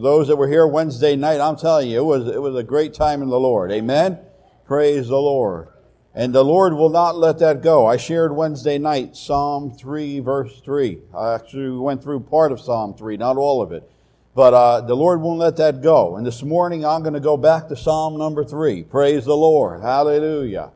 Those 0.00 0.28
that 0.28 0.36
were 0.36 0.46
here 0.46 0.64
Wednesday 0.64 1.16
night, 1.16 1.40
I'm 1.40 1.56
telling 1.56 1.90
you, 1.90 1.98
it 1.98 2.04
was, 2.04 2.28
it 2.28 2.40
was 2.40 2.54
a 2.54 2.62
great 2.62 2.94
time 2.94 3.20
in 3.20 3.28
the 3.28 3.40
Lord. 3.40 3.72
Amen? 3.72 4.20
Praise 4.64 5.08
the 5.08 5.16
Lord. 5.16 5.68
And 6.14 6.32
the 6.32 6.44
Lord 6.44 6.74
will 6.74 6.88
not 6.88 7.16
let 7.16 7.40
that 7.40 7.62
go. 7.62 7.84
I 7.86 7.96
shared 7.96 8.34
Wednesday 8.34 8.78
night 8.78 9.16
Psalm 9.16 9.72
3, 9.72 10.20
verse 10.20 10.60
3. 10.60 10.98
I 11.16 11.34
actually 11.34 11.70
went 11.70 12.04
through 12.04 12.20
part 12.20 12.52
of 12.52 12.60
Psalm 12.60 12.94
3, 12.94 13.16
not 13.16 13.36
all 13.36 13.60
of 13.60 13.72
it. 13.72 13.90
But 14.36 14.54
uh, 14.54 14.80
the 14.82 14.94
Lord 14.94 15.20
won't 15.20 15.40
let 15.40 15.56
that 15.56 15.82
go. 15.82 16.16
And 16.16 16.24
this 16.24 16.44
morning 16.44 16.84
I'm 16.86 17.02
going 17.02 17.14
to 17.14 17.20
go 17.20 17.36
back 17.36 17.66
to 17.66 17.76
Psalm 17.76 18.16
number 18.16 18.44
3. 18.44 18.84
Praise 18.84 19.24
the 19.24 19.36
Lord. 19.36 19.82
Hallelujah. 19.82 20.70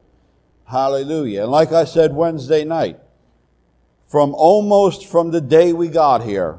Hallelujah. 0.64 1.42
And 1.42 1.50
like 1.52 1.70
I 1.70 1.84
said 1.84 2.12
Wednesday 2.12 2.64
night, 2.64 2.98
from 4.08 4.34
almost 4.34 5.06
from 5.06 5.30
the 5.30 5.40
day 5.40 5.72
we 5.72 5.86
got 5.86 6.24
here, 6.24 6.58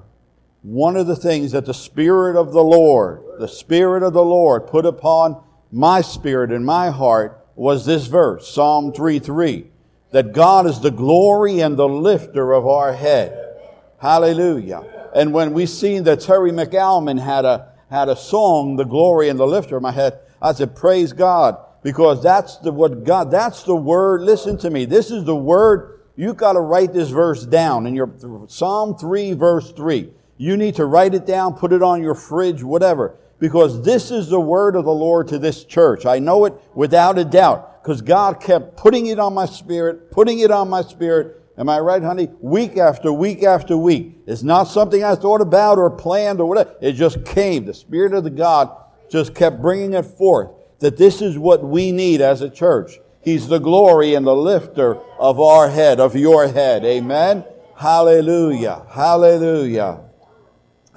one 0.63 0.95
of 0.95 1.07
the 1.07 1.15
things 1.15 1.51
that 1.51 1.65
the 1.65 1.73
Spirit 1.73 2.35
of 2.35 2.53
the 2.53 2.63
Lord, 2.63 3.21
the 3.37 3.47
Spirit 3.47 4.01
of 4.01 4.13
the 4.13 4.23
Lord 4.23 4.67
put 4.67 4.85
upon 4.85 5.43
my 5.71 6.01
spirit 6.01 6.51
and 6.51 6.65
my 6.65 6.89
heart 6.89 7.45
was 7.55 7.85
this 7.85 8.07
verse, 8.07 8.47
Psalm 8.47 8.93
3 8.93 9.19
3, 9.19 9.67
that 10.11 10.33
God 10.33 10.65
is 10.65 10.79
the 10.79 10.91
glory 10.91 11.59
and 11.59 11.77
the 11.77 11.87
lifter 11.87 12.53
of 12.53 12.65
our 12.65 12.93
head. 12.93 13.59
Hallelujah. 13.99 14.83
And 15.13 15.33
when 15.33 15.53
we 15.53 15.65
seen 15.65 16.03
that 16.03 16.21
Terry 16.21 16.51
MacAlmon 16.51 17.19
had 17.19 17.45
a, 17.45 17.73
had 17.89 18.09
a 18.09 18.15
song, 18.15 18.75
The 18.75 18.83
Glory 18.83 19.29
and 19.29 19.39
the 19.39 19.45
Lifter 19.45 19.77
of 19.77 19.83
my 19.83 19.91
head, 19.91 20.19
I 20.41 20.53
said, 20.53 20.75
praise 20.75 21.13
God, 21.13 21.57
because 21.83 22.23
that's 22.23 22.57
the, 22.57 22.71
what 22.71 23.03
God, 23.03 23.29
that's 23.29 23.63
the 23.63 23.75
word. 23.75 24.21
Listen 24.21 24.57
to 24.59 24.69
me. 24.69 24.85
This 24.85 25.11
is 25.11 25.23
the 25.23 25.35
word. 25.35 26.01
You've 26.15 26.37
got 26.37 26.53
to 26.53 26.59
write 26.59 26.93
this 26.93 27.09
verse 27.09 27.45
down 27.45 27.85
in 27.85 27.95
your 27.95 28.11
Psalm 28.47 28.97
3 28.97 29.33
verse 29.33 29.71
3. 29.71 30.11
You 30.43 30.57
need 30.57 30.75
to 30.75 30.85
write 30.85 31.13
it 31.13 31.25
down, 31.25 31.53
put 31.53 31.71
it 31.71 31.81
on 31.81 32.03
your 32.03 32.15
fridge, 32.15 32.63
whatever, 32.63 33.15
because 33.39 33.81
this 33.85 34.11
is 34.11 34.27
the 34.27 34.41
word 34.41 34.75
of 34.75 34.83
the 34.83 34.91
Lord 34.91 35.29
to 35.29 35.39
this 35.39 35.63
church. 35.63 36.05
I 36.05 36.19
know 36.19 36.43
it 36.43 36.53
without 36.73 37.17
a 37.17 37.23
doubt, 37.23 37.81
because 37.81 38.01
God 38.01 38.41
kept 38.41 38.75
putting 38.75 39.05
it 39.05 39.19
on 39.19 39.33
my 39.33 39.45
spirit, 39.45 40.11
putting 40.11 40.39
it 40.39 40.51
on 40.51 40.69
my 40.69 40.81
spirit. 40.81 41.41
Am 41.57 41.69
I 41.69 41.79
right, 41.79 42.03
honey? 42.03 42.27
Week 42.41 42.75
after 42.75 43.13
week 43.13 43.41
after 43.41 43.77
week. 43.77 44.17
It's 44.27 44.43
not 44.43 44.65
something 44.65 45.01
I 45.01 45.15
thought 45.15 45.39
about 45.39 45.77
or 45.77 45.89
planned 45.89 46.41
or 46.41 46.45
whatever. 46.45 46.75
It 46.81 46.91
just 46.93 47.23
came. 47.23 47.63
The 47.63 47.73
Spirit 47.73 48.13
of 48.13 48.25
the 48.25 48.29
God 48.29 48.69
just 49.09 49.33
kept 49.33 49.61
bringing 49.61 49.93
it 49.93 50.03
forth 50.03 50.49
that 50.79 50.97
this 50.97 51.21
is 51.21 51.37
what 51.37 51.63
we 51.63 51.93
need 51.93 52.19
as 52.19 52.41
a 52.41 52.49
church. 52.49 52.99
He's 53.21 53.47
the 53.47 53.59
glory 53.59 54.13
and 54.13 54.27
the 54.27 54.35
lifter 54.35 54.97
of 55.17 55.39
our 55.39 55.69
head, 55.69 56.01
of 56.01 56.17
your 56.17 56.49
head. 56.49 56.83
Amen. 56.83 57.45
Hallelujah. 57.77 58.85
Hallelujah. 58.89 60.01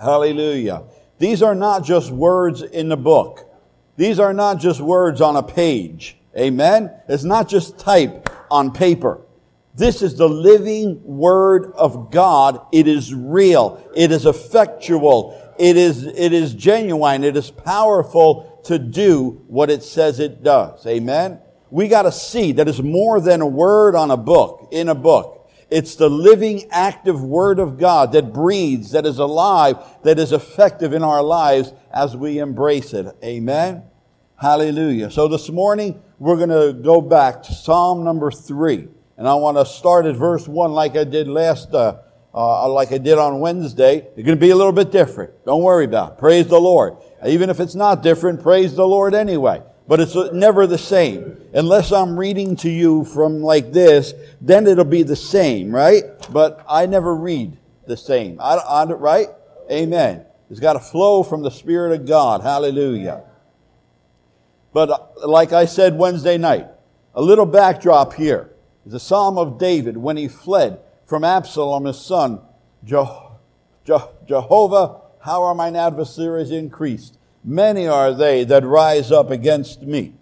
Hallelujah. 0.00 0.84
These 1.19 1.42
are 1.42 1.55
not 1.55 1.84
just 1.84 2.11
words 2.11 2.62
in 2.62 2.89
the 2.89 2.97
book. 2.97 3.41
These 3.97 4.19
are 4.19 4.34
not 4.34 4.58
just 4.61 4.80
words 4.80 5.20
on 5.20 5.36
a 5.36 5.42
page. 5.42 6.19
Amen? 6.36 6.91
It's 7.08 7.25
not 7.25 7.48
just 7.48 7.78
type 7.78 8.28
on 8.50 8.72
paper. 8.72 9.22
This 9.75 10.03
is 10.03 10.16
the 10.16 10.28
living 10.28 11.03
word 11.03 11.72
of 11.75 12.11
God. 12.11 12.61
It 12.72 12.88
is 12.88 13.14
real. 13.14 13.83
It 13.94 14.11
is 14.11 14.27
effectual. 14.27 15.55
It 15.58 15.77
is, 15.77 16.05
it 16.05 16.33
is 16.33 16.55
genuine. 16.55 17.25
It 17.25 17.36
is 17.36 17.50
powerful 17.50 18.60
to 18.64 18.78
do 18.78 19.42
what 19.47 19.70
it 19.70 19.83
says 19.83 20.20
it 20.20 20.42
does. 20.42 20.86
Amen? 20.86 21.41
We 21.70 21.88
got 21.88 22.03
to 22.03 22.12
see 22.12 22.53
that 22.53 22.69
it's 22.69 22.81
more 22.81 23.20
than 23.20 23.41
a 23.41 23.47
word 23.47 23.94
on 23.94 24.10
a 24.10 24.16
book, 24.16 24.69
in 24.72 24.88
a 24.88 24.94
book. 24.94 25.36
It's 25.69 25.97
the 25.97 26.09
living, 26.09 26.70
active 26.70 27.22
Word 27.22 27.59
of 27.59 27.77
God 27.77 28.12
that 28.12 28.33
breathes, 28.33 28.92
that 28.92 29.05
is 29.05 29.19
alive, 29.19 29.77
that 30.05 30.19
is 30.19 30.33
effective 30.33 30.92
in 30.92 31.03
our 31.03 31.22
lives 31.22 31.72
as 31.92 32.17
we 32.17 32.39
embrace 32.39 32.92
it. 32.92 33.17
Amen? 33.25 33.83
Hallelujah. 34.41 35.11
So 35.11 35.27
this 35.27 35.50
morning, 35.50 36.00
we're 36.19 36.37
going 36.37 36.50
to 36.50 36.72
go 36.72 37.00
back 37.00 37.42
to 37.44 37.53
Psalm 37.53 38.05
number 38.05 38.31
three. 38.31 38.87
And 39.17 39.27
I 39.27 39.34
want 39.34 39.56
to 39.56 39.66
start 39.66 40.06
at 40.06 40.15
verse 40.15 40.47
one 40.47 40.71
like 40.72 40.94
I 40.94 41.03
did 41.03 41.27
last, 41.27 41.75
uh, 41.75 41.98
uh, 42.33 42.69
like 42.69 42.93
I 42.93 42.98
did 42.98 43.19
on 43.19 43.41
Wednesday. 43.41 44.06
It's 44.16 44.27
going 44.27 44.37
to 44.37 44.37
be 44.37 44.50
a 44.50 44.56
little 44.56 44.72
bit 44.72 44.93
different. 44.93 45.33
Don't 45.47 45.62
worry 45.62 45.87
about 45.87 46.12
it. 46.12 46.19
Praise 46.19 46.47
the 46.47 46.60
Lord. 46.60 46.97
Even 47.27 47.50
if 47.50 47.59
it's 47.59 47.75
not 47.75 48.03
different, 48.03 48.41
praise 48.41 48.77
the 48.77 48.87
Lord 48.87 49.15
anyway 49.15 49.62
but 49.88 50.00
it's 50.00 50.16
never 50.32 50.66
the 50.66 50.78
same. 50.78 51.41
Unless 51.54 51.92
I'm 51.92 52.19
reading 52.19 52.56
to 52.56 52.70
you 52.70 53.04
from 53.04 53.42
like 53.42 53.72
this, 53.72 54.14
then 54.41 54.66
it'll 54.66 54.84
be 54.84 55.02
the 55.02 55.16
same, 55.16 55.74
right? 55.74 56.04
But 56.30 56.64
I 56.69 56.86
never 56.86 57.14
read 57.14 57.56
the 57.86 57.97
same. 57.97 58.41
I, 58.41 58.56
I, 58.56 58.84
right? 58.84 59.28
Amen. 59.70 60.24
It's 60.50 60.60
got 60.60 60.74
to 60.74 60.80
flow 60.80 61.22
from 61.22 61.42
the 61.42 61.50
Spirit 61.50 62.00
of 62.00 62.06
God. 62.06 62.42
Hallelujah. 62.42 63.24
But 64.72 64.91
uh, 64.91 65.26
like 65.26 65.52
I 65.52 65.66
said 65.66 65.97
Wednesday 65.97 66.36
night, 66.36 66.66
a 67.14 67.22
little 67.22 67.47
backdrop 67.47 68.14
here 68.14 68.50
is 68.84 68.92
a 68.92 69.00
psalm 69.00 69.38
of 69.38 69.58
David 69.58 69.97
when 69.97 70.16
he 70.16 70.28
fled 70.28 70.80
from 71.06 71.24
Absalom, 71.24 71.84
his 71.84 72.00
son. 72.00 72.41
Jehovah, 72.84 73.30
how 75.20 75.42
are 75.42 75.54
mine 75.54 75.76
adversaries 75.76 76.50
increased? 76.50 77.16
Many 77.49 77.87
are 77.87 78.12
they 78.12 78.43
that 78.43 78.65
rise 78.65 79.12
up 79.12 79.31
against 79.31 79.83
me. 79.83 80.15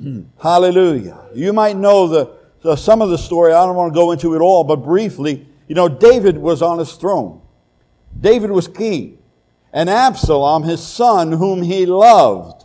Hallelujah. 0.42 1.26
You 1.34 1.52
might 1.52 1.76
know 1.76 2.08
the, 2.08 2.32
the, 2.62 2.76
some 2.76 3.02
of 3.02 3.10
the 3.10 3.18
story. 3.18 3.52
I 3.52 3.66
don't 3.66 3.76
want 3.76 3.92
to 3.92 3.94
go 3.94 4.10
into 4.10 4.34
it 4.34 4.40
all, 4.40 4.64
but 4.64 4.76
briefly, 4.76 5.46
you 5.68 5.74
know, 5.74 5.86
David 5.86 6.38
was 6.38 6.62
on 6.62 6.78
his 6.78 6.94
throne. 6.94 7.42
David 8.18 8.50
was 8.50 8.66
king. 8.66 9.18
And 9.70 9.90
Absalom, 9.90 10.62
his 10.62 10.82
son, 10.82 11.32
whom 11.32 11.60
he 11.60 11.84
loved. 11.84 12.64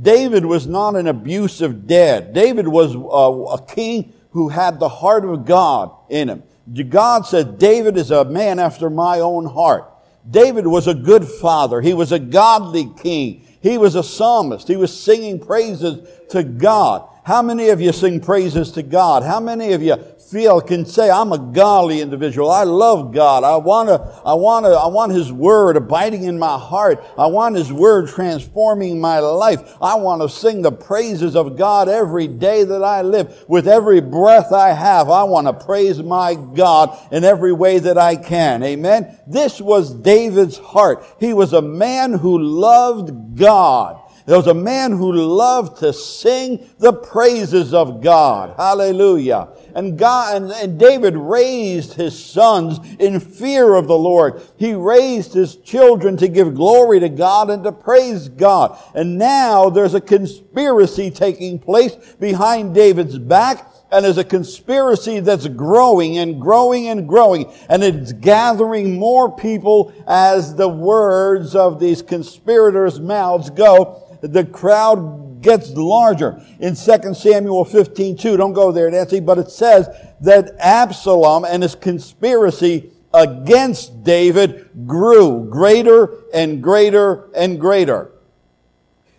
David 0.00 0.46
was 0.46 0.66
not 0.66 0.96
an 0.96 1.06
abusive 1.06 1.86
dad. 1.86 2.32
David 2.32 2.66
was 2.66 2.94
a, 2.94 2.98
a 2.98 3.74
king 3.74 4.14
who 4.30 4.48
had 4.48 4.80
the 4.80 4.88
heart 4.88 5.24
of 5.26 5.44
God 5.44 5.90
in 6.08 6.30
him. 6.30 6.42
God 6.88 7.26
said, 7.26 7.58
David 7.58 7.98
is 7.98 8.10
a 8.10 8.24
man 8.24 8.58
after 8.58 8.88
my 8.88 9.20
own 9.20 9.44
heart. 9.44 9.92
David 10.30 10.66
was 10.66 10.86
a 10.86 10.94
good 10.94 11.24
father. 11.24 11.80
He 11.80 11.94
was 11.94 12.12
a 12.12 12.18
godly 12.18 12.90
king. 13.02 13.46
He 13.60 13.78
was 13.78 13.94
a 13.94 14.02
psalmist. 14.02 14.68
He 14.68 14.76
was 14.76 14.96
singing 14.96 15.40
praises 15.40 16.08
to 16.30 16.42
God. 16.42 17.08
How 17.28 17.42
many 17.42 17.68
of 17.68 17.78
you 17.78 17.92
sing 17.92 18.22
praises 18.22 18.72
to 18.72 18.82
God? 18.82 19.22
How 19.22 19.38
many 19.38 19.74
of 19.74 19.82
you 19.82 19.96
feel 20.30 20.62
can 20.62 20.86
say, 20.86 21.10
I'm 21.10 21.30
a 21.30 21.38
godly 21.38 22.00
individual. 22.00 22.50
I 22.50 22.64
love 22.64 23.12
God. 23.12 23.44
I 23.44 23.56
want 23.56 23.90
to, 23.90 24.00
I 24.24 24.32
want 24.32 24.64
to, 24.64 24.70
I 24.70 24.86
want 24.86 25.12
His 25.12 25.30
Word 25.30 25.76
abiding 25.76 26.24
in 26.24 26.38
my 26.38 26.58
heart. 26.58 27.04
I 27.18 27.26
want 27.26 27.56
His 27.56 27.70
Word 27.70 28.08
transforming 28.08 28.98
my 28.98 29.18
life. 29.18 29.76
I 29.78 29.96
want 29.96 30.22
to 30.22 30.28
sing 30.30 30.62
the 30.62 30.72
praises 30.72 31.36
of 31.36 31.58
God 31.58 31.90
every 31.90 32.28
day 32.28 32.64
that 32.64 32.82
I 32.82 33.02
live. 33.02 33.44
With 33.46 33.68
every 33.68 34.00
breath 34.00 34.50
I 34.50 34.72
have, 34.72 35.10
I 35.10 35.24
want 35.24 35.48
to 35.48 35.66
praise 35.66 36.02
my 36.02 36.34
God 36.34 36.98
in 37.12 37.24
every 37.24 37.52
way 37.52 37.78
that 37.78 37.98
I 37.98 38.16
can. 38.16 38.62
Amen. 38.62 39.18
This 39.26 39.60
was 39.60 39.92
David's 39.92 40.56
heart. 40.56 41.04
He 41.20 41.34
was 41.34 41.52
a 41.52 41.60
man 41.60 42.14
who 42.14 42.38
loved 42.38 43.36
God. 43.36 44.00
There 44.28 44.36
was 44.36 44.46
a 44.46 44.52
man 44.52 44.92
who 44.92 45.10
loved 45.10 45.78
to 45.78 45.90
sing 45.90 46.68
the 46.78 46.92
praises 46.92 47.72
of 47.72 48.02
God. 48.02 48.54
Hallelujah. 48.58 49.48
And 49.74 49.98
God, 49.98 50.36
and, 50.36 50.52
and, 50.52 50.78
David 50.78 51.16
raised 51.16 51.94
his 51.94 52.22
sons 52.22 52.78
in 52.98 53.20
fear 53.20 53.74
of 53.74 53.86
the 53.86 53.96
Lord. 53.96 54.42
He 54.58 54.74
raised 54.74 55.32
his 55.32 55.56
children 55.56 56.18
to 56.18 56.28
give 56.28 56.54
glory 56.54 57.00
to 57.00 57.08
God 57.08 57.48
and 57.48 57.64
to 57.64 57.72
praise 57.72 58.28
God. 58.28 58.78
And 58.94 59.16
now 59.16 59.70
there's 59.70 59.94
a 59.94 60.00
conspiracy 60.00 61.10
taking 61.10 61.58
place 61.58 61.94
behind 62.20 62.74
David's 62.74 63.18
back 63.18 63.72
and 63.90 64.04
there's 64.04 64.18
a 64.18 64.24
conspiracy 64.24 65.20
that's 65.20 65.48
growing 65.48 66.18
and 66.18 66.38
growing 66.38 66.88
and 66.88 67.08
growing, 67.08 67.50
and 67.70 67.82
it's 67.82 68.12
gathering 68.12 68.98
more 68.98 69.34
people 69.34 69.94
as 70.06 70.54
the 70.54 70.68
words 70.68 71.56
of 71.56 71.80
these 71.80 72.02
conspirators' 72.02 73.00
mouths 73.00 73.48
go 73.48 74.04
the 74.20 74.44
crowd 74.44 75.42
gets 75.42 75.70
larger. 75.70 76.42
In 76.60 76.74
2 76.74 77.14
Samuel 77.14 77.64
15, 77.64 78.16
2, 78.16 78.36
don't 78.36 78.52
go 78.52 78.72
there, 78.72 78.90
Nancy, 78.90 79.20
but 79.20 79.38
it 79.38 79.50
says 79.50 79.88
that 80.20 80.54
Absalom 80.58 81.44
and 81.44 81.62
his 81.62 81.74
conspiracy 81.74 82.90
against 83.14 84.04
David 84.04 84.68
grew 84.86 85.48
greater 85.48 86.24
and 86.34 86.62
greater 86.62 87.30
and 87.34 87.60
greater. 87.60 88.12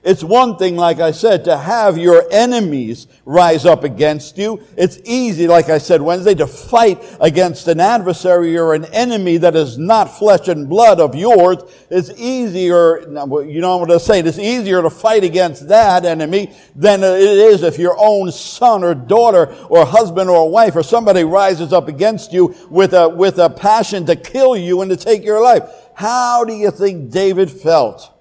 It's 0.02 0.24
one 0.24 0.56
thing, 0.56 0.78
like 0.78 1.02
I 1.02 1.12
said, 1.12 1.44
to 1.44 1.58
have 1.58 1.98
your 1.98 2.24
enemies 2.32 3.08
rise 3.26 3.66
up 3.66 3.84
against 3.84 4.38
you. 4.38 4.64
It's 4.78 4.98
easy, 5.04 5.46
like 5.46 5.68
I 5.68 5.78
said 5.78 6.02
Wednesday, 6.02 6.36
to 6.36 6.48
fight 6.48 7.04
against 7.20 7.68
an 7.68 7.82
adversary 7.82 8.58
or 8.58 8.74
an 8.74 8.86
enemy 8.86 9.36
that 9.38 9.58
is 9.58 9.78
not 9.78 10.06
flesh 10.06 10.48
and 10.48 10.70
blood 10.70 11.02
of 11.02 11.16
yours. 11.16 11.58
It's 11.90 12.12
easier, 12.18 13.02
you 13.02 13.60
know 13.60 13.76
what 13.76 13.92
I'm 13.92 14.00
saying, 14.00 14.26
it's 14.26 14.40
easier 14.40 14.82
to 14.82 14.90
fight 14.90 15.26
against 15.26 15.68
that 15.68 16.06
enemy 16.06 16.54
than 16.78 17.04
it 17.04 17.22
is 17.22 17.64
if 17.64 17.78
your 17.78 17.98
own 18.00 18.32
son 18.32 18.86
or 18.86 18.96
daughter 18.96 19.54
or 19.68 19.86
husband 19.86 20.30
or 20.30 20.50
wife 20.50 20.78
or 20.78 20.84
somebody 20.84 21.26
rises 21.26 21.74
up 21.74 21.90
against 21.90 22.32
you 22.32 22.56
with 22.70 22.94
a, 22.94 23.10
with 23.10 23.38
a 23.38 23.50
passion 23.50 24.06
to 24.06 24.16
kill 24.16 24.56
you 24.56 24.82
and 24.82 24.90
to 24.92 24.98
take 24.98 25.26
your 25.26 25.44
life. 25.44 25.64
How 25.94 26.46
do 26.46 26.54
you 26.54 26.72
think 26.72 27.12
David 27.12 27.52
felt? 27.52 28.16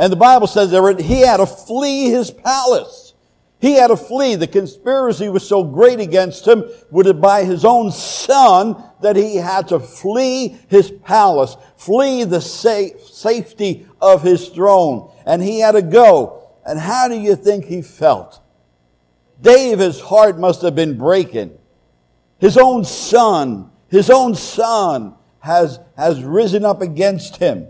And 0.00 0.10
the 0.10 0.16
Bible 0.16 0.46
says 0.46 0.70
that 0.70 0.98
he 0.98 1.20
had 1.20 1.36
to 1.36 1.46
flee 1.46 2.06
his 2.06 2.30
palace. 2.30 3.12
He 3.60 3.74
had 3.74 3.88
to 3.88 3.98
flee. 3.98 4.34
The 4.34 4.46
conspiracy 4.46 5.28
was 5.28 5.46
so 5.46 5.62
great 5.62 6.00
against 6.00 6.48
him 6.48 6.64
with 6.90 7.06
it 7.06 7.20
by 7.20 7.44
his 7.44 7.66
own 7.66 7.92
son 7.92 8.82
that 9.02 9.14
he 9.14 9.36
had 9.36 9.68
to 9.68 9.78
flee 9.78 10.56
his 10.68 10.90
palace, 10.90 11.54
flee 11.76 12.24
the 12.24 12.40
safe, 12.40 12.98
safety 13.02 13.86
of 14.00 14.22
his 14.22 14.48
throne. 14.48 15.12
And 15.26 15.42
he 15.42 15.60
had 15.60 15.72
to 15.72 15.82
go. 15.82 16.48
And 16.64 16.80
how 16.80 17.06
do 17.06 17.20
you 17.20 17.36
think 17.36 17.66
he 17.66 17.82
felt? 17.82 18.40
David's 19.42 20.00
heart 20.00 20.38
must 20.38 20.62
have 20.62 20.74
been 20.74 20.96
breaking. 20.96 21.58
His 22.38 22.56
own 22.56 22.86
son, 22.86 23.70
his 23.90 24.08
own 24.08 24.34
son 24.34 25.16
has, 25.40 25.78
has 25.94 26.24
risen 26.24 26.64
up 26.64 26.80
against 26.80 27.36
him. 27.36 27.68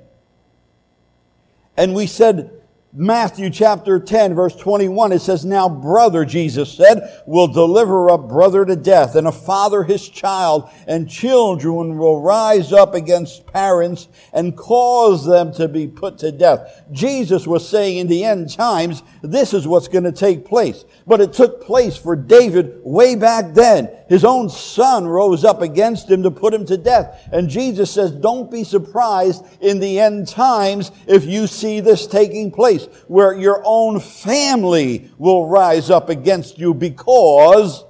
And 1.77 1.95
we 1.95 2.07
said 2.07 2.61
Matthew 2.93 3.51
chapter 3.51 4.01
10 4.01 4.35
verse 4.35 4.57
21, 4.57 5.13
it 5.13 5.21
says, 5.21 5.45
Now 5.45 5.69
brother, 5.69 6.25
Jesus 6.25 6.73
said, 6.73 7.23
will 7.25 7.47
deliver 7.47 8.11
up 8.11 8.29
brother 8.29 8.65
to 8.65 8.75
death, 8.75 9.15
and 9.15 9.29
a 9.29 9.33
father 9.33 9.85
his 9.85 10.09
child, 10.09 10.69
and 10.89 11.09
children 11.09 11.99
will 11.99 12.21
rise 12.21 12.73
up 12.73 12.95
against 12.95 13.47
parents 13.47 14.09
and 14.33 14.57
cause 14.57 15.25
them 15.25 15.53
to 15.55 15.69
be 15.69 15.87
put 15.87 16.19
to 16.19 16.33
death. 16.33 16.83
Jesus 16.91 17.47
was 17.47 17.69
saying 17.69 17.99
in 17.99 18.09
the 18.09 18.25
end 18.25 18.51
times, 18.51 19.05
this 19.23 19.53
is 19.53 19.67
what's 19.67 19.89
going 19.89 20.05
to 20.05 20.13
take 20.13 20.45
place. 20.45 20.85
But 21.07 21.21
it 21.21 21.33
took 21.33 21.63
place 21.63 21.97
for 21.97 22.17
David 22.17 22.81
way 22.83 23.17
back 23.17 23.53
then. 23.55 23.91
His 24.09 24.25
own 24.25 24.49
son 24.49 25.07
rose 25.07 25.45
up 25.45 25.61
against 25.63 26.11
him 26.11 26.23
to 26.23 26.31
put 26.31 26.55
him 26.55 26.65
to 26.67 26.77
death. 26.77 27.29
And 27.33 27.49
Jesus 27.49 27.91
says, 27.91 28.11
don't 28.11 28.51
be 28.51 28.65
surprised 28.65 29.45
in 29.61 29.79
the 29.79 30.01
end 30.01 30.29
times 30.29 30.91
if 31.07 31.25
you 31.25 31.47
see 31.47 31.81
this 31.81 32.07
taking 32.07 32.51
place, 32.51 32.87
where 33.09 33.35
your 33.35 33.63
own 33.65 34.01
family 34.01 35.11
will 35.19 35.47
rise 35.47 35.91
up 35.91 36.09
against 36.09 36.59
you 36.59 36.73
because 36.73 37.85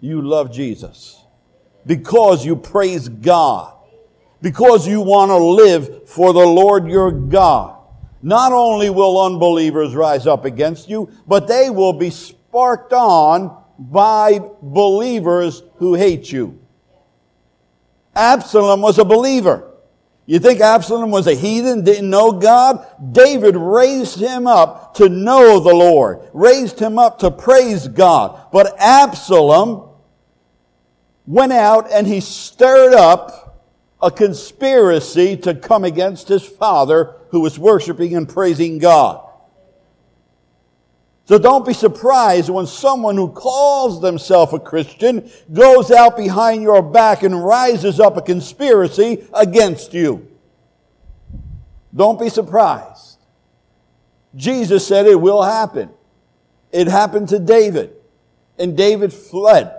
you 0.00 0.20
love 0.20 0.52
Jesus, 0.52 1.24
because 1.86 2.44
you 2.44 2.56
praise 2.56 3.08
God, 3.08 3.74
because 4.42 4.86
you 4.86 5.00
want 5.00 5.30
to 5.30 5.36
live 5.38 6.08
for 6.08 6.32
the 6.32 6.46
Lord 6.46 6.86
your 6.88 7.10
God. 7.10 7.75
Not 8.26 8.50
only 8.50 8.90
will 8.90 9.24
unbelievers 9.24 9.94
rise 9.94 10.26
up 10.26 10.44
against 10.44 10.88
you, 10.88 11.08
but 11.28 11.46
they 11.46 11.70
will 11.70 11.92
be 11.92 12.10
sparked 12.10 12.92
on 12.92 13.56
by 13.78 14.40
believers 14.60 15.62
who 15.76 15.94
hate 15.94 16.32
you. 16.32 16.58
Absalom 18.16 18.80
was 18.80 18.98
a 18.98 19.04
believer. 19.04 19.70
You 20.24 20.40
think 20.40 20.60
Absalom 20.60 21.12
was 21.12 21.28
a 21.28 21.34
heathen, 21.34 21.84
didn't 21.84 22.10
know 22.10 22.32
God? 22.32 22.84
David 23.12 23.54
raised 23.54 24.18
him 24.18 24.48
up 24.48 24.94
to 24.96 25.08
know 25.08 25.60
the 25.60 25.72
Lord, 25.72 26.28
raised 26.32 26.80
him 26.80 26.98
up 26.98 27.20
to 27.20 27.30
praise 27.30 27.86
God. 27.86 28.50
But 28.50 28.74
Absalom 28.80 29.88
went 31.28 31.52
out 31.52 31.92
and 31.92 32.08
he 32.08 32.18
stirred 32.18 32.94
up 32.94 33.62
a 34.02 34.10
conspiracy 34.10 35.36
to 35.36 35.54
come 35.54 35.84
against 35.84 36.26
his 36.26 36.44
father 36.44 37.15
who 37.30 37.40
was 37.40 37.58
worshiping 37.58 38.14
and 38.16 38.28
praising 38.28 38.78
God. 38.78 39.22
So 41.26 41.38
don't 41.38 41.66
be 41.66 41.72
surprised 41.72 42.50
when 42.50 42.66
someone 42.66 43.16
who 43.16 43.28
calls 43.28 44.00
themselves 44.00 44.52
a 44.52 44.60
Christian 44.60 45.28
goes 45.52 45.90
out 45.90 46.16
behind 46.16 46.62
your 46.62 46.82
back 46.82 47.24
and 47.24 47.44
rises 47.44 47.98
up 47.98 48.16
a 48.16 48.22
conspiracy 48.22 49.26
against 49.34 49.92
you. 49.92 50.28
Don't 51.92 52.20
be 52.20 52.28
surprised. 52.28 53.18
Jesus 54.36 54.86
said 54.86 55.06
it 55.06 55.20
will 55.20 55.42
happen. 55.42 55.90
It 56.70 56.86
happened 56.86 57.30
to 57.30 57.38
David, 57.40 57.94
and 58.58 58.76
David 58.76 59.12
fled. 59.12 59.75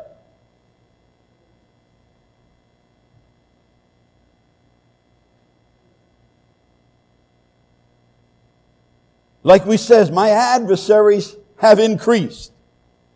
Like 9.47 9.65
we 9.65 9.77
says, 9.77 10.11
my 10.11 10.31
adversaries 10.31 11.37
have 11.59 11.79
increased. 11.79 12.51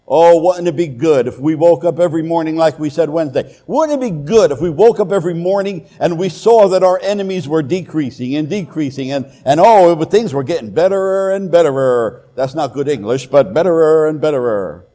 Oh, 0.08 0.42
wouldn't 0.42 0.66
it 0.66 0.78
be 0.78 0.88
good 0.88 1.28
if 1.28 1.38
we 1.38 1.56
woke 1.56 1.84
up 1.84 2.00
every 2.00 2.24
morning 2.24 2.56
like 2.56 2.80
we 2.80 2.90
said 2.90 3.10
Wednesday? 3.10 3.54
Wouldn't 3.68 4.02
it 4.02 4.06
be 4.14 4.18
good 4.26 4.50
if 4.50 4.62
we 4.62 4.70
woke 4.70 5.02
up 5.02 5.12
every 5.12 5.34
morning 5.34 5.90
and 6.00 6.18
we 6.18 6.30
saw 6.30 6.70
that 6.70 6.84
our 6.84 7.02
enemies 7.04 7.50
were 7.50 7.62
decreasing 7.62 8.38
and 8.38 8.50
decreasing 8.50 9.12
and, 9.12 9.26
and 9.44 9.60
oh, 9.60 10.02
things 10.06 10.34
were 10.34 10.46
getting 10.46 10.72
betterer 10.74 11.34
and 11.34 11.52
betterer. 11.52 12.30
That's 12.36 12.56
not 12.56 12.72
good 12.72 12.88
English, 12.88 13.28
but 13.28 13.54
betterer 13.54 14.08
and 14.08 14.22
betterer. 14.22 14.86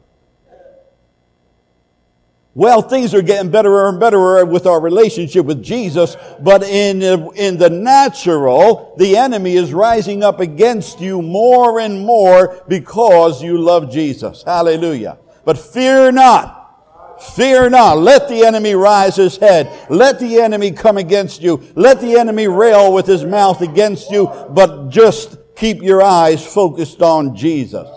Well, 2.57 2.81
things 2.81 3.13
are 3.13 3.21
getting 3.21 3.51
better 3.51 3.87
and 3.87 3.99
better 3.99 4.43
with 4.43 4.65
our 4.65 4.81
relationship 4.81 5.45
with 5.45 5.61
Jesus, 5.61 6.17
but 6.39 6.63
in, 6.63 7.03
in 7.35 7.59
the 7.59 7.69
natural, 7.69 8.95
the 8.97 9.15
enemy 9.15 9.53
is 9.55 9.75
rising 9.75 10.23
up 10.23 10.39
against 10.39 10.99
you 10.99 11.21
more 11.21 11.79
and 11.79 12.03
more 12.03 12.63
because 12.67 13.43
you 13.43 13.59
love 13.59 13.91
Jesus. 13.91 14.41
Hallelujah. 14.41 15.19
But 15.45 15.59
fear 15.59 16.11
not. 16.11 17.21
Fear 17.35 17.69
not. 17.69 17.99
Let 17.99 18.27
the 18.27 18.43
enemy 18.43 18.73
rise 18.73 19.17
his 19.17 19.37
head. 19.37 19.71
Let 19.91 20.19
the 20.19 20.41
enemy 20.41 20.71
come 20.71 20.97
against 20.97 21.43
you. 21.43 21.63
Let 21.75 22.01
the 22.01 22.17
enemy 22.17 22.47
rail 22.47 22.91
with 22.91 23.05
his 23.05 23.23
mouth 23.23 23.61
against 23.61 24.09
you, 24.09 24.33
but 24.49 24.89
just 24.89 25.37
keep 25.55 25.83
your 25.83 26.01
eyes 26.01 26.43
focused 26.43 27.03
on 27.03 27.35
Jesus, 27.35 27.87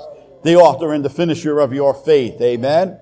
the 0.45 0.57
author 0.57 0.93
and 0.93 1.03
the 1.03 1.09
finisher 1.09 1.61
of 1.61 1.73
your 1.73 1.95
faith. 1.95 2.39
Amen. 2.43 3.00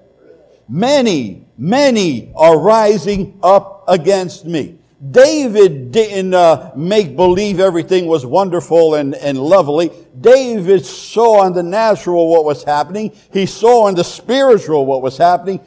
Many, 0.69 1.47
many 1.56 2.32
are 2.37 2.59
rising 2.59 3.38
up 3.43 3.85
against 3.88 4.44
me. 4.44 4.79
David 5.11 5.93
didn't 5.93 6.35
uh, 6.35 6.73
make 6.75 7.15
believe 7.15 7.61
everything 7.61 8.06
was 8.06 8.26
wonderful 8.26 8.97
and, 8.97 9.15
and 9.15 9.38
lovely. 9.38 9.93
David 10.20 10.85
saw 10.85 11.47
in 11.47 11.53
the 11.53 11.62
natural 11.62 12.29
what 12.29 12.44
was 12.44 12.65
happening. 12.65 13.17
He 13.32 13.47
saw 13.47 13.87
in 13.87 13.94
the 13.94 14.03
spiritual 14.03 14.87
what 14.87 15.03
was 15.03 15.17
happening. 15.17 15.61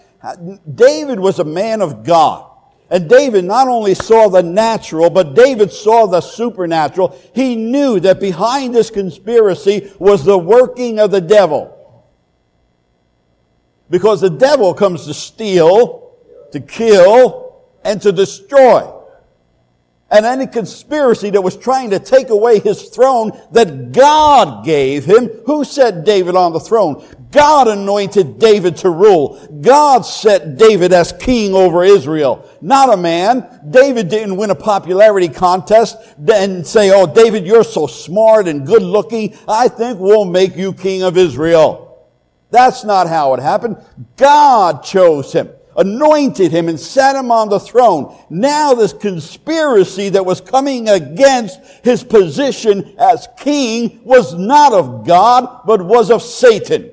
David 0.76 1.20
was 1.20 1.40
a 1.40 1.46
man 1.46 1.82
of 1.82 2.04
God. 2.04 2.50
And 2.90 3.10
David 3.10 3.46
not 3.46 3.70
only 3.70 3.96
saw 3.96 4.28
the 4.28 4.44
natural, 4.44 5.10
but 5.10 5.34
David 5.34 5.72
saw 5.72 6.08
the 6.08 6.20
supernatural. 6.20 7.18
He 7.34 7.56
knew 7.56 8.02
that 8.02 8.20
behind 8.20 8.76
this 8.76 8.90
conspiracy 8.90 9.94
was 9.98 10.26
the 10.26 10.38
working 10.38 11.00
of 11.00 11.10
the 11.10 11.22
devil. 11.22 11.81
Because 13.92 14.22
the 14.22 14.30
devil 14.30 14.74
comes 14.74 15.06
to 15.06 15.14
steal, 15.14 16.16
to 16.52 16.60
kill, 16.60 17.62
and 17.84 18.02
to 18.02 18.12
destroy. 18.12 18.92
And 20.10 20.26
any 20.26 20.48
conspiracy 20.48 21.30
that 21.30 21.42
was 21.42 21.56
trying 21.56 21.90
to 21.92 22.00
take 22.00 22.30
away 22.30 22.60
his 22.60 22.90
throne 22.90 23.32
that 23.52 23.92
God 23.92 24.66
gave 24.66 25.06
him, 25.06 25.28
who 25.46 25.64
set 25.64 26.04
David 26.04 26.36
on 26.36 26.52
the 26.52 26.60
throne? 26.60 27.06
God 27.32 27.70
anointed 27.70 28.40
David 28.40 28.76
to 28.78 28.90
rule. 28.90 29.40
God 29.62 30.02
set 30.02 30.58
David 30.58 30.92
as 30.92 31.14
king 31.14 31.54
over 31.54 31.84
Israel, 31.86 32.50
not 32.60 32.94
a 32.94 32.98
man. 32.98 33.62
David 33.70 34.10
didn't 34.10 34.36
win 34.36 34.50
a 34.50 34.56
popularity 34.56 35.30
contest 35.30 35.98
and 36.30 36.66
say, 36.68 36.92
oh, 36.92 37.08
David, 37.08 37.46
you're 37.46 37.64
so 37.64 37.88
smart 37.88 38.50
and 38.50 38.66
good 38.66 38.84
looking. 38.84 39.38
I 39.48 39.70
think 39.70 40.00
we'll 40.00 40.26
make 40.26 40.58
you 40.58 40.74
king 40.74 41.04
of 41.04 41.18
Israel. 41.18 41.91
That's 42.52 42.84
not 42.84 43.08
how 43.08 43.34
it 43.34 43.40
happened. 43.40 43.78
God 44.18 44.84
chose 44.84 45.32
him, 45.32 45.50
anointed 45.76 46.52
him, 46.52 46.68
and 46.68 46.80
sat 46.80 47.16
him 47.16 47.32
on 47.32 47.50
the 47.50 47.60
throne. 47.60 48.16
Now 48.30 48.74
this 48.74 48.94
conspiracy 48.94 50.10
that 50.10 50.26
was 50.26 50.42
coming 50.42 50.90
against 50.90 51.60
his 51.84 52.04
position 52.04 52.94
as 53.00 53.28
king 53.40 54.02
was 54.04 54.36
not 54.36 54.74
of 54.74 55.08
God, 55.08 55.62
but 55.66 55.82
was 55.82 56.12
of 56.12 56.22
Satan. 56.22 56.92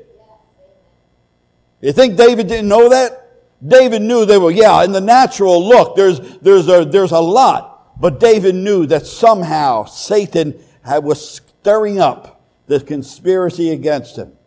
You 1.80 1.92
think 1.92 2.16
David 2.16 2.46
didn't 2.46 2.68
know 2.68 2.88
that? 2.88 3.24
David 3.66 4.02
knew 4.02 4.24
they 4.24 4.38
were, 4.38 4.52
yeah, 4.52 4.84
in 4.84 4.92
the 4.92 5.00
natural 5.00 5.66
look, 5.66 5.96
there's, 5.96 6.20
there's, 6.38 6.68
a, 6.68 6.84
there's 6.84 7.10
a 7.10 7.18
lot. 7.18 8.00
But 8.00 8.20
David 8.20 8.54
knew 8.54 8.86
that 8.86 9.06
somehow 9.06 9.84
Satan 9.84 10.54
had, 10.84 11.02
was 11.02 11.42
stirring 11.42 11.98
up 11.98 12.40
the 12.66 12.78
conspiracy 12.78 13.70
against 13.70 14.16
him. 14.16 14.37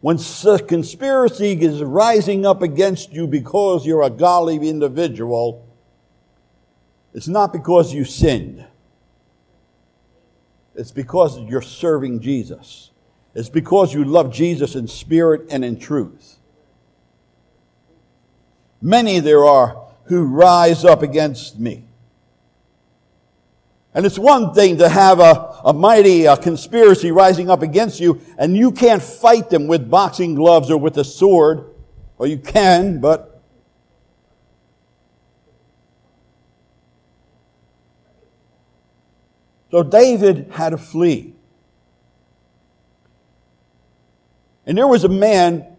When 0.00 0.18
conspiracy 0.18 1.60
is 1.60 1.82
rising 1.82 2.46
up 2.46 2.62
against 2.62 3.12
you 3.12 3.26
because 3.26 3.84
you're 3.84 4.02
a 4.02 4.10
godly 4.10 4.68
individual, 4.68 5.66
it's 7.12 7.26
not 7.26 7.52
because 7.52 7.92
you 7.92 8.04
sinned. 8.04 8.64
It's 10.76 10.92
because 10.92 11.38
you're 11.40 11.60
serving 11.60 12.20
Jesus. 12.20 12.92
It's 13.34 13.48
because 13.48 13.92
you 13.92 14.04
love 14.04 14.32
Jesus 14.32 14.76
in 14.76 14.86
spirit 14.86 15.46
and 15.50 15.64
in 15.64 15.80
truth. 15.80 16.36
Many 18.80 19.18
there 19.18 19.44
are 19.44 19.88
who 20.04 20.24
rise 20.24 20.84
up 20.84 21.02
against 21.02 21.58
me. 21.58 21.87
And 23.94 24.04
it's 24.04 24.18
one 24.18 24.52
thing 24.54 24.78
to 24.78 24.88
have 24.88 25.18
a, 25.18 25.60
a 25.64 25.72
mighty 25.72 26.26
a 26.26 26.36
conspiracy 26.36 27.10
rising 27.10 27.50
up 27.50 27.62
against 27.62 28.00
you, 28.00 28.20
and 28.38 28.56
you 28.56 28.70
can't 28.70 29.02
fight 29.02 29.50
them 29.50 29.66
with 29.66 29.90
boxing 29.90 30.34
gloves 30.34 30.70
or 30.70 30.78
with 30.78 30.96
a 30.98 31.04
sword. 31.04 31.74
Or 32.18 32.26
you 32.26 32.38
can, 32.38 33.00
but 33.00 33.38
So 39.70 39.82
David 39.82 40.50
had 40.50 40.70
to 40.70 40.78
flee. 40.78 41.34
And 44.64 44.76
there 44.76 44.86
was 44.86 45.04
a 45.04 45.08
man 45.08 45.76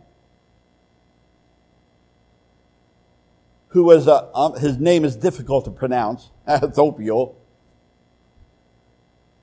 who 3.69 3.83
was, 3.83 4.07
a, 4.07 4.29
um, 4.35 4.55
his 4.55 4.77
name 4.77 5.05
is 5.05 5.15
difficult 5.15 5.65
to 5.65 5.71
pronounce, 5.71 6.29
Ahithophel, 6.47 7.38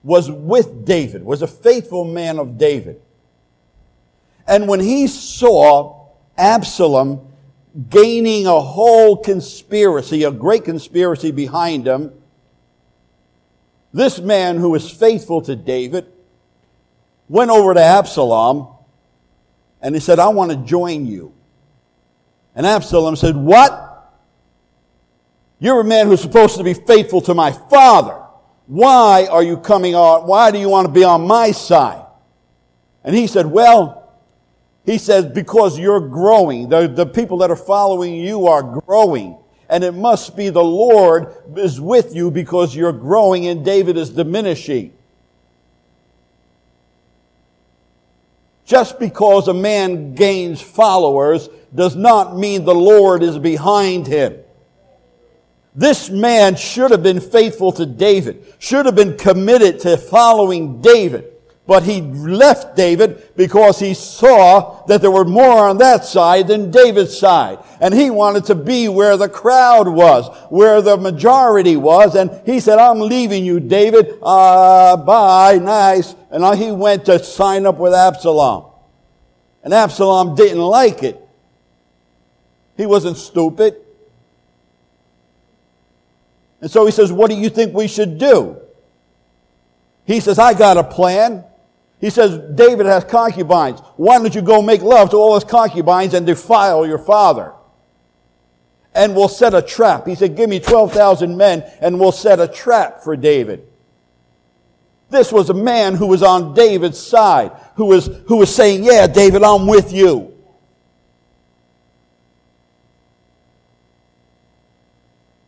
was 0.07 0.31
with 0.31 0.85
David, 0.85 1.25
was 1.25 1.43
a 1.43 1.49
faithful 1.49 2.05
man 2.05 2.39
of 2.39 2.57
David. 2.57 3.03
And 4.47 4.69
when 4.69 4.79
he 4.79 5.09
saw 5.09 6.11
Absalom 6.39 7.27
gaining 7.91 8.47
a 8.47 8.61
whole 8.61 9.17
conspiracy, 9.17 10.23
a 10.23 10.31
great 10.31 10.65
conspiracy 10.65 11.33
behind 11.33 11.89
him, 11.89 12.13
this 13.93 14.21
man 14.21 14.59
who 14.59 14.71
was 14.71 14.89
faithful 14.89 15.43
to 15.43 15.57
David 15.57 16.07
went 17.29 17.51
over 17.51 17.75
to 17.75 17.83
Absalom 17.83 18.69
and 19.83 19.93
he 19.93 20.01
said, 20.01 20.21
I 20.21 20.29
want 20.29 20.53
to 20.53 20.57
join 20.59 21.07
you. 21.07 21.35
And 22.55 22.65
Absalom 22.65 23.17
said, 23.17 23.35
What? 23.35 23.83
You're 25.59 25.81
a 25.81 25.85
man 25.85 26.07
who's 26.07 26.21
supposed 26.21 26.59
to 26.59 26.65
be 26.65 26.75
faithful 26.75 27.21
to 27.23 27.35
my 27.35 27.51
father. 27.51 28.26
Why 28.67 29.27
are 29.31 29.43
you 29.43 29.57
coming 29.57 29.95
on? 29.95 30.27
Why 30.27 30.51
do 30.51 30.59
you 30.59 30.69
want 30.69 30.87
to 30.87 30.93
be 30.93 31.05
on 31.05 31.27
my 31.27 31.53
side? 31.53 32.05
And 33.05 33.15
he 33.15 33.27
said, 33.27 33.47
Well, 33.47 34.07
he 34.87 34.99
says, 34.99 35.27
because 35.27 35.79
you're 35.79 36.01
growing. 36.01 36.69
The, 36.69 36.87
the 36.87 37.07
people 37.07 37.39
that 37.39 37.51
are 37.51 37.57
following 37.57 38.15
you 38.15 38.47
are 38.47 38.63
growing. 38.63 39.37
And 39.69 39.83
it 39.83 39.93
must 39.93 40.37
be 40.37 40.49
the 40.49 40.63
Lord 40.63 41.35
is 41.57 41.81
with 41.81 42.15
you 42.15 42.31
because 42.31 42.75
you're 42.75 42.93
growing 42.93 43.49
and 43.49 43.65
David 43.65 43.97
is 43.97 44.11
diminishing. 44.11 44.93
Just 48.65 49.01
because 49.01 49.49
a 49.49 49.55
man 49.55 50.15
gains 50.15 50.61
followers 50.61 51.49
does 51.75 51.97
not 51.97 52.37
mean 52.37 52.65
the 52.65 52.75
Lord 52.75 53.25
is 53.25 53.39
behind 53.39 54.07
him. 54.07 54.39
This 55.77 56.09
man 56.09 56.57
should 56.57 56.91
have 56.91 57.03
been 57.03 57.21
faithful 57.21 57.71
to 57.73 57.85
David, 57.85 58.55
should 58.59 58.87
have 58.87 58.97
been 58.97 59.19
committed 59.19 59.79
to 59.81 59.99
following 59.99 60.81
David. 60.81 61.35
But 61.67 61.83
he 61.83 62.01
left 62.01 62.77
David 62.77 63.35
because 63.37 63.81
he 63.81 63.93
saw 63.93 64.87
that 64.87 65.03
there 65.03 65.11
were 65.11 65.25
more 65.25 65.67
on 65.69 65.79
that 65.79 66.05
side 66.05 66.47
than 66.47 66.71
David's 66.71 67.19
side. 67.19 67.59
And 67.81 67.93
he 67.93 68.09
wanted 68.09 68.45
to 68.47 68.55
be 68.55 68.89
where 68.89 69.17
the 69.17 69.29
crowd 69.29 69.89
was, 69.89 70.29
where 70.49 70.81
the 70.81 70.97
majority 70.97 71.77
was. 71.77 72.15
And 72.15 72.31
he 72.47 72.61
said, 72.61 72.79
I'm 72.79 73.01
leaving 73.01 73.45
you, 73.45 73.59
David. 73.59 74.17
Uh, 74.23 74.97
bye, 74.97 75.59
nice. 75.59 76.15
And 76.31 76.57
he 76.57 76.71
went 76.71 77.07
to 77.07 77.23
sign 77.23 77.67
up 77.67 77.79
with 77.79 77.93
Absalom. 77.93 78.71
And 79.65 79.75
Absalom 79.75 80.37
didn't 80.37 80.63
like 80.63 81.03
it. 81.03 81.21
He 82.77 82.87
wasn't 82.87 83.17
stupid. 83.17 83.75
And 86.61 86.71
so 86.71 86.87
he 86.87 86.93
says, 86.93 87.13
What 87.13 87.31
do 87.31 87.37
you 87.37 87.51
think 87.51 87.75
we 87.75 87.89
should 87.89 88.19
do? 88.19 88.57
He 90.05 90.21
says, 90.21 90.39
I 90.39 90.55
got 90.55 90.77
a 90.77 90.85
plan. 90.85 91.45
He 92.01 92.11
says, 92.11 92.39
David 92.55 92.87
has 92.87 93.05
concubines. 93.05 93.81
Why 93.97 94.19
don't 94.19 94.35
you 94.35 94.43
go 94.43 94.63
make 94.63 94.83
love 94.83 95.11
to 95.11 95.17
all 95.17 95.35
his 95.35 95.45
concubines 95.45 96.15
and 96.15 96.27
defile 96.27 96.87
your 96.87 96.99
father? 96.99 97.53
And 98.95 99.15
we'll 99.15 99.29
set 99.29 99.55
a 99.55 99.63
trap. 99.63 100.07
He 100.07 100.15
said, 100.15 100.37
Give 100.37 100.49
me 100.49 100.61
12,000 100.61 101.37
men 101.37 101.65
and 101.81 101.99
we'll 101.99 102.13
set 102.13 102.41
a 102.41 102.49
trap 102.49 103.03
for 103.03 103.17
David. 103.17 103.67
This 105.11 105.31
was 105.31 105.51
a 105.51 105.55
man 105.55 105.95
who 105.95 106.07
was 106.07 106.23
on 106.23 106.55
David's 106.55 106.99
side, 106.99 107.53
who 107.77 107.87
was, 107.87 108.07
who 108.27 108.37
was 108.37 108.55
saying, 108.55 108.85
Yeah, 108.85 109.07
David, 109.07 109.43
I'm 109.43 109.67
with 109.67 109.93
you. 109.93 110.36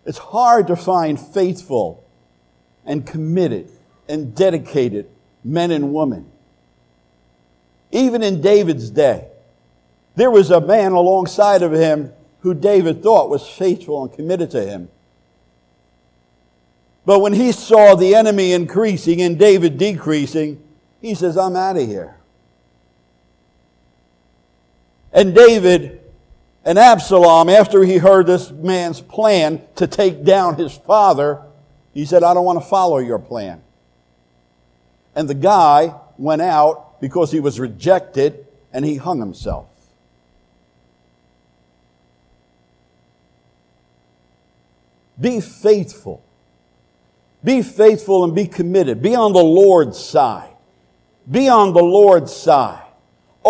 It's 0.09 0.19
hard 0.19 0.67
to 0.67 0.75
find 0.75 1.21
faithful 1.21 2.03
and 2.85 3.07
committed 3.07 3.71
and 4.09 4.35
dedicated 4.35 5.09
men 5.45 5.71
and 5.71 5.95
women 5.95 6.33
even 7.91 8.23
in 8.23 8.41
David's 8.41 8.91
day, 8.91 9.29
there 10.17 10.31
was 10.31 10.51
a 10.51 10.61
man 10.61 10.93
alongside 10.93 11.63
of 11.63 11.73
him 11.73 12.13
who 12.41 12.55
David 12.55 13.03
thought 13.03 13.31
was 13.31 13.49
faithful 13.49 14.03
and 14.03 14.13
committed 14.13 14.51
to 14.53 14.65
him. 14.65 14.89
But 17.07 17.21
when 17.21 17.33
he 17.33 17.53
saw 17.53 17.95
the 17.95 18.15
enemy 18.15 18.53
increasing 18.53 19.23
and 19.23 19.39
David 19.39 19.79
decreasing, 19.79 20.63
he 21.01 21.15
says, 21.15 21.39
I'm 21.39 21.57
out 21.57 21.77
of 21.77 21.87
here. 21.87 22.17
And 25.13 25.35
David 25.35 26.01
and 26.69 26.79
Absalom, 26.79 27.49
after 27.49 27.83
he 27.83 27.97
heard 27.97 28.27
this 28.27 28.51
man's 28.51 29.01
plan 29.01 29.63
to 29.77 29.87
take 29.87 30.23
down 30.23 30.57
his 30.57 30.77
father, 30.77 31.41
he 31.95 32.05
said, 32.05 32.23
I 32.23 32.35
don't 32.35 32.45
want 32.45 32.61
to 32.61 32.69
follow 32.69 32.99
your 32.99 33.19
plan. 33.19 33.63
And 35.15 35.31
the 35.31 35.35
guy 35.35 35.95
went 36.19 36.43
out 36.43 37.01
because 37.01 37.33
he 37.33 37.41
was 37.41 37.59
rejected 37.59 38.47
and 38.71 38.85
he 38.85 38.97
hung 38.97 39.19
himself. 39.19 39.71
Be 45.19 45.41
faithful. 45.41 46.23
Be 47.43 47.63
faithful 47.63 48.25
and 48.25 48.35
be 48.35 48.47
committed. 48.47 49.01
Be 49.01 49.15
on 49.15 49.33
the 49.33 49.43
Lord's 49.43 49.99
side. 49.99 50.55
Be 51.31 51.49
on 51.49 51.73
the 51.73 51.83
Lord's 51.83 52.37
side. 52.37 52.88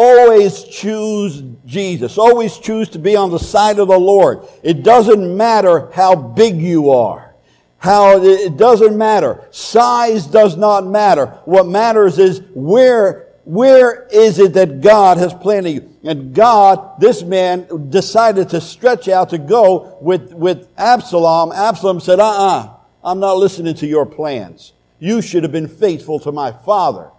Always 0.00 0.62
choose 0.62 1.42
Jesus. 1.66 2.18
Always 2.18 2.56
choose 2.56 2.88
to 2.90 3.00
be 3.00 3.16
on 3.16 3.32
the 3.32 3.38
side 3.40 3.80
of 3.80 3.88
the 3.88 3.98
Lord. 3.98 4.46
It 4.62 4.84
doesn't 4.84 5.36
matter 5.36 5.90
how 5.92 6.14
big 6.14 6.62
you 6.62 6.90
are. 6.90 7.34
How 7.78 8.22
it 8.22 8.56
doesn't 8.56 8.96
matter. 8.96 9.44
Size 9.50 10.28
does 10.28 10.56
not 10.56 10.86
matter. 10.86 11.26
What 11.46 11.66
matters 11.66 12.20
is 12.20 12.42
where 12.54 13.26
where 13.42 14.06
is 14.12 14.38
it 14.38 14.52
that 14.52 14.82
God 14.82 15.18
has 15.18 15.34
planted 15.34 15.70
you? 15.70 15.96
And 16.04 16.32
God, 16.32 17.00
this 17.00 17.24
man 17.24 17.88
decided 17.90 18.50
to 18.50 18.60
stretch 18.60 19.08
out 19.08 19.30
to 19.30 19.38
go 19.38 19.98
with, 20.00 20.32
with 20.32 20.68
Absalom. 20.76 21.50
Absalom 21.50 21.98
said, 21.98 22.20
uh-uh, 22.20 22.72
I'm 23.02 23.18
not 23.18 23.38
listening 23.38 23.74
to 23.76 23.86
your 23.86 24.06
plans. 24.06 24.74
You 25.00 25.22
should 25.22 25.42
have 25.42 25.50
been 25.50 25.66
faithful 25.66 26.20
to 26.20 26.30
my 26.30 26.52
father. 26.52 27.10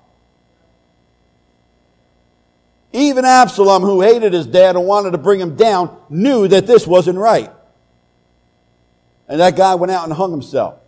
Even 2.91 3.23
Absalom, 3.23 3.83
who 3.83 4.01
hated 4.01 4.33
his 4.33 4.47
dad 4.47 4.75
and 4.75 4.85
wanted 4.85 5.11
to 5.11 5.17
bring 5.17 5.39
him 5.39 5.55
down, 5.55 5.95
knew 6.09 6.47
that 6.47 6.65
this 6.65 6.87
wasn't 6.87 7.19
right. 7.19 7.51
And 9.27 9.39
that 9.39 9.55
guy 9.55 9.75
went 9.75 9.91
out 9.91 10.05
and 10.05 10.13
hung 10.13 10.31
himself. 10.31 10.79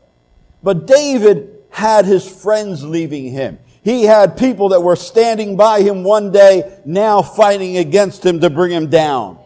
But 0.63 0.88
David 0.88 1.50
had 1.70 2.05
his 2.05 2.27
friends 2.27 2.84
leaving 2.84 3.31
him. 3.31 3.60
He 3.84 4.03
had 4.03 4.38
people 4.38 4.70
that 4.70 4.81
were 4.81 4.96
standing 4.96 5.58
by 5.58 5.81
him 5.81 6.03
one 6.03 6.31
day, 6.31 6.79
now 6.86 7.22
fighting 7.22 7.77
against 7.77 8.25
him 8.25 8.39
to 8.41 8.50
bring 8.50 8.72
him 8.72 8.89
down. 8.89 9.39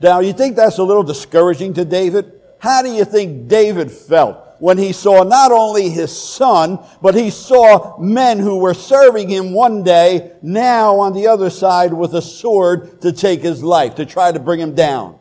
Now, 0.00 0.20
you 0.20 0.32
think 0.32 0.56
that's 0.56 0.78
a 0.78 0.84
little 0.84 1.04
discouraging 1.04 1.74
to 1.74 1.84
David? 1.84 2.32
How 2.58 2.82
do 2.82 2.90
you 2.90 3.04
think 3.04 3.48
David 3.48 3.90
felt 3.90 4.41
when 4.62 4.78
he 4.78 4.92
saw 4.92 5.24
not 5.24 5.50
only 5.50 5.88
his 5.88 6.16
son, 6.16 6.78
but 7.02 7.16
he 7.16 7.30
saw 7.30 7.98
men 7.98 8.38
who 8.38 8.58
were 8.58 8.74
serving 8.74 9.28
him 9.28 9.52
one 9.52 9.82
day, 9.82 10.30
now 10.40 11.00
on 11.00 11.12
the 11.14 11.26
other 11.26 11.50
side 11.50 11.92
with 11.92 12.14
a 12.14 12.22
sword 12.22 13.00
to 13.00 13.10
take 13.10 13.42
his 13.42 13.64
life, 13.64 13.96
to 13.96 14.06
try 14.06 14.30
to 14.30 14.38
bring 14.38 14.60
him 14.60 14.72
down? 14.72 15.18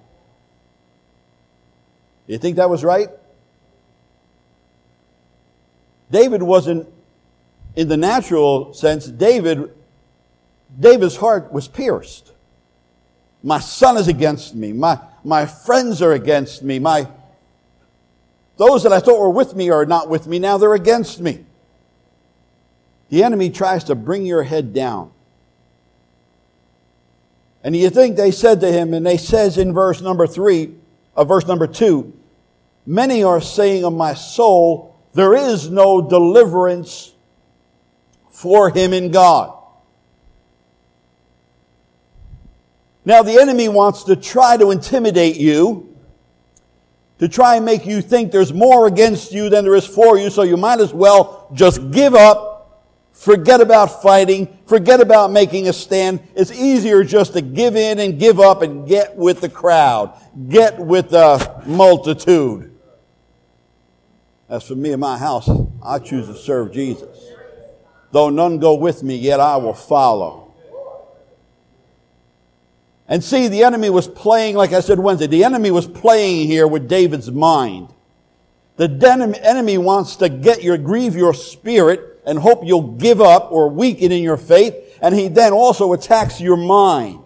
You 2.27 2.37
think 2.37 2.57
that 2.57 2.69
was 2.69 2.83
right? 2.83 3.09
David 6.11 6.43
wasn't 6.43 6.87
in 7.75 7.87
the 7.87 7.97
natural 7.97 8.75
sense, 8.75 9.07
David, 9.07 9.71
David's 10.79 11.15
heart 11.15 11.51
was 11.51 11.67
pierced. 11.67 12.31
My 13.41 13.57
son 13.57 13.97
is 13.97 14.07
against 14.07 14.53
me. 14.53 14.71
My, 14.71 14.99
my 15.23 15.47
friends 15.47 15.99
are 16.03 16.13
against 16.13 16.61
me. 16.61 16.77
My, 16.77 17.07
those 18.61 18.83
that 18.83 18.93
I 18.93 18.99
thought 18.99 19.19
were 19.19 19.31
with 19.31 19.55
me 19.55 19.71
are 19.71 19.87
not 19.87 20.07
with 20.07 20.27
me. 20.27 20.37
Now 20.37 20.59
they're 20.59 20.75
against 20.75 21.19
me. 21.19 21.43
The 23.09 23.23
enemy 23.23 23.49
tries 23.49 23.85
to 23.85 23.95
bring 23.95 24.23
your 24.23 24.43
head 24.43 24.71
down. 24.71 25.11
And 27.63 27.75
you 27.75 27.89
think 27.89 28.17
they 28.17 28.29
said 28.29 28.61
to 28.61 28.71
him, 28.71 28.93
and 28.93 29.03
they 29.03 29.17
says 29.17 29.57
in 29.57 29.73
verse 29.73 29.99
number 29.99 30.27
three, 30.27 30.75
of 31.15 31.17
uh, 31.17 31.23
verse 31.23 31.47
number 31.47 31.65
two, 31.65 32.13
many 32.85 33.23
are 33.23 33.41
saying 33.41 33.83
of 33.83 33.93
my 33.93 34.13
soul, 34.13 34.95
there 35.13 35.33
is 35.33 35.71
no 35.71 35.99
deliverance 35.99 37.13
for 38.29 38.69
him 38.69 38.93
in 38.93 39.09
God. 39.09 39.57
Now, 43.05 43.23
the 43.23 43.41
enemy 43.41 43.69
wants 43.69 44.03
to 44.03 44.15
try 44.15 44.55
to 44.55 44.69
intimidate 44.69 45.37
you, 45.37 45.90
to 47.21 47.29
try 47.29 47.55
and 47.55 47.63
make 47.63 47.85
you 47.85 48.01
think 48.01 48.31
there's 48.31 48.51
more 48.51 48.87
against 48.87 49.31
you 49.31 49.47
than 49.47 49.63
there 49.63 49.75
is 49.75 49.85
for 49.85 50.17
you, 50.17 50.31
so 50.31 50.41
you 50.41 50.57
might 50.57 50.79
as 50.79 50.91
well 50.91 51.47
just 51.53 51.91
give 51.91 52.15
up, 52.15 52.83
forget 53.13 53.61
about 53.61 54.01
fighting, 54.01 54.57
forget 54.65 54.99
about 54.99 55.31
making 55.31 55.67
a 55.67 55.73
stand. 55.73 56.19
It's 56.33 56.51
easier 56.51 57.03
just 57.03 57.33
to 57.33 57.41
give 57.41 57.75
in 57.75 57.99
and 57.99 58.19
give 58.19 58.39
up 58.39 58.63
and 58.63 58.87
get 58.87 59.15
with 59.15 59.39
the 59.39 59.49
crowd, 59.49 60.19
get 60.49 60.79
with 60.79 61.11
the 61.11 61.61
multitude. 61.67 62.75
As 64.49 64.67
for 64.67 64.73
me 64.73 64.91
and 64.91 64.99
my 64.99 65.19
house, 65.19 65.47
I 65.85 65.99
choose 65.99 66.25
to 66.25 66.33
serve 66.33 66.73
Jesus. 66.73 67.19
Though 68.11 68.31
none 68.31 68.57
go 68.57 68.73
with 68.73 69.03
me, 69.03 69.15
yet 69.15 69.39
I 69.39 69.57
will 69.57 69.75
follow. 69.75 70.40
And 73.11 73.21
see, 73.21 73.49
the 73.49 73.65
enemy 73.65 73.89
was 73.89 74.07
playing, 74.07 74.55
like 74.55 74.71
I 74.71 74.79
said 74.79 74.97
Wednesday, 74.97 75.27
the 75.27 75.43
enemy 75.43 75.69
was 75.69 75.85
playing 75.85 76.47
here 76.47 76.65
with 76.65 76.87
David's 76.87 77.29
mind. 77.29 77.89
The 78.77 78.87
enemy 79.43 79.77
wants 79.77 80.15
to 80.15 80.29
get 80.29 80.63
your, 80.63 80.77
grieve 80.77 81.13
your 81.13 81.33
spirit 81.33 82.21
and 82.25 82.39
hope 82.39 82.61
you'll 82.63 82.93
give 82.93 83.19
up 83.19 83.51
or 83.51 83.69
weaken 83.69 84.13
in 84.13 84.23
your 84.23 84.37
faith. 84.37 84.97
And 85.01 85.13
he 85.13 85.27
then 85.27 85.51
also 85.51 85.91
attacks 85.91 86.39
your 86.39 86.55
mind. 86.55 87.19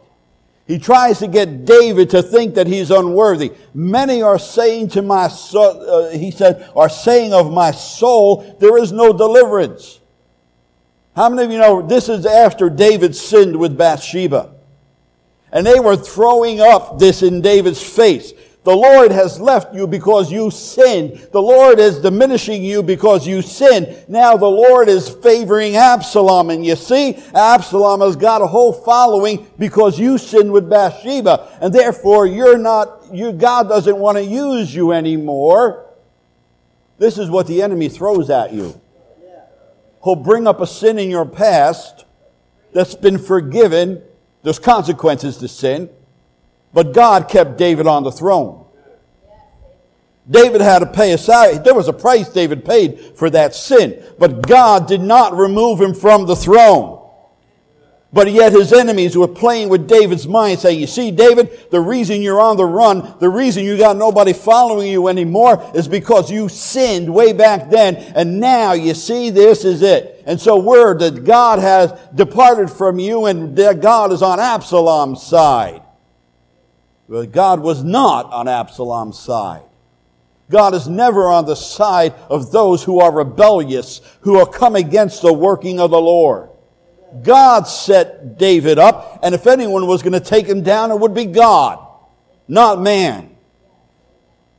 He 0.66 0.80
tries 0.80 1.20
to 1.20 1.28
get 1.28 1.66
David 1.66 2.10
to 2.10 2.24
think 2.24 2.56
that 2.56 2.66
he's 2.66 2.90
unworthy. 2.90 3.52
Many 3.76 4.24
are 4.24 4.40
saying 4.40 4.88
to 4.90 5.04
my 5.04 5.28
soul, 5.28 5.88
uh, 5.88 6.10
he 6.10 6.32
said, 6.32 6.68
are 6.76 6.90
saying 6.90 7.32
of 7.32 7.54
my 7.54 7.70
soul, 7.70 8.58
there 8.60 8.80
is 8.80 8.92
no 8.92 9.14
deliverance. 9.14 10.00
How 11.16 11.30
many 11.30 11.46
of 11.46 11.52
you 11.52 11.60
know 11.60 11.84
this 11.84 12.10
is 12.10 12.26
after 12.26 12.72
David 12.72 13.16
sinned 13.16 13.56
with 13.56 13.78
Bathsheba? 13.78 14.55
And 15.56 15.66
they 15.66 15.80
were 15.80 15.96
throwing 15.96 16.60
up 16.60 17.00
this 17.00 17.24
in 17.24 17.40
David's 17.42 17.82
face. 17.82 18.34
The 18.66 18.76
Lord 18.76 19.12
has 19.12 19.40
left 19.40 19.74
you 19.74 19.88
because 19.88 20.30
you 20.30 20.52
sinned. 20.52 21.30
The 21.32 21.42
Lord 21.42 21.80
is 21.80 22.02
diminishing 22.02 22.62
you 22.62 22.84
because 22.84 23.26
you 23.26 23.42
sinned. 23.42 24.04
Now 24.10 24.36
the 24.36 24.50
Lord 24.50 24.90
is 24.90 25.08
favoring 25.08 25.78
Absalom. 25.78 26.50
And 26.50 26.66
you 26.66 26.76
see, 26.76 27.16
Absalom 27.34 28.02
has 28.02 28.18
got 28.18 28.42
a 28.42 28.48
whole 28.48 28.74
following 28.74 29.48
because 29.58 29.98
you 29.98 30.18
sinned 30.18 30.52
with 30.52 30.70
Bathsheba. 30.70 31.58
And 31.62 31.74
therefore 31.74 32.26
you're 32.26 32.58
not, 32.58 33.06
you, 33.14 33.32
God 33.32 33.70
doesn't 33.70 33.98
want 33.98 34.18
to 34.18 34.26
use 34.26 34.76
you 34.76 34.92
anymore. 34.92 35.86
This 36.98 37.18
is 37.18 37.30
what 37.30 37.48
the 37.48 37.62
enemy 37.62 37.88
throws 37.88 38.30
at 38.30 38.52
you. 38.52 38.82
He'll 40.04 40.18
bring 40.18 40.48
up 40.48 40.60
a 40.60 40.68
sin 40.68 41.00
in 41.00 41.10
your 41.10 41.26
past 41.26 42.04
that's 42.74 42.96
been 42.96 43.20
forgiven 43.20 44.02
there's 44.46 44.60
consequences 44.60 45.38
to 45.38 45.48
sin. 45.48 45.90
But 46.72 46.94
God 46.94 47.28
kept 47.28 47.58
David 47.58 47.88
on 47.88 48.04
the 48.04 48.12
throne. 48.12 48.64
David 50.30 50.62
had 50.62 50.80
to 50.80 50.86
pay 50.86 51.14
a 51.14 51.18
salary. 51.18 51.58
There 51.58 51.74
was 51.74 51.88
a 51.88 51.94
price 51.94 52.30
David 52.30 52.64
paid 52.64 53.00
for 53.16 53.32
that 53.32 53.56
sin. 53.56 54.04
But 54.20 54.48
God 54.48 54.88
did 54.88 55.02
not 55.02 55.36
remove 55.36 55.82
him 55.82 55.96
from 55.96 56.28
the 56.28 56.36
throne. 56.36 56.95
But 58.16 58.32
yet 58.32 58.54
his 58.54 58.72
enemies 58.72 59.18
were 59.18 59.28
playing 59.28 59.68
with 59.68 59.90
David's 59.90 60.26
mind, 60.26 60.62
saying, 60.62 60.80
You 60.80 60.88
see, 60.88 61.12
David, 61.12 61.70
the 61.70 61.82
reason 61.82 62.22
you're 62.22 62.40
on 62.40 62.56
the 62.56 62.64
run, 62.64 63.14
the 63.20 63.28
reason 63.28 63.66
you 63.66 63.78
got 63.78 63.98
nobody 63.98 64.32
following 64.32 64.90
you 64.90 65.10
anymore 65.10 65.62
is 65.76 65.90
because 65.90 66.32
you 66.32 66.48
sinned 66.48 67.14
way 67.14 67.34
back 67.34 67.70
then, 67.70 67.98
and 67.98 68.40
now 68.40 68.72
you 68.72 68.94
see 68.94 69.32
this 69.32 69.66
is 69.66 69.82
it. 69.82 70.24
And 70.26 70.40
so 70.40 70.58
word 70.58 71.00
that 71.00 71.26
God 71.26 71.60
has 71.60 71.92
departed 72.16 72.72
from 72.72 73.00
you 73.00 73.26
and 73.26 73.54
that 73.58 73.82
God 73.82 74.14
is 74.14 74.22
on 74.22 74.40
Absalom's 74.40 75.22
side. 75.22 75.82
But 77.10 77.34
God 77.34 77.60
was 77.60 77.84
not 77.84 78.32
on 78.32 78.48
Absalom's 78.48 79.20
side. 79.20 79.64
God 80.50 80.74
is 80.74 80.88
never 80.88 81.28
on 81.28 81.48
the 81.48 81.56
side 81.56 82.14
of 82.30 82.54
those 82.54 82.82
who 82.82 83.02
are 83.02 83.12
rebellious, 83.12 84.00
who 84.22 84.40
are 84.40 84.46
come 84.46 84.78
against 84.78 85.22
the 85.22 85.34
working 85.34 85.82
of 85.82 85.92
the 85.92 86.00
Lord. 86.00 86.52
God 87.24 87.64
set 87.68 88.38
David 88.38 88.80
up, 88.80 89.20
and 89.24 89.36
if 89.36 89.48
anyone 89.48 89.88
was 89.88 90.02
going 90.02 90.14
to 90.14 90.20
take 90.20 90.48
him 90.48 90.62
down, 90.62 90.92
it 90.92 91.00
would 91.00 91.14
be 91.14 91.26
God, 91.26 91.86
not 92.48 92.82
man. 92.82 93.36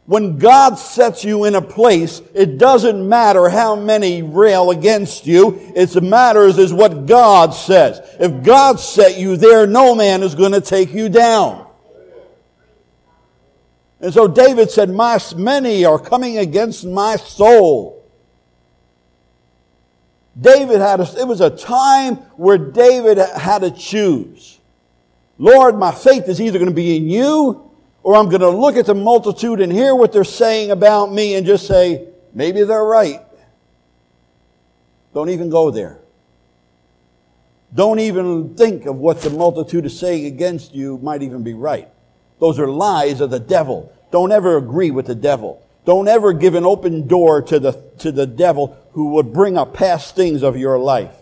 When 0.06 0.38
God 0.38 0.76
sets 0.76 1.24
you 1.24 1.44
in 1.44 1.56
a 1.56 1.62
place, 1.62 2.22
it 2.32 2.58
doesn't 2.58 3.08
matter 3.08 3.48
how 3.48 3.74
many 3.74 4.22
rail 4.22 4.70
against 4.70 5.26
you. 5.26 5.58
It 5.74 6.00
matters 6.00 6.58
is 6.58 6.72
what 6.72 7.06
God 7.06 7.52
says. 7.52 8.00
If 8.20 8.44
God 8.44 8.78
set 8.78 9.18
you 9.18 9.36
there, 9.36 9.66
no 9.66 9.96
man 9.96 10.22
is 10.22 10.36
going 10.36 10.52
to 10.52 10.60
take 10.60 10.94
you 10.94 11.08
down. 11.08 11.66
And 14.00 14.14
so 14.14 14.28
David 14.28 14.70
said, 14.70 14.90
My, 14.90 15.18
many 15.36 15.84
are 15.84 15.98
coming 15.98 16.38
against 16.38 16.84
my 16.84 17.16
soul. 17.16 17.95
David 20.38 20.80
had 20.80 21.00
a, 21.00 21.20
it 21.20 21.26
was 21.26 21.40
a 21.40 21.50
time 21.50 22.16
where 22.36 22.58
David 22.58 23.18
had 23.18 23.60
to 23.60 23.70
choose. 23.70 24.58
Lord, 25.38 25.78
my 25.78 25.92
faith 25.92 26.28
is 26.28 26.40
either 26.40 26.58
going 26.58 26.70
to 26.70 26.74
be 26.74 26.96
in 26.96 27.08
you 27.08 27.70
or 28.02 28.16
I'm 28.16 28.28
going 28.28 28.40
to 28.40 28.50
look 28.50 28.76
at 28.76 28.86
the 28.86 28.94
multitude 28.94 29.60
and 29.60 29.72
hear 29.72 29.94
what 29.94 30.12
they're 30.12 30.24
saying 30.24 30.70
about 30.70 31.12
me 31.12 31.34
and 31.34 31.46
just 31.46 31.66
say, 31.66 32.08
maybe 32.34 32.62
they're 32.62 32.84
right. 32.84 33.20
Don't 35.12 35.30
even 35.30 35.50
go 35.50 35.70
there. 35.70 35.98
Don't 37.74 37.98
even 37.98 38.54
think 38.54 38.86
of 38.86 38.96
what 38.96 39.22
the 39.22 39.30
multitude 39.30 39.86
is 39.86 39.98
saying 39.98 40.26
against 40.26 40.74
you 40.74 40.98
might 40.98 41.22
even 41.22 41.42
be 41.42 41.54
right. 41.54 41.88
Those 42.38 42.58
are 42.58 42.68
lies 42.68 43.20
of 43.20 43.30
the 43.30 43.40
devil. 43.40 43.92
Don't 44.12 44.30
ever 44.30 44.56
agree 44.56 44.90
with 44.90 45.06
the 45.06 45.14
devil. 45.14 45.66
Don't 45.84 46.08
ever 46.08 46.32
give 46.32 46.54
an 46.54 46.64
open 46.64 47.06
door 47.06 47.42
to 47.42 47.58
the, 47.58 47.72
to 47.98 48.12
the 48.12 48.26
devil 48.26 48.76
who 48.96 49.10
would 49.10 49.30
bring 49.30 49.58
up 49.58 49.74
past 49.74 50.16
things 50.16 50.42
of 50.42 50.56
your 50.56 50.78
life. 50.78 51.14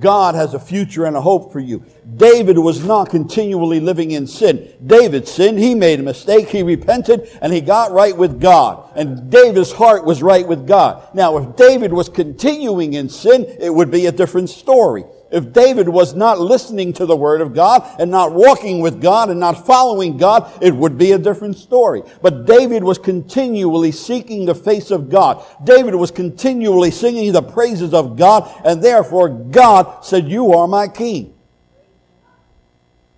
God 0.00 0.34
has 0.34 0.54
a 0.54 0.58
future 0.58 1.04
and 1.04 1.14
a 1.14 1.20
hope 1.20 1.52
for 1.52 1.60
you. 1.60 1.84
David 2.16 2.56
was 2.56 2.82
not 2.82 3.10
continually 3.10 3.78
living 3.78 4.12
in 4.12 4.26
sin. 4.26 4.72
David 4.86 5.28
sinned. 5.28 5.58
He 5.58 5.74
made 5.74 6.00
a 6.00 6.02
mistake. 6.02 6.48
He 6.48 6.62
repented 6.62 7.28
and 7.42 7.52
he 7.52 7.60
got 7.60 7.92
right 7.92 8.16
with 8.16 8.40
God. 8.40 8.90
And 8.96 9.30
David's 9.30 9.70
heart 9.70 10.06
was 10.06 10.22
right 10.22 10.48
with 10.48 10.66
God. 10.66 11.14
Now, 11.14 11.36
if 11.36 11.56
David 11.56 11.92
was 11.92 12.08
continuing 12.08 12.94
in 12.94 13.10
sin, 13.10 13.44
it 13.60 13.68
would 13.68 13.90
be 13.90 14.06
a 14.06 14.12
different 14.12 14.48
story. 14.48 15.04
If 15.34 15.52
David 15.52 15.88
was 15.88 16.14
not 16.14 16.38
listening 16.38 16.92
to 16.92 17.06
the 17.06 17.16
Word 17.16 17.40
of 17.40 17.52
God 17.52 17.84
and 17.98 18.08
not 18.08 18.32
walking 18.32 18.78
with 18.78 19.02
God 19.02 19.30
and 19.30 19.40
not 19.40 19.66
following 19.66 20.16
God, 20.16 20.62
it 20.62 20.72
would 20.72 20.96
be 20.96 21.10
a 21.10 21.18
different 21.18 21.58
story. 21.58 22.04
But 22.22 22.46
David 22.46 22.84
was 22.84 22.98
continually 22.98 23.90
seeking 23.90 24.44
the 24.44 24.54
face 24.54 24.92
of 24.92 25.10
God. 25.10 25.44
David 25.64 25.96
was 25.96 26.12
continually 26.12 26.92
singing 26.92 27.32
the 27.32 27.42
praises 27.42 27.92
of 27.92 28.16
God, 28.16 28.48
and 28.64 28.80
therefore 28.80 29.28
God 29.28 30.04
said, 30.04 30.28
You 30.28 30.52
are 30.52 30.68
my 30.68 30.86
king. 30.86 31.34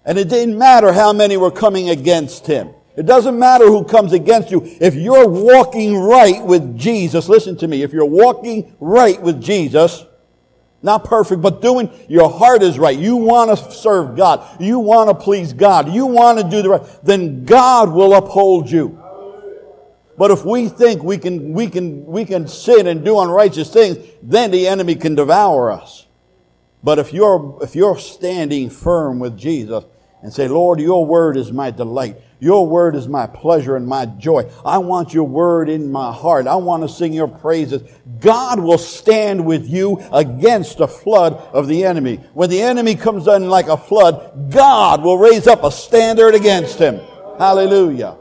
And 0.06 0.16
it 0.16 0.30
didn't 0.30 0.56
matter 0.56 0.94
how 0.94 1.12
many 1.12 1.36
were 1.36 1.50
coming 1.50 1.90
against 1.90 2.46
him. 2.46 2.70
It 2.96 3.04
doesn't 3.04 3.38
matter 3.38 3.66
who 3.66 3.84
comes 3.84 4.14
against 4.14 4.50
you. 4.50 4.62
If 4.64 4.94
you're 4.94 5.28
walking 5.28 5.98
right 5.98 6.42
with 6.42 6.78
Jesus, 6.78 7.28
listen 7.28 7.58
to 7.58 7.68
me, 7.68 7.82
if 7.82 7.92
you're 7.92 8.06
walking 8.06 8.74
right 8.80 9.20
with 9.20 9.42
Jesus, 9.42 10.06
not 10.86 11.04
perfect, 11.04 11.42
but 11.42 11.60
doing 11.60 11.90
your 12.08 12.30
heart 12.30 12.62
is 12.62 12.78
right. 12.78 12.96
You 12.96 13.16
want 13.16 13.50
to 13.50 13.72
serve 13.72 14.16
God. 14.16 14.46
You 14.60 14.78
want 14.78 15.10
to 15.10 15.14
please 15.14 15.52
God. 15.52 15.92
You 15.92 16.06
want 16.06 16.38
to 16.38 16.48
do 16.48 16.62
the 16.62 16.70
right. 16.70 16.82
Then 17.02 17.44
God 17.44 17.92
will 17.92 18.14
uphold 18.14 18.70
you. 18.70 19.02
But 20.16 20.30
if 20.30 20.46
we 20.46 20.68
think 20.68 21.02
we 21.02 21.18
can, 21.18 21.52
we 21.52 21.68
can, 21.68 22.06
we 22.06 22.24
can 22.24 22.48
sin 22.48 22.86
and 22.86 23.04
do 23.04 23.18
unrighteous 23.18 23.70
things, 23.70 23.98
then 24.22 24.50
the 24.50 24.66
enemy 24.66 24.94
can 24.94 25.14
devour 25.14 25.72
us. 25.72 26.06
But 26.82 26.98
if 26.98 27.12
you're, 27.12 27.58
if 27.60 27.74
you're 27.74 27.98
standing 27.98 28.70
firm 28.70 29.18
with 29.18 29.36
Jesus 29.36 29.84
and 30.22 30.32
say, 30.32 30.46
Lord, 30.48 30.80
your 30.80 31.04
word 31.04 31.36
is 31.36 31.52
my 31.52 31.70
delight. 31.70 32.16
Your 32.38 32.66
word 32.66 32.96
is 32.96 33.08
my 33.08 33.26
pleasure 33.26 33.76
and 33.76 33.86
my 33.86 34.06
joy. 34.06 34.50
I 34.64 34.78
want 34.78 35.14
your 35.14 35.24
word 35.24 35.68
in 35.68 35.90
my 35.90 36.12
heart. 36.12 36.46
I 36.46 36.56
want 36.56 36.82
to 36.82 36.88
sing 36.88 37.12
your 37.12 37.28
praises. 37.28 37.82
God 38.20 38.60
will 38.60 38.78
stand 38.78 39.46
with 39.46 39.68
you 39.68 40.02
against 40.12 40.78
the 40.78 40.88
flood 40.88 41.34
of 41.52 41.66
the 41.66 41.84
enemy. 41.84 42.16
When 42.34 42.50
the 42.50 42.60
enemy 42.60 42.94
comes 42.94 43.26
in 43.26 43.48
like 43.48 43.68
a 43.68 43.76
flood, 43.76 44.50
God 44.50 45.02
will 45.02 45.18
raise 45.18 45.46
up 45.46 45.64
a 45.64 45.70
standard 45.70 46.34
against 46.34 46.78
him. 46.78 47.00
Hallelujah. 47.38 48.16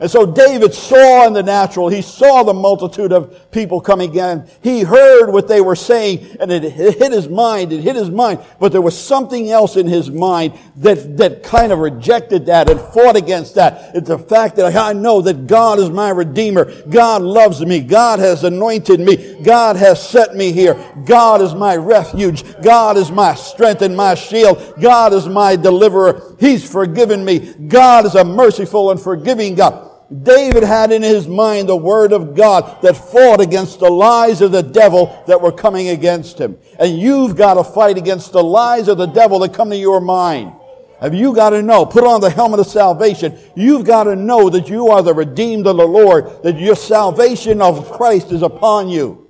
And 0.00 0.10
so 0.10 0.26
David 0.26 0.74
saw 0.74 1.24
in 1.28 1.34
the 1.34 1.42
natural, 1.42 1.88
he 1.88 2.02
saw 2.02 2.42
the 2.42 2.52
multitude 2.52 3.12
of 3.12 3.50
people 3.52 3.80
coming 3.80 4.12
in. 4.16 4.44
He 4.60 4.82
heard 4.82 5.30
what 5.30 5.46
they 5.46 5.60
were 5.60 5.76
saying 5.76 6.36
and 6.40 6.50
it 6.50 6.64
hit 6.64 7.12
his 7.12 7.28
mind, 7.28 7.72
it 7.72 7.80
hit 7.80 7.94
his 7.94 8.10
mind. 8.10 8.40
But 8.58 8.72
there 8.72 8.82
was 8.82 8.98
something 8.98 9.50
else 9.50 9.76
in 9.76 9.86
his 9.86 10.10
mind 10.10 10.58
that, 10.78 11.16
that 11.18 11.44
kind 11.44 11.70
of 11.70 11.78
rejected 11.78 12.46
that 12.46 12.68
and 12.68 12.80
fought 12.80 13.14
against 13.14 13.54
that. 13.54 13.94
It's 13.94 14.08
the 14.08 14.18
fact 14.18 14.56
that 14.56 14.74
I 14.74 14.92
know 14.94 15.20
that 15.22 15.46
God 15.46 15.78
is 15.78 15.90
my 15.90 16.10
redeemer. 16.10 16.72
God 16.86 17.22
loves 17.22 17.64
me. 17.64 17.80
God 17.80 18.18
has 18.18 18.42
anointed 18.42 18.98
me. 18.98 19.40
God 19.44 19.76
has 19.76 20.06
set 20.06 20.34
me 20.34 20.50
here. 20.50 20.74
God 21.06 21.40
is 21.40 21.54
my 21.54 21.76
refuge. 21.76 22.42
God 22.62 22.96
is 22.96 23.12
my 23.12 23.36
strength 23.36 23.82
and 23.82 23.96
my 23.96 24.16
shield. 24.16 24.74
God 24.80 25.12
is 25.12 25.28
my 25.28 25.54
deliverer. 25.54 26.33
He's 26.38 26.68
forgiven 26.68 27.24
me. 27.24 27.54
God 27.54 28.06
is 28.06 28.14
a 28.14 28.24
merciful 28.24 28.90
and 28.90 29.00
forgiving 29.00 29.54
God. 29.54 29.90
David 30.22 30.62
had 30.62 30.92
in 30.92 31.02
his 31.02 31.26
mind 31.26 31.68
the 31.68 31.76
word 31.76 32.12
of 32.12 32.34
God 32.34 32.82
that 32.82 32.96
fought 32.96 33.40
against 33.40 33.80
the 33.80 33.90
lies 33.90 34.40
of 34.40 34.52
the 34.52 34.62
devil 34.62 35.24
that 35.26 35.40
were 35.40 35.52
coming 35.52 35.88
against 35.88 36.38
him. 36.38 36.58
And 36.78 36.98
you've 36.98 37.36
got 37.36 37.54
to 37.54 37.64
fight 37.64 37.96
against 37.96 38.32
the 38.32 38.44
lies 38.44 38.88
of 38.88 38.98
the 38.98 39.06
devil 39.06 39.38
that 39.40 39.54
come 39.54 39.70
to 39.70 39.76
your 39.76 40.00
mind. 40.00 40.52
Have 41.00 41.14
you 41.14 41.34
got 41.34 41.50
to 41.50 41.62
know? 41.62 41.84
Put 41.84 42.04
on 42.04 42.20
the 42.20 42.30
helmet 42.30 42.60
of 42.60 42.66
salvation. 42.66 43.38
You've 43.56 43.84
got 43.84 44.04
to 44.04 44.14
know 44.14 44.48
that 44.50 44.68
you 44.68 44.88
are 44.88 45.02
the 45.02 45.14
redeemed 45.14 45.66
of 45.66 45.76
the 45.76 45.86
Lord, 45.86 46.42
that 46.42 46.58
your 46.58 46.76
salvation 46.76 47.60
of 47.60 47.90
Christ 47.90 48.30
is 48.30 48.42
upon 48.42 48.88
you. 48.88 49.28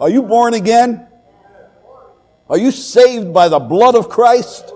Are 0.00 0.08
you 0.08 0.22
born 0.22 0.54
again? 0.54 1.06
Are 2.48 2.58
you 2.58 2.70
saved 2.70 3.32
by 3.32 3.48
the 3.48 3.58
blood 3.58 3.94
of 3.94 4.08
Christ? 4.08 4.72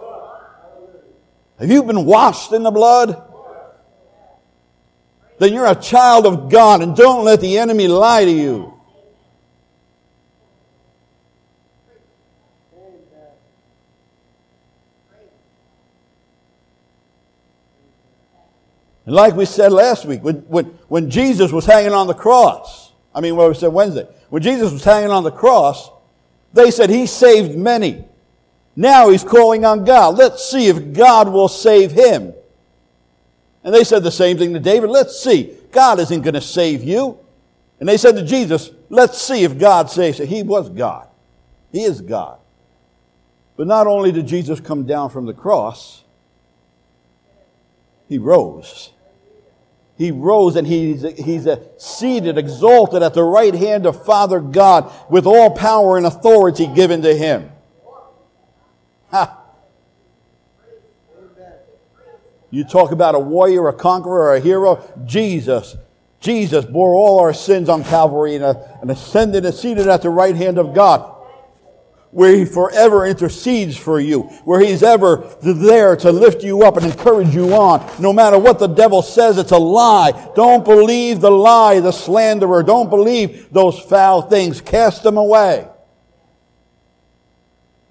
Have 1.58 1.70
you 1.70 1.82
been 1.82 2.04
washed 2.04 2.52
in 2.52 2.62
the 2.62 2.70
blood? 2.70 3.30
then 5.38 5.52
you're 5.52 5.66
a 5.66 5.74
child 5.74 6.26
of 6.26 6.50
God 6.50 6.82
and 6.82 6.96
don't 6.96 7.24
let 7.24 7.40
the 7.40 7.58
enemy 7.58 7.88
lie 7.88 8.24
to 8.24 8.30
you. 8.30 8.70
And 19.06 19.14
like 19.14 19.34
we 19.34 19.44
said 19.44 19.70
last 19.70 20.06
week, 20.06 20.24
when, 20.24 20.36
when, 20.48 20.64
when 20.88 21.10
Jesus 21.10 21.52
was 21.52 21.66
hanging 21.66 21.92
on 21.92 22.06
the 22.06 22.14
cross, 22.14 22.92
I 23.14 23.20
mean, 23.20 23.36
what 23.36 23.48
we 23.48 23.54
said 23.54 23.68
Wednesday, 23.68 24.08
when 24.30 24.40
Jesus 24.40 24.72
was 24.72 24.82
hanging 24.82 25.10
on 25.10 25.24
the 25.24 25.30
cross, 25.30 25.90
they 26.54 26.70
said 26.70 26.88
he 26.88 27.04
saved 27.04 27.54
many. 27.54 28.06
Now 28.76 29.08
he's 29.10 29.24
calling 29.24 29.64
on 29.64 29.84
God. 29.84 30.16
Let's 30.16 30.48
see 30.48 30.66
if 30.66 30.92
God 30.92 31.28
will 31.28 31.48
save 31.48 31.92
him. 31.92 32.34
And 33.62 33.74
they 33.74 33.84
said 33.84 34.02
the 34.02 34.10
same 34.10 34.36
thing 34.36 34.52
to 34.54 34.60
David. 34.60 34.90
Let's 34.90 35.18
see. 35.18 35.54
God 35.72 35.98
isn't 36.00 36.22
going 36.22 36.34
to 36.34 36.40
save 36.40 36.82
you. 36.82 37.18
And 37.80 37.88
they 37.88 37.96
said 37.96 38.16
to 38.16 38.24
Jesus, 38.24 38.70
let's 38.88 39.20
see 39.20 39.44
if 39.44 39.58
God 39.58 39.90
saves 39.90 40.18
you. 40.18 40.26
He 40.26 40.42
was 40.42 40.68
God. 40.68 41.08
He 41.72 41.82
is 41.82 42.00
God. 42.00 42.38
But 43.56 43.66
not 43.66 43.86
only 43.86 44.12
did 44.12 44.26
Jesus 44.26 44.60
come 44.60 44.84
down 44.84 45.10
from 45.10 45.26
the 45.26 45.32
cross, 45.32 46.02
he 48.08 48.18
rose. 48.18 48.90
He 49.96 50.10
rose 50.10 50.56
and 50.56 50.66
he's, 50.66 51.02
he's 51.16 51.46
seated, 51.78 52.36
exalted 52.36 53.02
at 53.02 53.14
the 53.14 53.22
right 53.22 53.54
hand 53.54 53.86
of 53.86 54.04
Father 54.04 54.40
God 54.40 54.92
with 55.08 55.26
all 55.26 55.50
power 55.50 55.96
and 55.96 56.04
authority 56.04 56.66
given 56.66 57.02
to 57.02 57.16
him. 57.16 57.50
Ha. 59.14 59.38
You 62.50 62.64
talk 62.64 62.90
about 62.90 63.14
a 63.14 63.18
warrior, 63.20 63.68
a 63.68 63.72
conqueror, 63.72 64.34
a 64.34 64.40
hero. 64.40 64.82
Jesus. 65.04 65.76
Jesus 66.18 66.64
bore 66.64 66.94
all 66.96 67.20
our 67.20 67.32
sins 67.32 67.68
on 67.68 67.84
Calvary 67.84 68.42
uh, 68.42 68.54
and 68.82 68.90
ascended 68.90 69.44
and 69.44 69.54
seated 69.54 69.86
at 69.86 70.02
the 70.02 70.10
right 70.10 70.34
hand 70.34 70.58
of 70.58 70.74
God 70.74 71.12
where 72.10 72.34
he 72.34 72.44
forever 72.44 73.06
intercedes 73.06 73.76
for 73.76 74.00
you, 74.00 74.22
where 74.44 74.60
he's 74.60 74.82
ever 74.82 75.36
there 75.42 75.94
to 75.96 76.10
lift 76.10 76.42
you 76.42 76.62
up 76.62 76.76
and 76.76 76.86
encourage 76.86 77.34
you 77.34 77.52
on. 77.54 77.88
No 78.00 78.12
matter 78.12 78.38
what 78.38 78.58
the 78.58 78.68
devil 78.68 79.02
says, 79.02 79.38
it's 79.38 79.50
a 79.50 79.58
lie. 79.58 80.32
Don't 80.34 80.64
believe 80.64 81.20
the 81.20 81.30
lie, 81.30 81.78
the 81.80 81.92
slanderer. 81.92 82.62
Don't 82.64 82.90
believe 82.90 83.52
those 83.52 83.78
foul 83.78 84.22
things. 84.22 84.60
Cast 84.60 85.04
them 85.04 85.18
away. 85.18 85.68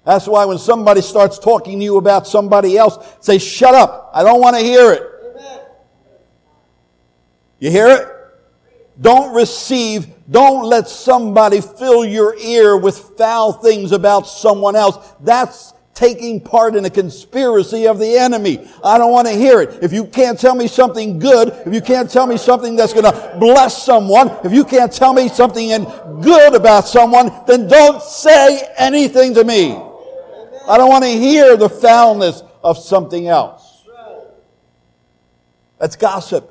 That's 0.04 0.26
why 0.26 0.44
when 0.44 0.58
somebody 0.58 1.00
starts 1.00 1.38
talking 1.38 1.78
to 1.78 1.84
you 1.84 1.96
about 1.96 2.26
somebody 2.26 2.76
else, 2.76 2.98
say, 3.20 3.38
shut 3.38 3.74
up. 3.74 4.10
I 4.12 4.22
don't 4.22 4.40
want 4.40 4.56
to 4.56 4.62
hear 4.62 4.92
it. 4.92 5.10
You 7.58 7.70
hear 7.70 7.88
it? 7.88 8.08
Don't 9.00 9.34
receive, 9.34 10.06
don't 10.30 10.66
let 10.66 10.88
somebody 10.88 11.60
fill 11.60 12.04
your 12.04 12.36
ear 12.36 12.76
with 12.76 12.96
foul 13.16 13.52
things 13.52 13.92
about 13.92 14.28
someone 14.28 14.76
else. 14.76 15.14
That's 15.20 15.72
taking 15.94 16.40
part 16.40 16.76
in 16.76 16.84
a 16.84 16.90
conspiracy 16.90 17.86
of 17.86 17.98
the 17.98 18.18
enemy. 18.18 18.68
I 18.84 18.98
don't 18.98 19.12
want 19.12 19.28
to 19.28 19.34
hear 19.34 19.62
it. 19.62 19.82
If 19.82 19.92
you 19.92 20.06
can't 20.06 20.38
tell 20.38 20.54
me 20.54 20.68
something 20.68 21.18
good, 21.18 21.48
if 21.66 21.72
you 21.72 21.80
can't 21.80 22.10
tell 22.10 22.26
me 22.26 22.36
something 22.36 22.76
that's 22.76 22.92
going 22.92 23.04
to 23.04 23.36
bless 23.40 23.82
someone, 23.84 24.30
if 24.44 24.52
you 24.52 24.64
can't 24.64 24.92
tell 24.92 25.14
me 25.14 25.28
something 25.28 25.68
good 26.20 26.54
about 26.54 26.86
someone, 26.86 27.32
then 27.46 27.66
don't 27.66 28.02
say 28.02 28.68
anything 28.76 29.34
to 29.34 29.44
me. 29.44 29.80
I 30.68 30.78
don't 30.78 30.88
want 30.88 31.04
to 31.04 31.10
hear 31.10 31.56
the 31.56 31.68
foulness 31.68 32.42
of 32.62 32.78
something 32.78 33.28
else. 33.28 33.84
That's 35.78 35.96
gossip. 35.96 36.50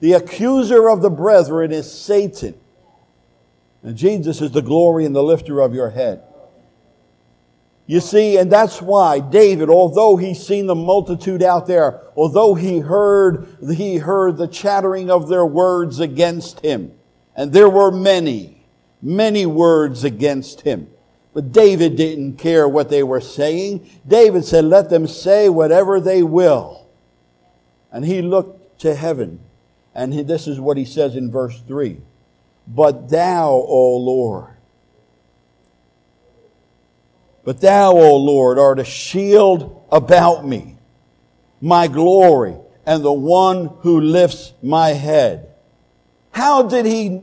The 0.00 0.12
accuser 0.12 0.88
of 0.90 1.00
the 1.00 1.10
brethren 1.10 1.72
is 1.72 1.90
Satan. 1.90 2.54
And 3.82 3.96
Jesus 3.96 4.42
is 4.42 4.50
the 4.50 4.62
glory 4.62 5.04
and 5.06 5.14
the 5.14 5.22
lifter 5.22 5.60
of 5.60 5.74
your 5.74 5.90
head. 5.90 6.22
You 7.86 8.00
see, 8.00 8.36
and 8.36 8.50
that's 8.50 8.82
why 8.82 9.20
David, 9.20 9.70
although 9.70 10.16
he 10.16 10.34
seen 10.34 10.66
the 10.66 10.74
multitude 10.74 11.40
out 11.40 11.68
there, 11.68 12.02
although 12.16 12.54
he 12.54 12.80
heard, 12.80 13.46
he 13.74 13.98
heard 13.98 14.36
the 14.36 14.48
chattering 14.48 15.08
of 15.08 15.28
their 15.28 15.46
words 15.46 16.00
against 16.00 16.60
him, 16.60 16.92
and 17.36 17.52
there 17.52 17.70
were 17.70 17.92
many, 17.92 18.66
many 19.00 19.46
words 19.46 20.02
against 20.02 20.62
him. 20.62 20.88
But 21.36 21.52
David 21.52 21.96
didn't 21.96 22.38
care 22.38 22.66
what 22.66 22.88
they 22.88 23.02
were 23.02 23.20
saying. 23.20 23.86
David 24.08 24.46
said, 24.46 24.64
let 24.64 24.88
them 24.88 25.06
say 25.06 25.50
whatever 25.50 26.00
they 26.00 26.22
will. 26.22 26.86
And 27.92 28.06
he 28.06 28.22
looked 28.22 28.80
to 28.80 28.94
heaven. 28.94 29.40
And 29.94 30.14
he, 30.14 30.22
this 30.22 30.48
is 30.48 30.58
what 30.58 30.78
he 30.78 30.86
says 30.86 31.14
in 31.14 31.30
verse 31.30 31.60
3. 31.68 32.00
But 32.66 33.10
thou, 33.10 33.50
O 33.50 33.96
Lord, 33.98 34.54
but 37.44 37.60
thou, 37.60 37.92
O 37.92 38.16
Lord, 38.16 38.58
art 38.58 38.78
a 38.78 38.84
shield 38.84 39.84
about 39.92 40.46
me, 40.46 40.78
my 41.60 41.86
glory, 41.86 42.56
and 42.86 43.04
the 43.04 43.12
one 43.12 43.66
who 43.80 44.00
lifts 44.00 44.54
my 44.62 44.94
head. 44.94 45.50
How 46.30 46.62
did 46.62 46.86
he 46.86 47.20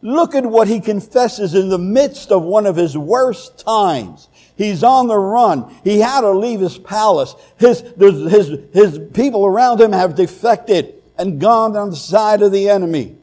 Look 0.00 0.34
at 0.34 0.46
what 0.46 0.68
he 0.68 0.80
confesses 0.80 1.54
in 1.54 1.68
the 1.68 1.78
midst 1.78 2.30
of 2.30 2.42
one 2.42 2.66
of 2.66 2.76
his 2.76 2.96
worst 2.96 3.58
times. 3.58 4.28
He's 4.56 4.82
on 4.84 5.08
the 5.08 5.16
run. 5.16 5.74
He 5.84 6.00
had 6.00 6.20
to 6.22 6.30
leave 6.30 6.60
his 6.60 6.78
palace. 6.78 7.34
His, 7.58 7.80
his, 7.98 8.58
his 8.72 9.00
people 9.12 9.44
around 9.44 9.80
him 9.80 9.92
have 9.92 10.14
defected 10.14 10.94
and 11.16 11.40
gone 11.40 11.76
on 11.76 11.90
the 11.90 11.96
side 11.96 12.42
of 12.42 12.52
the 12.52 12.68
enemy. 12.68 13.16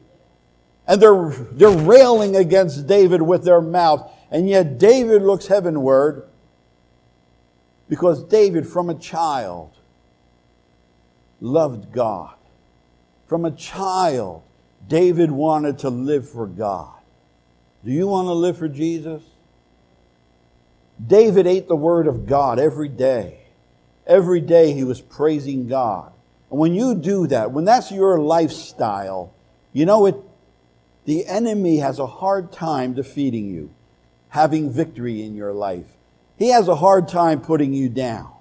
And 0.86 1.00
they're, 1.00 1.30
they're 1.52 1.70
railing 1.70 2.36
against 2.36 2.86
David 2.86 3.22
with 3.22 3.44
their 3.44 3.60
mouth. 3.60 4.10
And 4.30 4.48
yet 4.48 4.78
David 4.78 5.22
looks 5.22 5.46
heavenward 5.46 6.28
because 7.88 8.22
David, 8.24 8.66
from 8.66 8.90
a 8.90 8.94
child, 8.94 9.72
loved 11.40 11.92
God. 11.92 12.34
From 13.26 13.44
a 13.44 13.50
child, 13.50 14.42
David 14.88 15.30
wanted 15.30 15.80
to 15.80 15.90
live 15.90 16.28
for 16.28 16.46
God. 16.46 16.92
Do 17.84 17.90
you 17.90 18.06
want 18.06 18.26
to 18.26 18.32
live 18.32 18.58
for 18.58 18.68
Jesus? 18.68 19.22
David 21.04 21.46
ate 21.46 21.68
the 21.68 21.76
word 21.76 22.06
of 22.06 22.26
God 22.26 22.58
every 22.58 22.88
day. 22.88 23.40
Every 24.06 24.40
day 24.40 24.72
he 24.72 24.84
was 24.84 25.00
praising 25.00 25.68
God. 25.68 26.12
And 26.50 26.58
when 26.58 26.74
you 26.74 26.94
do 26.94 27.26
that, 27.26 27.50
when 27.50 27.64
that's 27.64 27.90
your 27.90 28.18
lifestyle, 28.18 29.32
you 29.72 29.84
know 29.84 30.06
it, 30.06 30.16
the 31.04 31.26
enemy 31.26 31.78
has 31.78 31.98
a 31.98 32.06
hard 32.06 32.52
time 32.52 32.94
defeating 32.94 33.48
you, 33.48 33.70
having 34.30 34.72
victory 34.72 35.22
in 35.22 35.34
your 35.34 35.52
life. 35.52 35.86
He 36.38 36.48
has 36.48 36.68
a 36.68 36.76
hard 36.76 37.08
time 37.08 37.40
putting 37.40 37.72
you 37.72 37.88
down. 37.88 38.32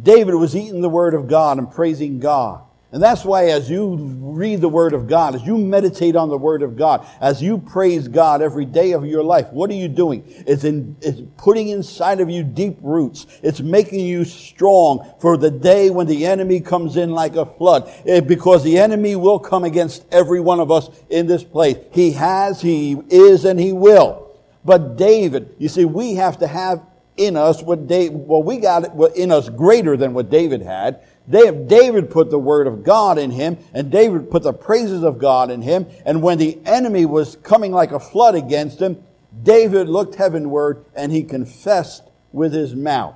David 0.00 0.34
was 0.34 0.54
eating 0.54 0.80
the 0.80 0.88
word 0.88 1.14
of 1.14 1.28
God 1.28 1.58
and 1.58 1.70
praising 1.70 2.18
God. 2.20 2.65
And 2.92 3.02
that's 3.02 3.24
why, 3.24 3.46
as 3.46 3.68
you 3.68 3.96
read 3.96 4.60
the 4.60 4.68
Word 4.68 4.92
of 4.92 5.08
God, 5.08 5.34
as 5.34 5.42
you 5.42 5.58
meditate 5.58 6.14
on 6.14 6.28
the 6.28 6.38
Word 6.38 6.62
of 6.62 6.76
God, 6.76 7.04
as 7.20 7.42
you 7.42 7.58
praise 7.58 8.06
God 8.06 8.40
every 8.40 8.64
day 8.64 8.92
of 8.92 9.04
your 9.04 9.24
life, 9.24 9.48
what 9.50 9.70
are 9.70 9.74
you 9.74 9.88
doing? 9.88 10.22
It's, 10.46 10.62
in, 10.62 10.96
it's 11.00 11.20
putting 11.36 11.68
inside 11.68 12.20
of 12.20 12.30
you 12.30 12.44
deep 12.44 12.78
roots. 12.80 13.26
It's 13.42 13.60
making 13.60 14.06
you 14.06 14.24
strong 14.24 15.12
for 15.20 15.36
the 15.36 15.50
day 15.50 15.90
when 15.90 16.06
the 16.06 16.26
enemy 16.26 16.60
comes 16.60 16.96
in 16.96 17.10
like 17.10 17.34
a 17.34 17.44
flood. 17.44 17.88
It, 18.04 18.10
eh, 18.10 18.20
because 18.20 18.62
the 18.62 18.78
enemy 18.78 19.16
will 19.16 19.40
come 19.40 19.64
against 19.64 20.06
every 20.12 20.40
one 20.40 20.60
of 20.60 20.70
us 20.70 20.88
in 21.10 21.26
this 21.26 21.42
place. 21.42 21.76
He 21.90 22.12
has, 22.12 22.60
he 22.60 22.92
is, 23.10 23.44
and 23.44 23.58
he 23.58 23.72
will. 23.72 24.30
But 24.64 24.96
David, 24.96 25.56
you 25.58 25.68
see, 25.68 25.84
we 25.84 26.14
have 26.14 26.38
to 26.38 26.46
have 26.46 26.82
in 27.16 27.36
us 27.36 27.62
what 27.62 27.86
David, 27.86 28.16
well, 28.26 28.42
we 28.42 28.58
got 28.58 28.94
in 29.16 29.32
us 29.32 29.48
greater 29.48 29.96
than 29.96 30.14
what 30.14 30.30
David 30.30 30.62
had. 30.62 31.02
David 31.28 32.10
put 32.10 32.30
the 32.30 32.38
word 32.38 32.66
of 32.66 32.84
God 32.84 33.18
in 33.18 33.32
him, 33.32 33.58
and 33.74 33.90
David 33.90 34.30
put 34.30 34.42
the 34.42 34.52
praises 34.52 35.02
of 35.02 35.18
God 35.18 35.50
in 35.50 35.62
him. 35.62 35.86
And 36.04 36.22
when 36.22 36.38
the 36.38 36.58
enemy 36.64 37.04
was 37.04 37.36
coming 37.36 37.72
like 37.72 37.92
a 37.92 38.00
flood 38.00 38.34
against 38.34 38.80
him, 38.80 39.02
David 39.42 39.88
looked 39.88 40.14
heavenward 40.14 40.84
and 40.94 41.12
he 41.12 41.22
confessed 41.22 42.04
with 42.32 42.52
his 42.52 42.74
mouth. 42.74 43.14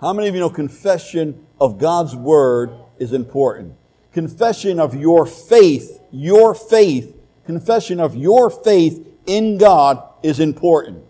How 0.00 0.12
many 0.12 0.28
of 0.28 0.34
you 0.34 0.40
know 0.40 0.50
confession 0.50 1.46
of 1.60 1.78
God's 1.78 2.14
word 2.14 2.70
is 2.98 3.12
important? 3.12 3.74
Confession 4.12 4.78
of 4.78 4.94
your 4.94 5.26
faith, 5.26 6.00
your 6.10 6.54
faith, 6.54 7.16
confession 7.46 8.00
of 8.00 8.14
your 8.14 8.50
faith 8.50 9.06
in 9.26 9.58
God 9.58 10.02
is 10.22 10.40
important. 10.40 11.04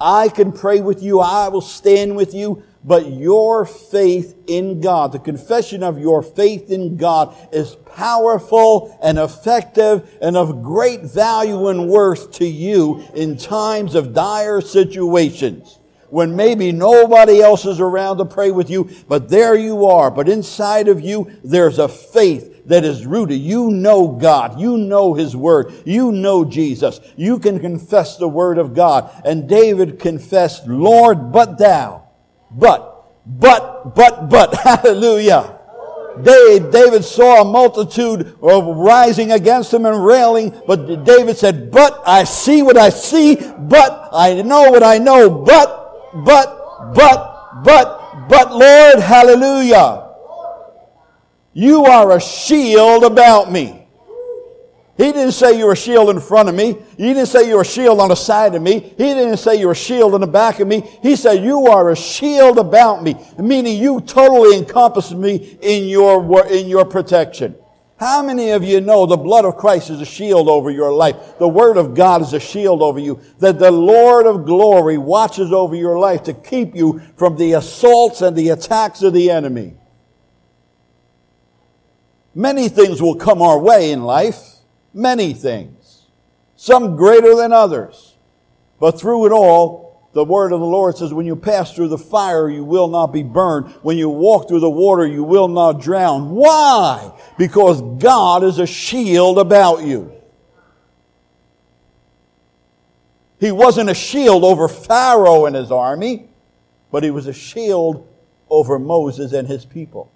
I 0.00 0.28
can 0.28 0.52
pray 0.52 0.80
with 0.80 1.02
you. 1.02 1.20
I 1.20 1.48
will 1.48 1.60
stand 1.60 2.16
with 2.16 2.34
you 2.34 2.62
but 2.82 3.12
your 3.12 3.66
faith 3.66 4.34
in 4.46 4.80
God, 4.80 5.12
the 5.12 5.18
confession 5.18 5.82
of 5.82 5.98
your 5.98 6.22
faith 6.22 6.70
in 6.70 6.96
God 6.96 7.36
is 7.52 7.76
powerful 7.94 8.98
and 9.02 9.18
effective 9.18 10.10
and 10.22 10.36
of 10.36 10.62
great 10.62 11.02
value 11.02 11.68
and 11.68 11.88
worth 11.88 12.32
to 12.32 12.46
you 12.46 13.04
in 13.14 13.36
times 13.36 13.94
of 13.94 14.14
dire 14.14 14.60
situations. 14.60 15.78
When 16.08 16.34
maybe 16.34 16.72
nobody 16.72 17.40
else 17.40 17.64
is 17.66 17.78
around 17.78 18.18
to 18.18 18.24
pray 18.24 18.50
with 18.50 18.68
you, 18.68 18.90
but 19.06 19.28
there 19.28 19.54
you 19.54 19.86
are. 19.86 20.10
But 20.10 20.28
inside 20.28 20.88
of 20.88 21.00
you, 21.00 21.30
there's 21.44 21.78
a 21.78 21.88
faith 21.88 22.66
that 22.66 22.84
is 22.84 23.06
rooted. 23.06 23.38
You 23.38 23.70
know 23.70 24.08
God. 24.08 24.58
You 24.58 24.76
know 24.76 25.14
His 25.14 25.36
Word. 25.36 25.72
You 25.84 26.10
know 26.10 26.44
Jesus. 26.44 26.98
You 27.16 27.38
can 27.38 27.60
confess 27.60 28.16
the 28.16 28.28
Word 28.28 28.58
of 28.58 28.74
God. 28.74 29.08
And 29.24 29.48
David 29.48 30.00
confessed, 30.00 30.66
Lord, 30.66 31.30
but 31.30 31.58
thou 31.58 31.99
but, 32.50 33.04
but, 33.26 33.94
but, 33.94 34.28
but, 34.28 34.54
hallelujah. 34.64 35.56
David 36.22 37.04
saw 37.04 37.42
a 37.42 37.44
multitude 37.44 38.36
rising 38.40 39.32
against 39.32 39.72
him 39.72 39.86
and 39.86 40.04
railing, 40.04 40.54
but 40.66 41.04
David 41.04 41.36
said, 41.36 41.70
But 41.70 42.02
I 42.06 42.24
see 42.24 42.62
what 42.62 42.76
I 42.76 42.90
see, 42.90 43.36
but 43.36 44.08
I 44.12 44.42
know 44.42 44.70
what 44.70 44.82
I 44.82 44.98
know, 44.98 45.30
but, 45.30 46.12
but, 46.24 46.94
but, 46.94 47.62
but, 47.64 48.28
but, 48.28 48.52
Lord, 48.52 48.98
hallelujah. 48.98 50.08
You 51.52 51.84
are 51.84 52.16
a 52.16 52.20
shield 52.20 53.04
about 53.04 53.50
me. 53.50 53.79
He 55.00 55.12
didn't 55.12 55.32
say 55.32 55.56
you're 55.56 55.72
a 55.72 55.76
shield 55.76 56.10
in 56.10 56.20
front 56.20 56.50
of 56.50 56.54
me. 56.54 56.76
He 56.98 57.14
didn't 57.14 57.28
say 57.28 57.48
you're 57.48 57.62
a 57.62 57.64
shield 57.64 58.00
on 58.00 58.10
the 58.10 58.14
side 58.14 58.54
of 58.54 58.60
me. 58.60 58.80
He 58.80 59.14
didn't 59.14 59.38
say 59.38 59.58
you're 59.58 59.72
a 59.72 59.74
shield 59.74 60.14
in 60.14 60.20
the 60.20 60.26
back 60.26 60.60
of 60.60 60.68
me. 60.68 60.82
He 61.00 61.16
said 61.16 61.42
you 61.42 61.68
are 61.68 61.88
a 61.88 61.96
shield 61.96 62.58
about 62.58 63.02
me, 63.02 63.14
meaning 63.38 63.80
you 63.80 64.02
totally 64.02 64.58
encompass 64.58 65.12
me 65.12 65.56
in 65.62 65.88
your, 65.88 66.46
in 66.48 66.68
your 66.68 66.84
protection. 66.84 67.56
How 67.98 68.22
many 68.22 68.50
of 68.50 68.62
you 68.62 68.82
know 68.82 69.06
the 69.06 69.16
blood 69.16 69.46
of 69.46 69.56
Christ 69.56 69.88
is 69.88 70.02
a 70.02 70.04
shield 70.04 70.50
over 70.50 70.70
your 70.70 70.92
life? 70.92 71.38
The 71.38 71.48
Word 71.48 71.78
of 71.78 71.94
God 71.94 72.20
is 72.20 72.34
a 72.34 72.40
shield 72.40 72.82
over 72.82 72.98
you. 72.98 73.22
That 73.38 73.58
the 73.58 73.70
Lord 73.70 74.26
of 74.26 74.44
glory 74.44 74.98
watches 74.98 75.50
over 75.50 75.74
your 75.74 75.98
life 75.98 76.24
to 76.24 76.34
keep 76.34 76.76
you 76.76 77.00
from 77.16 77.38
the 77.38 77.54
assaults 77.54 78.20
and 78.20 78.36
the 78.36 78.50
attacks 78.50 79.00
of 79.00 79.14
the 79.14 79.30
enemy. 79.30 79.72
Many 82.34 82.68
things 82.68 83.00
will 83.00 83.16
come 83.16 83.40
our 83.40 83.58
way 83.58 83.92
in 83.92 84.02
life 84.02 84.59
many 84.92 85.32
things, 85.32 86.06
some 86.56 86.96
greater 86.96 87.34
than 87.34 87.52
others. 87.52 88.16
But 88.78 88.98
through 88.98 89.26
it 89.26 89.32
all, 89.32 90.08
the 90.12 90.24
word 90.24 90.52
of 90.52 90.60
the 90.60 90.66
Lord 90.66 90.96
says, 90.96 91.14
when 91.14 91.26
you 91.26 91.36
pass 91.36 91.72
through 91.72 91.88
the 91.88 91.98
fire, 91.98 92.48
you 92.48 92.64
will 92.64 92.88
not 92.88 93.08
be 93.08 93.22
burned. 93.22 93.70
When 93.82 93.96
you 93.96 94.08
walk 94.08 94.48
through 94.48 94.60
the 94.60 94.70
water, 94.70 95.06
you 95.06 95.22
will 95.22 95.48
not 95.48 95.80
drown. 95.80 96.30
Why? 96.30 97.12
Because 97.38 97.80
God 98.02 98.42
is 98.42 98.58
a 98.58 98.66
shield 98.66 99.38
about 99.38 99.84
you. 99.84 100.12
He 103.38 103.52
wasn't 103.52 103.88
a 103.88 103.94
shield 103.94 104.44
over 104.44 104.68
Pharaoh 104.68 105.46
and 105.46 105.54
his 105.54 105.70
army, 105.70 106.28
but 106.90 107.04
he 107.04 107.10
was 107.10 107.26
a 107.26 107.32
shield 107.32 108.06
over 108.50 108.78
Moses 108.78 109.32
and 109.32 109.46
his 109.46 109.64
people. 109.64 110.10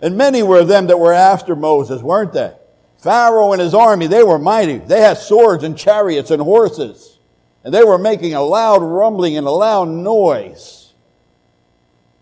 And 0.00 0.16
many 0.16 0.42
were 0.42 0.64
them 0.64 0.86
that 0.86 0.98
were 0.98 1.12
after 1.12 1.54
Moses, 1.54 2.00
weren't 2.00 2.32
they? 2.32 2.54
Pharaoh 3.00 3.52
and 3.52 3.62
his 3.62 3.72
army, 3.72 4.06
they 4.06 4.22
were 4.22 4.38
mighty. 4.38 4.76
They 4.76 5.00
had 5.00 5.16
swords 5.16 5.64
and 5.64 5.76
chariots 5.76 6.30
and 6.30 6.42
horses. 6.42 7.18
And 7.64 7.72
they 7.72 7.82
were 7.82 7.98
making 7.98 8.34
a 8.34 8.42
loud 8.42 8.82
rumbling 8.82 9.38
and 9.38 9.46
a 9.46 9.50
loud 9.50 9.88
noise. 9.88 10.92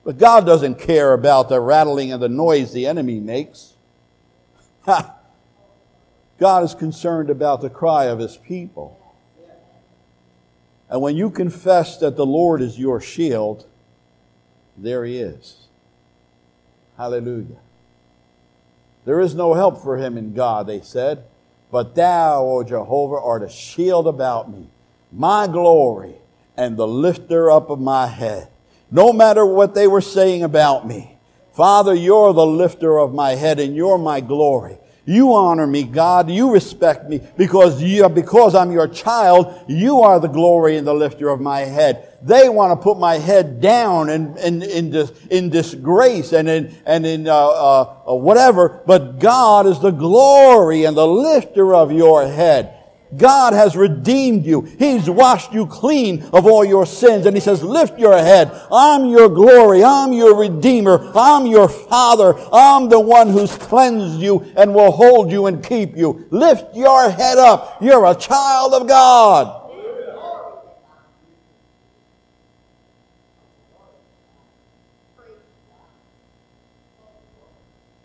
But 0.05 0.19
God 0.19 0.47
doesn't 0.47 0.77
care 0.77 1.13
about 1.13 1.49
the 1.49 1.61
rattling 1.61 2.13
and 2.13 2.23
the 2.23 2.29
noise 2.29 2.73
the 2.73 2.87
enemy 2.87 3.19
makes. 3.19 3.75
Ha! 4.83 5.17
God 6.39 6.63
is 6.63 6.75
concerned 6.75 7.29
about 7.29 7.61
the 7.61 7.71
cry 7.71 8.05
of 8.05 8.21
his 8.21 8.37
people. 8.37 8.95
And 10.89 11.03
when 11.03 11.17
you 11.17 11.29
confess 11.31 11.99
that 11.99 12.17
the 12.17 12.25
Lord 12.25 12.63
is 12.63 12.79
your 12.79 13.01
shield, 13.01 13.67
there 14.77 15.05
he 15.05 15.19
is. 15.19 15.67
Hallelujah. 16.97 17.59
There 19.09 19.21
is 19.21 19.35
no 19.35 19.55
help 19.55 19.83
for 19.83 19.97
him 19.97 20.19
in 20.19 20.35
God, 20.35 20.67
they 20.67 20.83
said. 20.83 21.25
But 21.73 21.95
thou, 21.95 22.45
O 22.45 22.63
Jehovah, 22.63 23.17
art 23.17 23.43
a 23.43 23.49
shield 23.49 24.07
about 24.07 24.53
me, 24.53 24.69
my 25.11 25.47
glory, 25.47 26.17
and 26.59 26.77
the 26.77 26.87
lifter 26.87 27.51
up 27.51 27.71
of 27.71 27.81
my 27.81 28.07
head. 28.07 28.49
No 28.91 29.15
matter 29.15 29.47
what 29.47 29.75
they 29.75 29.87
were 29.89 30.03
saying 30.03 30.43
about 30.43 30.87
me, 30.87 31.17
Father, 31.55 31.95
you're 31.95 32.35
the 32.35 32.45
lifter 32.45 32.99
of 32.99 33.15
my 33.15 33.31
head 33.31 33.59
and 33.59 33.75
you're 33.75 33.97
my 33.97 34.21
glory. 34.21 34.77
You 35.09 35.35
honor 35.35 35.67
me, 35.67 35.85
God. 35.85 36.31
You 36.31 36.53
respect 36.53 37.09
me 37.09 37.23
because 37.39 37.83
you, 37.83 38.07
because 38.11 38.55
I'm 38.55 38.71
your 38.71 38.87
child. 38.87 39.65
You 39.67 40.01
are 40.01 40.21
the 40.21 40.29
glory 40.29 40.77
and 40.77 40.87
the 40.87 40.93
lifter 40.93 41.31
of 41.31 41.41
my 41.41 41.61
head. 41.61 42.13
They 42.21 42.51
want 42.51 42.79
to 42.79 42.83
put 42.85 42.99
my 42.99 43.15
head 43.15 43.63
down 43.63 44.11
and 44.11 44.37
in, 44.37 44.63
in, 44.63 44.95
in, 44.95 45.09
in 45.31 45.49
disgrace 45.49 46.35
and 46.35 46.47
in, 46.47 46.77
and 46.85 47.07
in 47.07 47.27
uh, 47.27 47.33
uh, 47.35 47.97
uh, 48.07 48.15
whatever. 48.17 48.83
But 48.85 49.19
God 49.19 49.67
is 49.67 49.81
the 49.81 49.93
glory 49.93 50.85
and 50.85 50.95
the 50.95 51.07
lifter 51.07 51.75
of 51.75 51.91
your 51.91 52.27
head. 52.27 52.78
God 53.17 53.55
has 53.55 53.77
redeemed 53.77 54.45
you. 54.45 54.63
He's 54.63 55.09
washed 55.09 55.53
you 55.53 55.67
clean 55.67 56.23
of 56.33 56.47
all 56.47 56.65
your 56.65 56.85
sins. 56.85 57.27
And 57.27 57.37
He 57.37 57.41
says, 57.41 57.63
lift 57.63 57.99
your 57.99 58.17
head. 58.17 58.51
I'm 58.71 59.07
your 59.07 59.29
glory. 59.29 59.83
I'm 59.83 60.13
your 60.13 60.37
redeemer. 60.37 61.11
I'm 61.15 61.47
your 61.47 61.69
father. 61.69 62.35
I'm 62.53 62.89
the 62.89 63.01
one 63.01 63.31
who's 63.31 63.57
cleansed 63.57 64.21
you 64.21 64.53
and 64.57 64.75
will 64.75 64.91
hold 64.91 65.33
you 65.33 65.47
and 65.47 65.65
keep 65.65 65.97
you. 65.97 66.27
Lift 66.31 66.77
your 66.77 67.11
head 67.11 67.39
up. 67.39 67.79
You're 67.81 68.05
a 68.05 68.15
child 68.15 68.75
of 68.75 68.87
God. 68.87 69.55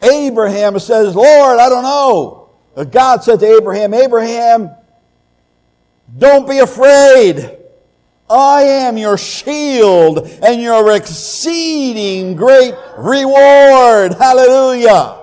Abraham 0.02 0.78
says, 0.80 1.16
Lord, 1.16 1.60
I 1.60 1.70
don't 1.70 1.84
know. 1.84 2.50
God 2.90 3.24
said 3.24 3.40
to 3.40 3.46
Abraham, 3.46 3.94
Abraham, 3.94 4.70
don't 6.18 6.48
be 6.48 6.60
afraid. 6.60 7.58
I 8.30 8.64
am 8.64 8.98
your 8.98 9.18
shield 9.18 10.28
and 10.42 10.62
your 10.62 10.96
exceeding 10.96 12.36
great 12.36 12.74
reward. 12.98 14.14
Hallelujah. 14.14 15.23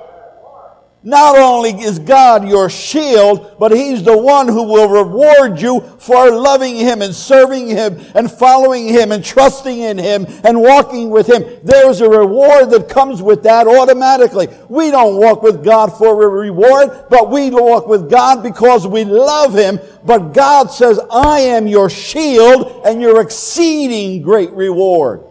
Not 1.02 1.38
only 1.38 1.70
is 1.70 1.98
God 1.98 2.46
your 2.46 2.68
shield, 2.68 3.56
but 3.58 3.72
He's 3.72 4.02
the 4.02 4.16
one 4.16 4.48
who 4.48 4.64
will 4.64 4.88
reward 4.88 5.58
you 5.58 5.80
for 5.98 6.30
loving 6.30 6.76
Him 6.76 7.00
and 7.00 7.14
serving 7.14 7.68
Him 7.68 7.98
and 8.14 8.30
following 8.30 8.86
Him 8.86 9.10
and 9.10 9.24
trusting 9.24 9.78
in 9.78 9.96
Him 9.96 10.26
and 10.44 10.60
walking 10.60 11.08
with 11.08 11.26
Him. 11.26 11.42
There's 11.64 12.02
a 12.02 12.08
reward 12.08 12.68
that 12.70 12.90
comes 12.90 13.22
with 13.22 13.42
that 13.44 13.66
automatically. 13.66 14.48
We 14.68 14.90
don't 14.90 15.16
walk 15.16 15.42
with 15.42 15.64
God 15.64 15.96
for 15.96 16.22
a 16.22 16.28
reward, 16.28 17.06
but 17.08 17.30
we 17.30 17.48
walk 17.48 17.86
with 17.86 18.10
God 18.10 18.42
because 18.42 18.86
we 18.86 19.04
love 19.04 19.54
Him. 19.54 19.80
But 20.04 20.34
God 20.34 20.70
says, 20.70 21.00
I 21.10 21.40
am 21.40 21.66
your 21.66 21.88
shield 21.88 22.82
and 22.84 23.00
your 23.00 23.22
exceeding 23.22 24.20
great 24.20 24.50
reward. 24.50 25.22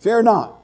Fear 0.00 0.24
not. 0.24 0.55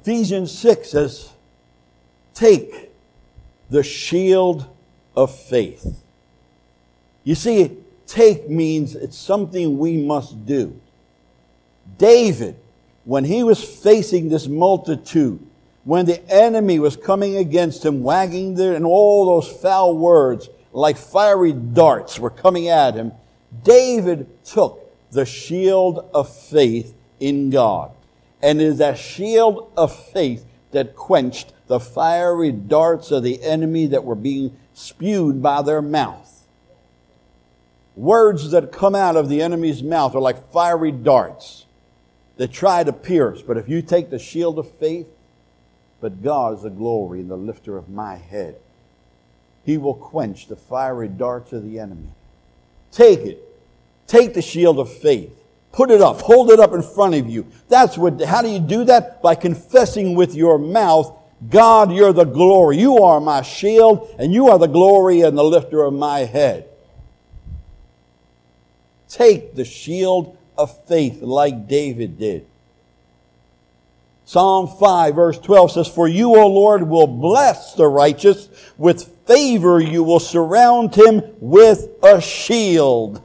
Ephesians 0.00 0.50
6 0.58 0.90
says, 0.90 1.30
Take 2.32 2.90
the 3.68 3.82
shield 3.82 4.66
of 5.14 5.34
faith. 5.34 6.02
You 7.22 7.34
see, 7.34 7.76
take 8.06 8.48
means 8.48 8.94
it's 8.94 9.18
something 9.18 9.78
we 9.78 9.98
must 9.98 10.46
do. 10.46 10.80
David, 11.98 12.56
when 13.04 13.24
he 13.24 13.42
was 13.42 13.62
facing 13.62 14.30
this 14.30 14.48
multitude, 14.48 15.38
when 15.84 16.06
the 16.06 16.26
enemy 16.30 16.78
was 16.78 16.96
coming 16.96 17.36
against 17.36 17.84
him, 17.84 18.02
wagging 18.02 18.54
their, 18.54 18.74
and 18.74 18.86
all 18.86 19.26
those 19.26 19.48
foul 19.48 19.98
words 19.98 20.48
like 20.72 20.96
fiery 20.96 21.52
darts 21.52 22.18
were 22.18 22.30
coming 22.30 22.68
at 22.68 22.94
him, 22.94 23.12
David 23.64 24.26
took 24.44 24.80
the 25.10 25.26
shield 25.26 26.08
of 26.14 26.34
faith 26.34 26.94
in 27.18 27.50
God. 27.50 27.92
And 28.42 28.60
is 28.60 28.78
that 28.78 28.98
shield 28.98 29.70
of 29.76 29.94
faith 29.94 30.46
that 30.70 30.96
quenched 30.96 31.52
the 31.66 31.80
fiery 31.80 32.52
darts 32.52 33.10
of 33.10 33.22
the 33.22 33.42
enemy 33.42 33.86
that 33.86 34.04
were 34.04 34.14
being 34.14 34.56
spewed 34.74 35.42
by 35.42 35.62
their 35.62 35.82
mouth. 35.82 36.46
Words 37.96 38.50
that 38.50 38.72
come 38.72 38.94
out 38.94 39.16
of 39.16 39.28
the 39.28 39.42
enemy's 39.42 39.82
mouth 39.82 40.14
are 40.14 40.20
like 40.20 40.50
fiery 40.52 40.92
darts 40.92 41.66
that 42.38 42.50
try 42.50 42.82
to 42.82 42.92
pierce. 42.92 43.42
But 43.42 43.56
if 43.56 43.68
you 43.68 43.82
take 43.82 44.10
the 44.10 44.18
shield 44.18 44.58
of 44.58 44.70
faith, 44.70 45.06
but 46.00 46.22
God 46.22 46.56
is 46.56 46.62
the 46.62 46.70
glory 46.70 47.20
and 47.20 47.30
the 47.30 47.36
lifter 47.36 47.76
of 47.76 47.88
my 47.88 48.16
head. 48.16 48.56
He 49.64 49.76
will 49.76 49.94
quench 49.94 50.46
the 50.46 50.56
fiery 50.56 51.08
darts 51.08 51.52
of 51.52 51.62
the 51.62 51.78
enemy. 51.78 52.08
Take 52.90 53.20
it. 53.20 53.46
Take 54.06 54.34
the 54.34 54.42
shield 54.42 54.78
of 54.78 54.90
faith. 54.90 55.39
Put 55.72 55.90
it 55.90 56.00
up. 56.00 56.20
Hold 56.22 56.50
it 56.50 56.58
up 56.58 56.72
in 56.72 56.82
front 56.82 57.14
of 57.14 57.28
you. 57.28 57.46
That's 57.68 57.96
what, 57.96 58.20
how 58.22 58.42
do 58.42 58.48
you 58.48 58.58
do 58.58 58.84
that? 58.84 59.22
By 59.22 59.34
confessing 59.34 60.14
with 60.14 60.34
your 60.34 60.58
mouth, 60.58 61.16
God, 61.48 61.92
you're 61.92 62.12
the 62.12 62.24
glory. 62.24 62.78
You 62.78 63.04
are 63.04 63.20
my 63.20 63.42
shield, 63.42 64.14
and 64.18 64.32
you 64.32 64.48
are 64.48 64.58
the 64.58 64.66
glory 64.66 65.22
and 65.22 65.38
the 65.38 65.44
lifter 65.44 65.82
of 65.82 65.94
my 65.94 66.20
head. 66.20 66.68
Take 69.08 69.54
the 69.54 69.64
shield 69.64 70.36
of 70.58 70.86
faith 70.86 71.22
like 71.22 71.66
David 71.66 72.18
did. 72.18 72.46
Psalm 74.24 74.68
5 74.68 75.14
verse 75.16 75.38
12 75.38 75.72
says, 75.72 75.88
For 75.88 76.06
you, 76.06 76.36
O 76.36 76.46
Lord, 76.46 76.88
will 76.88 77.08
bless 77.08 77.74
the 77.74 77.88
righteous. 77.88 78.48
With 78.78 79.02
favor 79.26 79.80
you 79.80 80.04
will 80.04 80.20
surround 80.20 80.94
him 80.94 81.22
with 81.40 81.88
a 82.02 82.20
shield. 82.20 83.20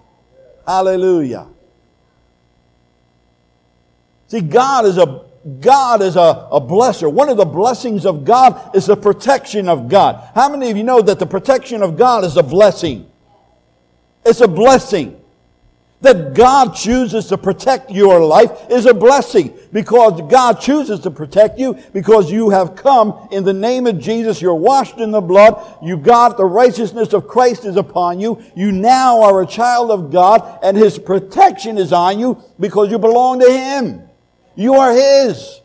Hallelujah. 0.66 1.48
See, 4.28 4.42
God 4.42 4.86
is 4.86 4.98
a 4.98 5.26
God 5.62 6.02
is 6.02 6.16
a, 6.16 6.48
a 6.52 6.60
blesser. 6.60 7.12
One 7.12 7.30
of 7.30 7.38
the 7.38 7.46
blessings 7.46 8.06
of 8.08 8.26
God 8.26 8.76
is 8.76 8.88
the 8.88 8.98
protection 8.98 9.70
of 9.70 9.88
God. 9.88 10.28
How 10.34 10.50
many 10.50 10.72
of 10.72 10.78
you 10.78 10.84
know 10.84 11.04
that 11.04 11.20
the 11.20 11.28
protection 11.28 11.84
of 11.84 11.98
God 11.98 12.24
is 12.24 12.36
a 12.36 12.42
blessing? 12.42 13.08
It's 14.26 14.42
a 14.42 14.48
blessing. 14.48 15.22
That 16.02 16.34
God 16.34 16.76
chooses 16.76 17.28
to 17.28 17.38
protect 17.38 17.90
your 17.90 18.20
life 18.20 18.52
is 18.70 18.86
a 18.86 18.94
blessing 18.94 19.58
because 19.72 20.20
God 20.30 20.60
chooses 20.60 21.00
to 21.02 21.12
protect 21.12 21.58
you 21.58 21.80
because 21.94 22.32
you 22.32 22.50
have 22.50 22.76
come 22.76 23.28
in 23.32 23.44
the 23.44 23.54
name 23.54 23.88
of 23.88 24.00
Jesus. 24.00 24.42
You're 24.42 24.56
washed 24.56 24.98
in 24.98 25.12
the 25.12 25.22
blood. 25.22 25.78
You 25.82 25.98
got 25.98 26.38
the 26.38 26.46
righteousness 26.46 27.14
of 27.14 27.28
Christ 27.28 27.66
is 27.66 27.76
upon 27.76 28.20
you. 28.20 28.44
You 28.56 28.72
now 28.72 29.22
are 29.22 29.42
a 29.42 29.48
child 29.48 29.90
of 29.90 30.12
God 30.12 30.60
and 30.64 30.76
His 30.76 31.00
protection 31.00 31.78
is 31.78 31.94
on 31.94 32.20
you 32.20 32.44
because 32.60 32.92
you 32.92 33.00
belong 33.00 33.40
to 33.40 33.52
Him. 33.52 34.05
You 34.56 34.76
are 34.76 34.94
His. 34.94 35.62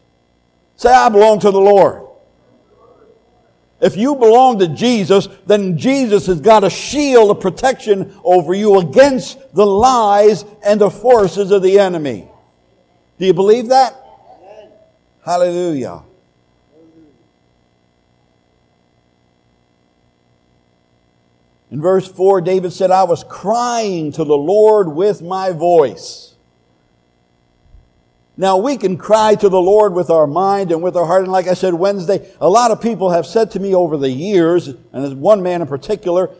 Say, 0.77 0.91
I 0.91 1.09
belong 1.09 1.41
to 1.41 1.51
the 1.51 1.61
Lord. 1.61 2.07
If 3.81 3.97
you 3.97 4.15
belong 4.15 4.59
to 4.59 4.69
Jesus, 4.69 5.29
then 5.47 5.79
Jesus 5.79 6.27
has 6.27 6.41
got 6.41 6.65
a 6.65 6.71
shield 6.71 7.31
of 7.31 7.41
protection 7.41 8.15
over 8.23 8.53
you 8.53 8.79
against 8.79 9.55
the 9.55 9.65
lies 9.65 10.45
and 10.65 10.81
the 10.81 10.91
forces 10.91 11.51
of 11.51 11.63
the 11.63 11.79
enemy. 11.79 12.29
Do 13.19 13.27
you 13.27 13.33
believe 13.33 13.69
that? 13.69 13.97
Hallelujah. 15.25 16.03
In 21.71 21.81
verse 21.81 22.11
4, 22.11 22.41
David 22.41 22.73
said, 22.73 22.91
I 22.91 23.05
was 23.05 23.23
crying 23.25 24.11
to 24.13 24.25
the 24.25 24.37
Lord 24.37 24.89
with 24.89 25.23
my 25.23 25.53
voice. 25.53 26.35
Now 28.41 28.57
we 28.57 28.79
can 28.79 28.97
cry 28.97 29.35
to 29.35 29.51
the 29.51 29.61
Lord 29.61 29.93
with 29.93 30.09
our 30.09 30.27
mind 30.27 30.73
and 30.73 30.83
with 30.83 30.97
our 30.97 31.05
heart. 31.05 31.25
And 31.25 31.31
like 31.31 31.47
I 31.47 31.53
said 31.53 31.75
Wednesday, 31.75 32.27
a 32.41 32.49
lot 32.49 32.71
of 32.71 32.81
people 32.81 33.11
have 33.11 33.27
said 33.27 33.51
to 33.51 33.61
me 33.61 33.75
over 33.75 33.99
the 33.99 34.09
years, 34.09 34.67
and 34.67 34.79
there's 34.93 35.13
one 35.13 35.43
man 35.43 35.61
in 35.61 35.69
particular, 35.69 36.31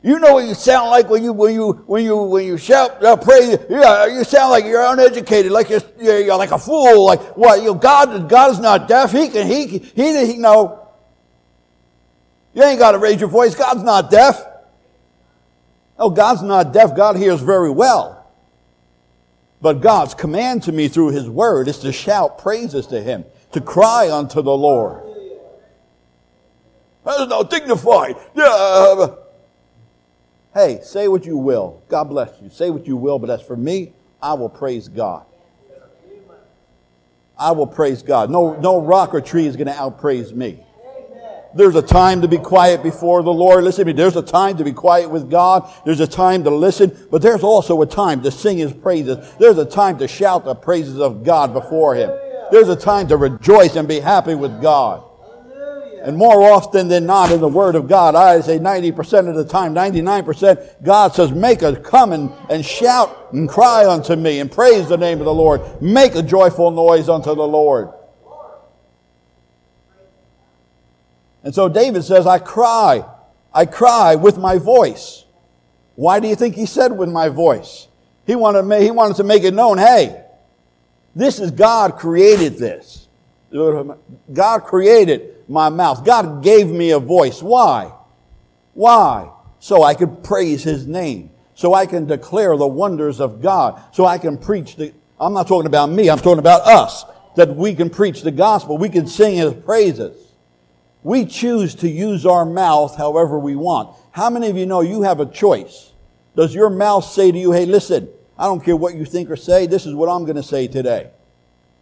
you 0.00 0.20
know 0.20 0.34
what 0.34 0.46
you 0.46 0.54
sound 0.54 0.90
like 0.90 1.10
when 1.10 1.24
you 1.24 1.32
when 1.32 1.52
you 1.52 1.72
when 1.88 2.04
you 2.04 2.16
when 2.16 2.46
you 2.46 2.56
shout 2.56 3.04
uh, 3.04 3.16
pray. 3.16 3.58
Yeah, 3.68 4.06
you 4.06 4.22
sound 4.22 4.52
like 4.52 4.64
you're 4.66 4.86
uneducated, 4.86 5.50
like 5.50 5.68
you're, 5.68 5.82
you're 5.98 6.36
like 6.36 6.52
a 6.52 6.58
fool. 6.60 7.04
Like 7.04 7.36
what? 7.36 7.58
You 7.58 7.72
know, 7.72 7.74
God 7.74 8.28
God 8.28 8.52
is 8.52 8.60
not 8.60 8.86
deaf. 8.86 9.10
He 9.10 9.28
can 9.28 9.48
he 9.48 9.66
he 9.66 9.78
he, 9.96 10.26
he 10.26 10.38
no. 10.38 10.88
You 12.54 12.62
ain't 12.62 12.78
got 12.78 12.92
to 12.92 12.98
raise 12.98 13.18
your 13.18 13.30
voice. 13.30 13.56
God's 13.56 13.82
not 13.82 14.12
deaf. 14.12 14.46
Oh, 15.98 16.10
God's 16.10 16.42
not 16.42 16.72
deaf. 16.72 16.94
God 16.94 17.16
hears 17.16 17.40
very 17.40 17.70
well. 17.70 18.17
But 19.60 19.80
God's 19.80 20.14
command 20.14 20.62
to 20.64 20.72
me 20.72 20.88
through 20.88 21.08
His 21.08 21.28
Word 21.28 21.68
is 21.68 21.78
to 21.80 21.92
shout 21.92 22.38
praises 22.38 22.86
to 22.88 23.02
Him, 23.02 23.24
to 23.52 23.60
cry 23.60 24.10
unto 24.10 24.40
the 24.42 24.56
Lord. 24.56 25.02
That's 27.04 27.28
not 27.28 27.50
dignified. 27.50 28.16
Yeah. 28.34 29.14
Hey, 30.54 30.80
say 30.82 31.08
what 31.08 31.24
you 31.24 31.36
will. 31.36 31.82
God 31.88 32.04
bless 32.04 32.30
you. 32.42 32.50
Say 32.50 32.70
what 32.70 32.86
you 32.86 32.96
will, 32.96 33.18
but 33.18 33.30
as 33.30 33.42
for 33.42 33.56
me, 33.56 33.92
I 34.20 34.34
will 34.34 34.48
praise 34.48 34.88
God. 34.88 35.24
I 37.38 37.52
will 37.52 37.66
praise 37.66 38.02
God. 38.02 38.30
No, 38.30 38.58
no 38.58 38.80
rock 38.80 39.14
or 39.14 39.20
tree 39.20 39.46
is 39.46 39.56
going 39.56 39.68
to 39.68 39.72
outpraise 39.72 40.32
me. 40.32 40.58
There's 41.54 41.74
a 41.76 41.82
time 41.82 42.20
to 42.22 42.28
be 42.28 42.38
quiet 42.38 42.82
before 42.82 43.22
the 43.22 43.32
Lord. 43.32 43.64
Listen 43.64 43.86
to 43.86 43.92
me. 43.92 43.96
There's 43.96 44.16
a 44.16 44.22
time 44.22 44.58
to 44.58 44.64
be 44.64 44.72
quiet 44.72 45.10
with 45.10 45.30
God. 45.30 45.70
There's 45.84 46.00
a 46.00 46.06
time 46.06 46.44
to 46.44 46.50
listen, 46.50 46.96
but 47.10 47.22
there's 47.22 47.42
also 47.42 47.80
a 47.80 47.86
time 47.86 48.22
to 48.22 48.30
sing 48.30 48.58
His 48.58 48.72
praises. 48.72 49.18
There's 49.38 49.58
a 49.58 49.64
time 49.64 49.98
to 49.98 50.08
shout 50.08 50.44
the 50.44 50.54
praises 50.54 51.00
of 51.00 51.24
God 51.24 51.54
before 51.54 51.94
Him. 51.94 52.10
There's 52.50 52.68
a 52.68 52.76
time 52.76 53.08
to 53.08 53.16
rejoice 53.16 53.76
and 53.76 53.88
be 53.88 54.00
happy 54.00 54.34
with 54.34 54.60
God. 54.60 55.04
And 56.02 56.16
more 56.16 56.42
often 56.52 56.88
than 56.88 57.06
not 57.06 57.32
in 57.32 57.40
the 57.40 57.48
Word 57.48 57.74
of 57.74 57.88
God, 57.88 58.14
I 58.14 58.40
say 58.40 58.58
90% 58.58 59.28
of 59.28 59.34
the 59.34 59.44
time, 59.44 59.74
99%, 59.74 60.82
God 60.82 61.14
says, 61.14 61.32
make 61.32 61.62
a 61.62 61.74
come 61.76 62.12
and, 62.12 62.30
and 62.48 62.64
shout 62.64 63.28
and 63.32 63.48
cry 63.48 63.84
unto 63.84 64.14
me 64.14 64.38
and 64.38 64.50
praise 64.50 64.88
the 64.88 64.96
name 64.96 65.18
of 65.18 65.24
the 65.24 65.34
Lord. 65.34 65.60
Make 65.82 66.14
a 66.14 66.22
joyful 66.22 66.70
noise 66.70 67.08
unto 67.08 67.34
the 67.34 67.46
Lord. 67.46 67.90
And 71.48 71.54
so 71.54 71.66
David 71.66 72.04
says, 72.04 72.26
I 72.26 72.40
cry, 72.40 73.06
I 73.54 73.64
cry 73.64 74.16
with 74.16 74.36
my 74.36 74.58
voice. 74.58 75.24
Why 75.94 76.20
do 76.20 76.28
you 76.28 76.34
think 76.34 76.54
he 76.54 76.66
said 76.66 76.92
with 76.92 77.08
my 77.08 77.30
voice? 77.30 77.88
He 78.26 78.34
wanted, 78.34 78.68
to, 78.68 78.80
he 78.82 78.90
wanted 78.90 79.16
to 79.16 79.24
make 79.24 79.44
it 79.44 79.54
known, 79.54 79.78
hey, 79.78 80.26
this 81.16 81.40
is 81.40 81.50
God 81.50 81.96
created 81.96 82.58
this. 82.58 83.08
God 83.50 84.64
created 84.64 85.36
my 85.48 85.70
mouth. 85.70 86.04
God 86.04 86.42
gave 86.42 86.68
me 86.68 86.90
a 86.90 86.98
voice. 86.98 87.42
Why? 87.42 87.94
Why? 88.74 89.30
So 89.58 89.82
I 89.82 89.94
could 89.94 90.22
praise 90.22 90.62
his 90.62 90.86
name. 90.86 91.30
So 91.54 91.72
I 91.72 91.86
can 91.86 92.04
declare 92.04 92.58
the 92.58 92.66
wonders 92.66 93.22
of 93.22 93.40
God. 93.40 93.82
So 93.94 94.04
I 94.04 94.18
can 94.18 94.36
preach 94.36 94.76
the, 94.76 94.92
I'm 95.18 95.32
not 95.32 95.48
talking 95.48 95.66
about 95.66 95.86
me, 95.86 96.10
I'm 96.10 96.18
talking 96.18 96.40
about 96.40 96.66
us. 96.66 97.06
That 97.36 97.56
we 97.56 97.74
can 97.74 97.88
preach 97.88 98.20
the 98.20 98.32
gospel. 98.32 98.76
We 98.76 98.90
can 98.90 99.06
sing 99.06 99.36
his 99.38 99.54
praises. 99.54 100.27
We 101.08 101.24
choose 101.24 101.74
to 101.76 101.88
use 101.88 102.26
our 102.26 102.44
mouth 102.44 102.98
however 102.98 103.38
we 103.38 103.56
want. 103.56 103.96
How 104.10 104.28
many 104.28 104.50
of 104.50 104.58
you 104.58 104.66
know 104.66 104.82
you 104.82 105.04
have 105.04 105.20
a 105.20 105.24
choice? 105.24 105.92
Does 106.36 106.54
your 106.54 106.68
mouth 106.68 107.02
say 107.02 107.32
to 107.32 107.38
you, 107.38 107.50
hey, 107.50 107.64
listen, 107.64 108.10
I 108.36 108.44
don't 108.44 108.62
care 108.62 108.76
what 108.76 108.94
you 108.94 109.06
think 109.06 109.30
or 109.30 109.36
say, 109.36 109.66
this 109.66 109.86
is 109.86 109.94
what 109.94 110.10
I'm 110.10 110.24
going 110.24 110.36
to 110.36 110.42
say 110.42 110.68
today? 110.68 111.08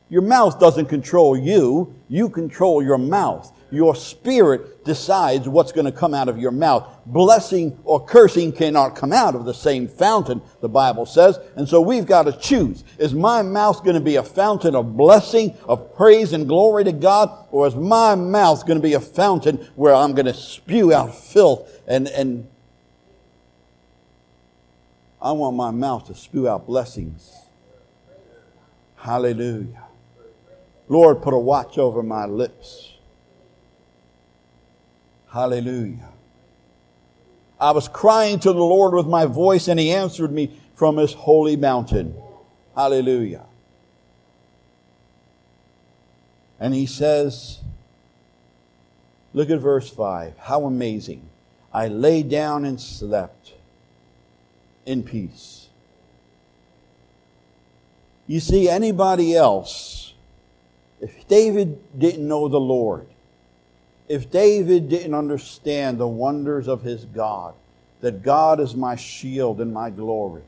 Your 0.09 0.23
mouth 0.23 0.61
doesn't 0.61 0.87
control 0.87 1.37
you, 1.37 1.93
you 2.09 2.29
control 2.29 2.85
your 2.85 2.99
mouth. 2.99 3.51
Your 3.71 3.97
spirit 3.97 4.85
decides 4.85 5.49
what's 5.49 5.73
going 5.73 5.87
to 5.87 5.93
come 5.93 6.15
out 6.15 6.29
of 6.29 6.39
your 6.39 6.53
mouth. 6.53 6.89
Blessing 7.07 7.79
or 7.85 8.05
cursing 8.05 8.53
cannot 8.53 8.95
come 8.95 9.13
out 9.13 9.35
of 9.35 9.45
the 9.45 9.55
same 9.55 9.89
fountain, 9.89 10.41
the 10.61 10.69
Bible 10.69 11.07
says. 11.07 11.39
And 11.57 11.69
so 11.69 11.81
we've 11.81 12.07
got 12.07 12.25
to 12.25 12.33
choose. 12.33 12.85
Is 12.99 13.13
my 13.15 13.43
mouth 13.43 13.83
going 13.83 13.95
to 13.95 14.01
be 14.01 14.17
a 14.17 14.23
fountain 14.23 14.75
of 14.75 14.97
blessing, 14.97 15.57
of 15.69 15.97
praise 15.97 16.33
and 16.33 16.47
glory 16.47 16.85
to 16.85 16.93
God? 16.93 17.47
Or 17.51 17.67
is 17.67 17.75
my 17.75 18.15
mouth 18.15 18.67
going 18.67 18.79
to 18.79 18.83
be 18.83 18.95
a 18.95 19.01
fountain 19.01 19.57
where 19.75 19.95
I'm 19.95 20.15
going 20.15 20.27
to 20.27 20.35
spew 20.35 20.93
out 20.93 21.15
filth 21.15 21.83
and, 21.87 22.09
and 22.09 22.49
I 25.21 25.33
want 25.33 25.57
my 25.57 25.73
mouth 25.73 26.07
to 26.07 26.15
spew 26.15 26.49
out 26.49 26.67
blessings. 26.67 27.35
Hallelujah. 28.97 29.83
Lord, 30.89 31.23
put 31.23 31.35
a 31.35 31.39
watch 31.39 31.79
over 31.79 32.03
my 32.03 32.27
lips. 32.27 32.96
Hallelujah. 35.37 36.09
I 37.61 37.73
was 37.73 37.89
crying 37.89 38.39
to 38.39 38.55
the 38.55 38.59
Lord 38.59 38.95
with 38.95 39.07
my 39.07 39.27
voice, 39.27 39.69
and 39.69 39.79
He 39.79 39.93
answered 39.93 40.33
me 40.33 40.59
from 40.75 40.97
His 40.97 41.13
holy 41.13 41.57
mountain. 41.57 42.17
Hallelujah. 42.75 43.45
And 46.59 46.73
He 46.73 46.87
says, 46.87 47.59
Look 49.35 49.51
at 49.51 49.61
verse 49.61 49.91
5. 49.91 50.39
How 50.39 50.65
amazing. 50.65 51.29
I 51.71 51.89
lay 51.89 52.23
down 52.23 52.65
and 52.65 52.81
slept 52.81 53.53
in 54.87 55.03
peace. 55.03 55.69
You 58.27 58.41
see, 58.41 58.71
anybody 58.71 59.37
else, 59.37 60.15
if 60.99 61.29
David 61.29 61.79
didn't 61.99 62.27
know 62.27 62.49
the 62.49 62.59
Lord, 62.59 63.07
if 64.09 64.31
David 64.31 64.89
didn't 64.89 65.15
understand 65.15 65.99
the 65.99 66.09
wonders 66.09 66.69
of 66.69 66.83
his 66.83 67.05
God, 67.05 67.55
that 68.01 68.23
God 68.23 68.61
is 68.61 68.75
my 68.75 68.97
shield 68.97 69.61
and 69.61 69.73
my 69.73 69.91
glory, 69.91 70.43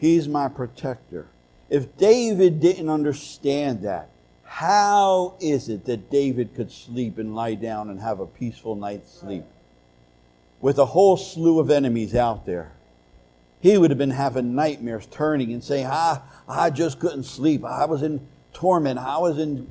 He's 0.00 0.26
my 0.26 0.48
protector. 0.48 1.26
If 1.68 1.96
David 1.98 2.58
didn't 2.58 2.88
understand 2.88 3.82
that, 3.82 4.08
how 4.44 5.34
is 5.40 5.68
it 5.68 5.84
that 5.84 6.10
David 6.10 6.54
could 6.54 6.72
sleep 6.72 7.18
and 7.18 7.34
lie 7.34 7.54
down 7.54 7.90
and 7.90 8.00
have 8.00 8.18
a 8.18 8.26
peaceful 8.26 8.74
night's 8.74 9.12
sleep? 9.12 9.44
With 10.60 10.78
a 10.78 10.86
whole 10.86 11.16
slew 11.18 11.60
of 11.60 11.70
enemies 11.70 12.14
out 12.14 12.46
there. 12.46 12.72
He 13.60 13.76
would 13.76 13.90
have 13.90 13.98
been 13.98 14.10
having 14.10 14.54
nightmares, 14.54 15.06
turning 15.10 15.52
and 15.52 15.62
saying, 15.62 15.86
I, 15.86 16.20
I 16.48 16.70
just 16.70 16.98
couldn't 16.98 17.24
sleep. 17.24 17.62
I 17.62 17.84
was 17.84 18.02
in 18.02 18.26
torment. 18.54 18.98
I 18.98 19.18
was 19.18 19.38
in. 19.38 19.70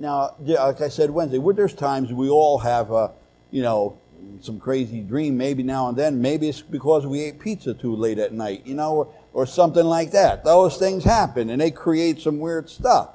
Now, 0.00 0.34
like 0.40 0.80
I 0.80 0.88
said 0.88 1.10
Wednesday, 1.10 1.38
there's 1.54 1.74
times 1.74 2.10
we 2.10 2.30
all 2.30 2.58
have, 2.58 2.90
a, 2.90 3.12
you 3.50 3.62
know, 3.62 3.98
some 4.40 4.58
crazy 4.58 5.02
dream 5.02 5.36
maybe 5.36 5.62
now 5.62 5.88
and 5.88 5.96
then. 5.96 6.22
Maybe 6.22 6.48
it's 6.48 6.62
because 6.62 7.06
we 7.06 7.20
ate 7.20 7.38
pizza 7.38 7.74
too 7.74 7.94
late 7.94 8.18
at 8.18 8.32
night, 8.32 8.62
you 8.64 8.74
know, 8.74 8.94
or, 8.94 9.14
or 9.34 9.46
something 9.46 9.84
like 9.84 10.12
that. 10.12 10.42
Those 10.42 10.78
things 10.78 11.04
happen 11.04 11.50
and 11.50 11.60
they 11.60 11.70
create 11.70 12.18
some 12.18 12.38
weird 12.38 12.70
stuff. 12.70 13.10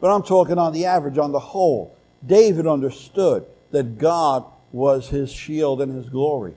But 0.00 0.14
I'm 0.14 0.22
talking 0.22 0.58
on 0.58 0.72
the 0.72 0.86
average, 0.86 1.18
on 1.18 1.32
the 1.32 1.40
whole. 1.40 1.96
David 2.24 2.68
understood 2.68 3.44
that 3.72 3.98
God 3.98 4.44
was 4.70 5.08
his 5.08 5.32
shield 5.32 5.82
and 5.82 5.92
his 5.92 6.08
glory. 6.08 6.54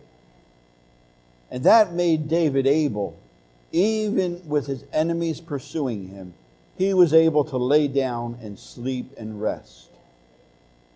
And 1.49 1.63
that 1.63 1.93
made 1.93 2.27
David 2.27 2.67
able, 2.67 3.19
even 3.71 4.47
with 4.47 4.67
his 4.67 4.83
enemies 4.93 5.41
pursuing 5.41 6.09
him, 6.09 6.35
he 6.77 6.93
was 6.93 7.13
able 7.13 7.43
to 7.45 7.57
lay 7.57 7.87
down 7.87 8.37
and 8.41 8.57
sleep 8.57 9.11
and 9.17 9.41
rest. 9.41 9.89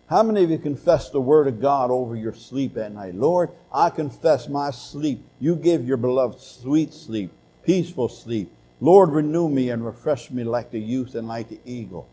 How 0.08 0.22
many 0.22 0.42
of 0.42 0.50
you 0.50 0.58
confess 0.58 1.10
the 1.10 1.20
word 1.20 1.46
of 1.46 1.60
God 1.60 1.90
over 1.90 2.16
your 2.16 2.32
sleep 2.32 2.76
at 2.78 2.92
night? 2.92 3.14
Lord, 3.14 3.50
I 3.72 3.90
confess 3.90 4.48
my 4.48 4.70
sleep. 4.70 5.22
You 5.38 5.54
give 5.54 5.86
your 5.86 5.98
beloved 5.98 6.40
sweet 6.40 6.94
sleep, 6.94 7.30
peaceful 7.62 8.08
sleep. 8.08 8.50
Lord, 8.80 9.10
renew 9.10 9.48
me 9.48 9.68
and 9.70 9.84
refresh 9.84 10.30
me 10.30 10.44
like 10.44 10.70
the 10.70 10.80
youth 10.80 11.14
and 11.14 11.28
like 11.28 11.50
the 11.50 11.60
eagle. 11.66 12.08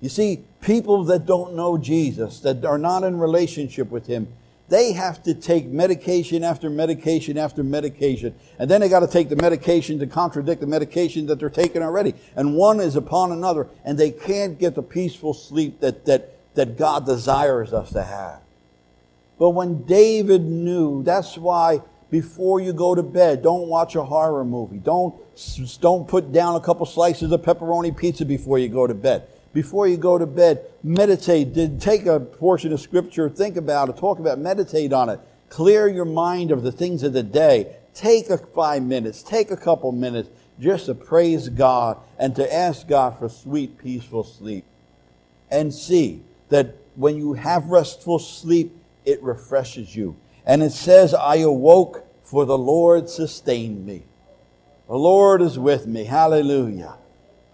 You 0.00 0.08
see, 0.08 0.42
people 0.60 1.04
that 1.04 1.24
don't 1.24 1.54
know 1.54 1.78
Jesus, 1.78 2.40
that 2.40 2.64
are 2.64 2.78
not 2.78 3.04
in 3.04 3.18
relationship 3.18 3.90
with 3.90 4.06
Him, 4.06 4.28
they 4.74 4.90
have 4.90 5.22
to 5.22 5.34
take 5.34 5.66
medication 5.66 6.42
after 6.42 6.68
medication 6.68 7.38
after 7.38 7.62
medication. 7.62 8.34
And 8.58 8.68
then 8.68 8.80
they 8.80 8.88
got 8.88 9.00
to 9.00 9.06
take 9.06 9.28
the 9.28 9.36
medication 9.36 10.00
to 10.00 10.06
contradict 10.08 10.60
the 10.60 10.66
medication 10.66 11.26
that 11.26 11.38
they're 11.38 11.48
taking 11.48 11.80
already. 11.80 12.14
And 12.34 12.56
one 12.56 12.80
is 12.80 12.96
upon 12.96 13.30
another. 13.30 13.68
And 13.84 13.96
they 13.96 14.10
can't 14.10 14.58
get 14.58 14.74
the 14.74 14.82
peaceful 14.82 15.32
sleep 15.32 15.78
that, 15.78 16.06
that, 16.06 16.36
that 16.56 16.76
God 16.76 17.06
desires 17.06 17.72
us 17.72 17.92
to 17.92 18.02
have. 18.02 18.40
But 19.38 19.50
when 19.50 19.84
David 19.84 20.42
knew, 20.42 21.04
that's 21.04 21.38
why 21.38 21.80
before 22.10 22.58
you 22.58 22.72
go 22.72 22.96
to 22.96 23.02
bed, 23.04 23.44
don't 23.44 23.68
watch 23.68 23.94
a 23.94 24.02
horror 24.02 24.44
movie. 24.44 24.78
Don't, 24.78 25.14
don't 25.80 26.08
put 26.08 26.32
down 26.32 26.56
a 26.56 26.60
couple 26.60 26.84
slices 26.84 27.30
of 27.30 27.42
pepperoni 27.42 27.96
pizza 27.96 28.24
before 28.24 28.58
you 28.58 28.68
go 28.68 28.88
to 28.88 28.94
bed 28.94 29.28
before 29.54 29.86
you 29.86 29.96
go 29.96 30.18
to 30.18 30.26
bed, 30.26 30.66
meditate. 30.82 31.80
Take 31.80 32.04
a 32.04 32.20
portion 32.20 32.72
of 32.72 32.80
scripture, 32.80 33.30
think 33.30 33.56
about 33.56 33.88
it, 33.88 33.96
talk 33.96 34.18
about, 34.18 34.38
it, 34.38 34.40
meditate 34.42 34.92
on 34.92 35.08
it. 35.08 35.20
Clear 35.48 35.88
your 35.88 36.04
mind 36.04 36.50
of 36.50 36.62
the 36.62 36.72
things 36.72 37.04
of 37.04 37.14
the 37.14 37.22
day. 37.22 37.76
Take 37.94 38.28
a 38.28 38.36
five 38.36 38.82
minutes, 38.82 39.22
take 39.22 39.52
a 39.52 39.56
couple 39.56 39.92
minutes 39.92 40.28
just 40.60 40.86
to 40.86 40.94
praise 40.94 41.48
God 41.48 41.98
and 42.18 42.34
to 42.36 42.52
ask 42.52 42.88
God 42.88 43.18
for 43.18 43.28
sweet, 43.28 43.78
peaceful 43.78 44.24
sleep. 44.24 44.64
And 45.50 45.72
see 45.72 46.22
that 46.48 46.74
when 46.96 47.16
you 47.16 47.34
have 47.34 47.66
restful 47.66 48.18
sleep, 48.18 48.76
it 49.04 49.22
refreshes 49.22 49.94
you. 49.94 50.16
And 50.44 50.62
it 50.62 50.72
says, 50.72 51.14
I 51.14 51.36
awoke 51.36 52.04
for 52.24 52.44
the 52.44 52.58
Lord 52.58 53.08
sustained 53.08 53.86
me. 53.86 54.02
The 54.88 54.96
Lord 54.96 55.40
is 55.40 55.58
with 55.58 55.86
me. 55.86 56.04
Hallelujah. 56.04 56.96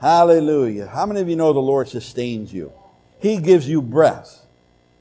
Hallelujah. 0.01 0.87
How 0.87 1.05
many 1.05 1.21
of 1.21 1.29
you 1.29 1.37
know 1.37 1.53
the 1.53 1.61
Lord 1.61 1.89
sustains 1.89 2.53
you? 2.53 2.73
He 3.21 3.37
gives 3.37 3.69
you 3.69 3.83
breath. 3.83 4.47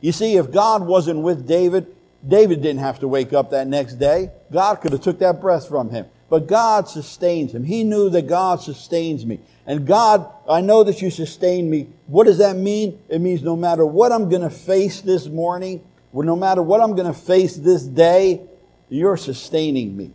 You 0.02 0.12
see, 0.12 0.36
if 0.36 0.52
God 0.52 0.86
wasn't 0.86 1.22
with 1.22 1.48
David, 1.48 1.88
David 2.28 2.62
didn't 2.62 2.82
have 2.82 3.00
to 3.00 3.08
wake 3.08 3.32
up 3.32 3.52
that 3.52 3.68
next 3.68 3.94
day. 3.94 4.32
God 4.52 4.76
could 4.76 4.92
have 4.92 5.02
took 5.02 5.20
that 5.20 5.40
breath 5.40 5.68
from 5.68 5.90
him. 5.90 6.06
But 6.30 6.48
God 6.48 6.88
sustains 6.88 7.56
him. 7.56 7.64
He 7.64 7.84
knew 7.84 8.10
that 8.10 8.28
God 8.28 8.62
sustains 8.62 9.26
me. 9.26 9.40
And 9.66 9.88
God, 9.88 10.32
I 10.48 10.62
know 10.62 10.84
that 10.84 11.02
you 11.02 11.10
sustain 11.10 11.70
me. 11.70 11.88
What 12.08 12.26
does 12.26 12.38
that 12.40 12.56
mean? 12.56 13.00
It 13.08 13.20
means 13.20 13.42
no 13.42 13.56
matter 13.56 13.86
what 13.86 14.12
I'm 14.12 14.30
going 14.30 14.42
to 14.42 14.50
face 14.50 15.02
this 15.02 15.28
morning, 15.28 15.84
no 16.14 16.36
matter 16.36 16.62
what 16.62 16.82
I'm 16.82 16.96
going 16.96 17.12
to 17.12 17.20
face 17.20 17.56
this 17.56 17.84
day, 17.84 18.42
you're 18.90 19.18
sustaining 19.18 19.96
me. 19.96 20.12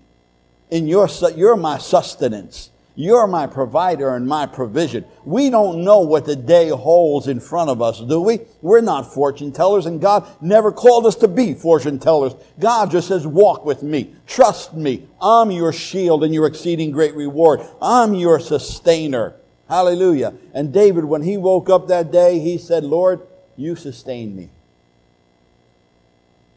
In 0.70 0.86
your, 0.86 1.08
you're 1.36 1.56
my 1.56 1.78
sustenance. 1.78 2.70
You're 2.96 3.26
my 3.26 3.48
provider 3.48 4.14
and 4.14 4.26
my 4.26 4.46
provision. 4.46 5.04
We 5.24 5.50
don't 5.50 5.82
know 5.82 6.00
what 6.00 6.26
the 6.26 6.36
day 6.36 6.68
holds 6.68 7.26
in 7.26 7.40
front 7.40 7.68
of 7.68 7.82
us, 7.82 8.00
do 8.00 8.20
we? 8.20 8.40
We're 8.62 8.82
not 8.82 9.12
fortune 9.12 9.50
tellers, 9.50 9.86
and 9.86 10.00
God 10.00 10.24
never 10.40 10.70
called 10.70 11.04
us 11.04 11.16
to 11.16 11.28
be 11.28 11.54
fortune 11.54 11.98
tellers. 11.98 12.34
God 12.60 12.92
just 12.92 13.08
says, 13.08 13.26
walk 13.26 13.64
with 13.64 13.82
me. 13.82 14.14
Trust 14.28 14.74
me. 14.74 15.08
I'm 15.20 15.50
your 15.50 15.72
shield 15.72 16.22
and 16.22 16.32
your 16.32 16.46
exceeding 16.46 16.92
great 16.92 17.16
reward. 17.16 17.62
I'm 17.82 18.14
your 18.14 18.38
sustainer. 18.38 19.34
Hallelujah. 19.68 20.34
And 20.52 20.72
David, 20.72 21.04
when 21.04 21.22
he 21.22 21.36
woke 21.36 21.68
up 21.68 21.88
that 21.88 22.12
day, 22.12 22.38
he 22.38 22.58
said, 22.58 22.84
Lord, 22.84 23.26
you 23.56 23.74
sustain 23.74 24.36
me. 24.36 24.50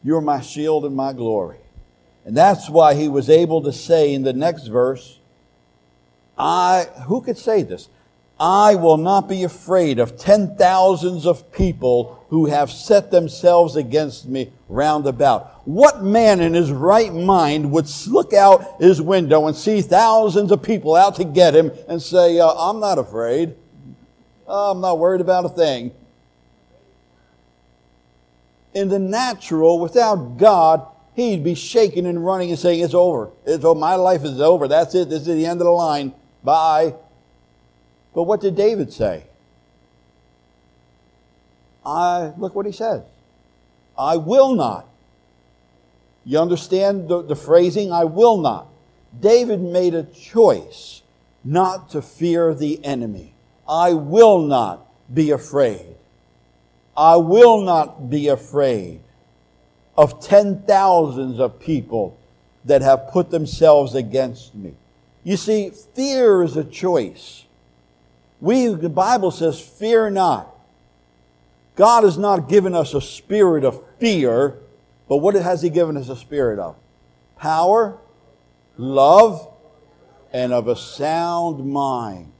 You're 0.04 0.20
my 0.20 0.40
shield 0.40 0.84
and 0.84 0.94
my 0.94 1.12
glory. 1.12 1.58
And 2.24 2.36
that's 2.36 2.70
why 2.70 2.94
he 2.94 3.08
was 3.08 3.28
able 3.28 3.62
to 3.62 3.72
say 3.72 4.14
in 4.14 4.22
the 4.22 4.32
next 4.32 4.68
verse, 4.68 5.17
I, 6.38 6.86
who 7.06 7.20
could 7.20 7.36
say 7.36 7.62
this? 7.62 7.88
I 8.40 8.76
will 8.76 8.98
not 8.98 9.28
be 9.28 9.42
afraid 9.42 9.98
of 9.98 10.16
ten 10.16 10.56
thousands 10.56 11.26
of 11.26 11.50
people 11.50 12.24
who 12.28 12.46
have 12.46 12.70
set 12.70 13.10
themselves 13.10 13.74
against 13.74 14.26
me 14.28 14.52
round 14.68 15.06
about. 15.06 15.66
What 15.66 16.04
man 16.04 16.40
in 16.40 16.54
his 16.54 16.70
right 16.70 17.12
mind 17.12 17.72
would 17.72 17.90
look 18.06 18.32
out 18.32 18.80
his 18.80 19.02
window 19.02 19.48
and 19.48 19.56
see 19.56 19.80
thousands 19.82 20.52
of 20.52 20.62
people 20.62 20.94
out 20.94 21.16
to 21.16 21.24
get 21.24 21.54
him 21.54 21.72
and 21.88 22.00
say, 22.00 22.38
uh, 22.38 22.48
I'm 22.48 22.78
not 22.78 22.98
afraid. 22.98 23.56
I'm 24.46 24.80
not 24.80 24.98
worried 24.98 25.20
about 25.20 25.44
a 25.44 25.48
thing. 25.48 25.90
In 28.72 28.88
the 28.88 28.98
natural, 28.98 29.80
without 29.80 30.36
God, 30.36 30.86
he'd 31.14 31.42
be 31.42 31.54
shaking 31.54 32.06
and 32.06 32.24
running 32.24 32.50
and 32.50 32.58
saying, 32.58 32.80
It's 32.80 32.94
over. 32.94 33.30
It's 33.44 33.64
over. 33.64 33.78
My 33.78 33.96
life 33.96 34.24
is 34.24 34.40
over. 34.40 34.68
That's 34.68 34.94
it. 34.94 35.08
This 35.08 35.22
is 35.22 35.26
the 35.26 35.46
end 35.46 35.60
of 35.60 35.66
the 35.66 35.72
line. 35.72 36.12
Bye. 36.42 36.94
But 38.14 38.24
what 38.24 38.40
did 38.40 38.56
David 38.56 38.92
say? 38.92 39.24
I, 41.84 42.32
look 42.36 42.54
what 42.54 42.66
he 42.66 42.72
says. 42.72 43.02
I 43.96 44.16
will 44.16 44.54
not. 44.54 44.86
You 46.24 46.38
understand 46.38 47.08
the, 47.08 47.22
the 47.22 47.34
phrasing? 47.34 47.92
I 47.92 48.04
will 48.04 48.36
not. 48.36 48.68
David 49.18 49.60
made 49.60 49.94
a 49.94 50.02
choice 50.02 51.02
not 51.42 51.90
to 51.90 52.02
fear 52.02 52.54
the 52.54 52.84
enemy. 52.84 53.32
I 53.66 53.94
will 53.94 54.40
not 54.40 54.86
be 55.12 55.30
afraid. 55.30 55.96
I 56.96 57.16
will 57.16 57.62
not 57.62 58.10
be 58.10 58.28
afraid 58.28 59.00
of 59.96 60.20
ten 60.20 60.62
thousands 60.62 61.40
of 61.40 61.58
people 61.60 62.18
that 62.64 62.82
have 62.82 63.08
put 63.10 63.30
themselves 63.30 63.94
against 63.94 64.54
me. 64.54 64.74
You 65.24 65.36
see, 65.36 65.70
fear 65.70 66.42
is 66.42 66.56
a 66.56 66.64
choice. 66.64 67.44
We, 68.40 68.68
the 68.68 68.88
Bible 68.88 69.30
says, 69.30 69.60
fear 69.60 70.10
not. 70.10 70.54
God 71.74 72.04
has 72.04 72.18
not 72.18 72.48
given 72.48 72.74
us 72.74 72.94
a 72.94 73.00
spirit 73.00 73.64
of 73.64 73.84
fear, 73.98 74.58
but 75.08 75.18
what 75.18 75.34
has 75.34 75.62
He 75.62 75.70
given 75.70 75.96
us 75.96 76.08
a 76.08 76.16
spirit 76.16 76.58
of? 76.58 76.76
Power, 77.36 77.98
love, 78.76 79.48
and 80.32 80.52
of 80.52 80.68
a 80.68 80.76
sound 80.76 81.70
mind. 81.70 82.32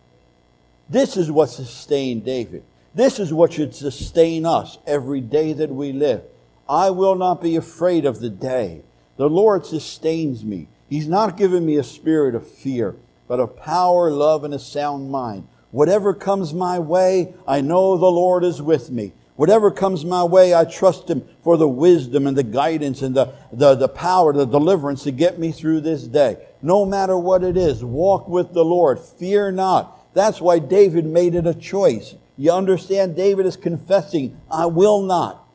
This 0.89 1.17
is 1.17 1.31
what 1.31 1.51
sustained 1.51 2.25
David. 2.25 2.65
This 2.95 3.19
is 3.19 3.33
what 3.33 3.53
should 3.53 3.75
sustain 3.75 4.47
us 4.47 4.79
every 4.87 5.21
day 5.21 5.53
that 5.53 5.71
we 5.71 5.93
live. 5.93 6.23
I 6.69 6.91
will 6.91 7.15
not 7.15 7.41
be 7.41 7.57
afraid 7.57 8.05
of 8.05 8.21
the 8.21 8.31
day. 8.31 8.83
The 9.17 9.29
Lord 9.29 9.67
sustains 9.67 10.45
me. 10.45 10.69
He's 10.89 11.09
not 11.09 11.37
given 11.37 11.67
me 11.67 11.77
a 11.77 11.85
spirit 11.85 12.35
of 12.35 12.47
fear, 12.47 12.97
but 13.27 13.41
of 13.41 13.57
power, 13.57 14.11
love, 14.11 14.45
and 14.45 14.55
a 14.55 14.59
sound 14.59 15.11
mind. 15.11 15.47
Whatever 15.71 16.15
comes 16.15 16.55
my 16.55 16.79
way, 16.79 17.35
I 17.47 17.61
know 17.61 17.97
the 17.97 18.07
Lord 18.07 18.43
is 18.43 18.63
with 18.63 18.91
me. 18.91 19.13
Whatever 19.37 19.71
comes 19.71 20.05
my 20.05 20.25
way, 20.25 20.55
I 20.55 20.65
trust 20.65 21.09
Him 21.09 21.29
for 21.45 21.57
the 21.57 21.69
wisdom 21.69 22.27
and 22.27 22.37
the 22.37 22.43
guidance 22.43 23.03
and 23.03 23.15
the, 23.15 23.33
the, 23.53 23.75
the 23.75 23.89
power, 23.89 24.33
the 24.33 24.47
deliverance 24.47 25.05
to 25.05 25.13
get 25.13 25.39
me 25.39 25.53
through 25.53 25.83
this 25.83 26.05
day. 26.05 26.39
No 26.63 26.85
matter 26.85 27.17
what 27.17 27.45
it 27.45 27.57
is, 27.57 27.85
walk 27.85 28.29
with 28.29 28.53
the 28.53 28.65
Lord. 28.65 28.99
Fear 28.99 29.53
not. 29.53 30.13
That's 30.15 30.41
why 30.41 30.59
David 30.59 31.05
made 31.05 31.35
it 31.35 31.47
a 31.47 31.55
choice. 31.55 32.17
You 32.37 32.51
understand? 32.51 33.15
David 33.15 33.47
is 33.47 33.57
confessing, 33.57 34.41
I 34.51 34.67
will 34.67 35.03
not. 35.03 35.47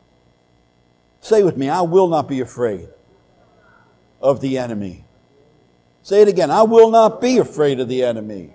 Say 1.20 1.44
with 1.44 1.58
me, 1.58 1.68
I 1.70 1.82
will 1.82 2.08
not 2.08 2.30
be 2.30 2.40
afraid 2.40 2.88
of 4.22 4.40
the 4.40 4.58
enemy. 4.58 5.04
Say 6.04 6.22
it 6.22 6.28
again, 6.28 6.52
I 6.52 6.64
will 6.64 6.92
not 6.92 7.22
be 7.22 7.38
afraid 7.38 7.80
of 7.80 7.88
the 7.88 8.04
enemy. 8.04 8.54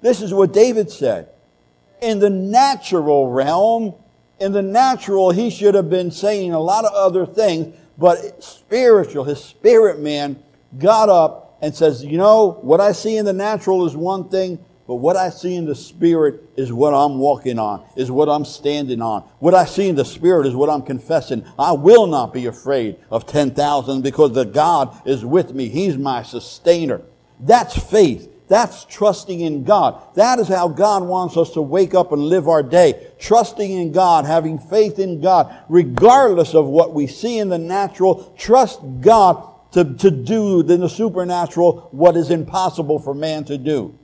This 0.00 0.20
is 0.20 0.34
what 0.34 0.52
David 0.52 0.90
said. 0.90 1.28
In 2.02 2.18
the 2.18 2.28
natural 2.28 3.30
realm, 3.30 3.94
in 4.40 4.52
the 4.52 4.60
natural, 4.60 5.30
he 5.30 5.48
should 5.50 5.74
have 5.74 5.88
been 5.88 6.10
saying 6.10 6.52
a 6.52 6.58
lot 6.58 6.84
of 6.84 6.92
other 6.92 7.24
things, 7.24 7.74
but 7.96 8.42
spiritual, 8.42 9.24
his 9.24 9.42
spirit 9.42 10.00
man 10.00 10.42
got 10.78 11.08
up 11.08 11.56
and 11.62 11.74
says, 11.74 12.04
You 12.04 12.18
know, 12.18 12.58
what 12.60 12.80
I 12.80 12.92
see 12.92 13.16
in 13.16 13.24
the 13.24 13.32
natural 13.32 13.86
is 13.86 13.96
one 13.96 14.28
thing, 14.28 14.62
but 14.86 14.96
what 14.96 15.16
I 15.16 15.30
see 15.30 15.54
in 15.54 15.64
the 15.64 15.74
spirit 15.74 16.42
is 16.56 16.70
what 16.70 16.92
I'm 16.92 17.18
walking 17.18 17.58
on, 17.58 17.84
is 17.96 18.10
what 18.10 18.28
I'm 18.28 18.44
standing 18.44 19.00
on. 19.00 19.22
What 19.38 19.54
I 19.54 19.64
see 19.64 19.88
in 19.88 19.96
the 19.96 20.04
spirit 20.04 20.46
is 20.46 20.54
what 20.54 20.68
I'm 20.68 20.82
confessing. 20.82 21.46
I 21.58 21.72
will 21.72 22.06
not 22.06 22.34
be 22.34 22.44
afraid 22.46 22.96
of 23.10 23.26
10,000 23.26 24.02
because 24.02 24.32
the 24.32 24.44
God 24.44 25.00
is 25.06 25.24
with 25.24 25.54
me. 25.54 25.70
He's 25.70 25.96
my 25.96 26.22
sustainer. 26.22 27.00
That's 27.40 27.78
faith. 27.78 28.30
That's 28.46 28.84
trusting 28.84 29.40
in 29.40 29.64
God. 29.64 30.14
That 30.16 30.38
is 30.38 30.48
how 30.48 30.68
God 30.68 31.02
wants 31.02 31.38
us 31.38 31.52
to 31.54 31.62
wake 31.62 31.94
up 31.94 32.12
and 32.12 32.22
live 32.22 32.46
our 32.46 32.62
day. 32.62 33.10
Trusting 33.18 33.70
in 33.70 33.90
God, 33.90 34.26
having 34.26 34.58
faith 34.58 34.98
in 34.98 35.22
God, 35.22 35.64
regardless 35.70 36.54
of 36.54 36.66
what 36.66 36.92
we 36.92 37.06
see 37.06 37.38
in 37.38 37.48
the 37.48 37.58
natural. 37.58 38.34
Trust 38.36 38.80
God 39.00 39.50
to, 39.72 39.94
to 39.94 40.10
do 40.10 40.60
in 40.60 40.80
the 40.80 40.90
supernatural 40.90 41.88
what 41.90 42.18
is 42.18 42.30
impossible 42.30 42.98
for 42.98 43.14
man 43.14 43.44
to 43.44 43.56
do. 43.56 43.98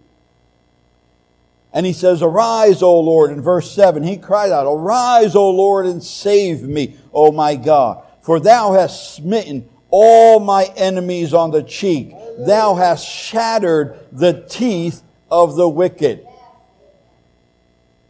And 1.73 1.87
he 1.87 1.93
says, 1.93 2.23
Arise, 2.23 2.83
O 2.83 2.99
Lord, 2.99 3.31
in 3.31 3.41
verse 3.41 3.71
7. 3.73 4.03
He 4.03 4.17
cried 4.17 4.51
out, 4.51 4.67
Arise, 4.67 5.37
O 5.37 5.51
Lord, 5.51 5.87
and 5.87 6.03
save 6.03 6.63
me, 6.63 6.97
O 7.13 7.31
my 7.31 7.55
God. 7.55 8.05
For 8.23 8.41
thou 8.41 8.73
hast 8.73 9.15
smitten 9.15 9.69
all 9.91 10.41
my 10.41 10.65
enemies 10.77 11.33
on 11.33 11.51
the 11.51 11.63
cheek. 11.63 12.15
Thou 12.39 12.75
hast 12.75 13.07
shattered 13.07 13.99
the 14.13 14.45
teeth 14.49 15.03
of 15.31 15.57
the 15.57 15.69
wicked. 15.69 16.27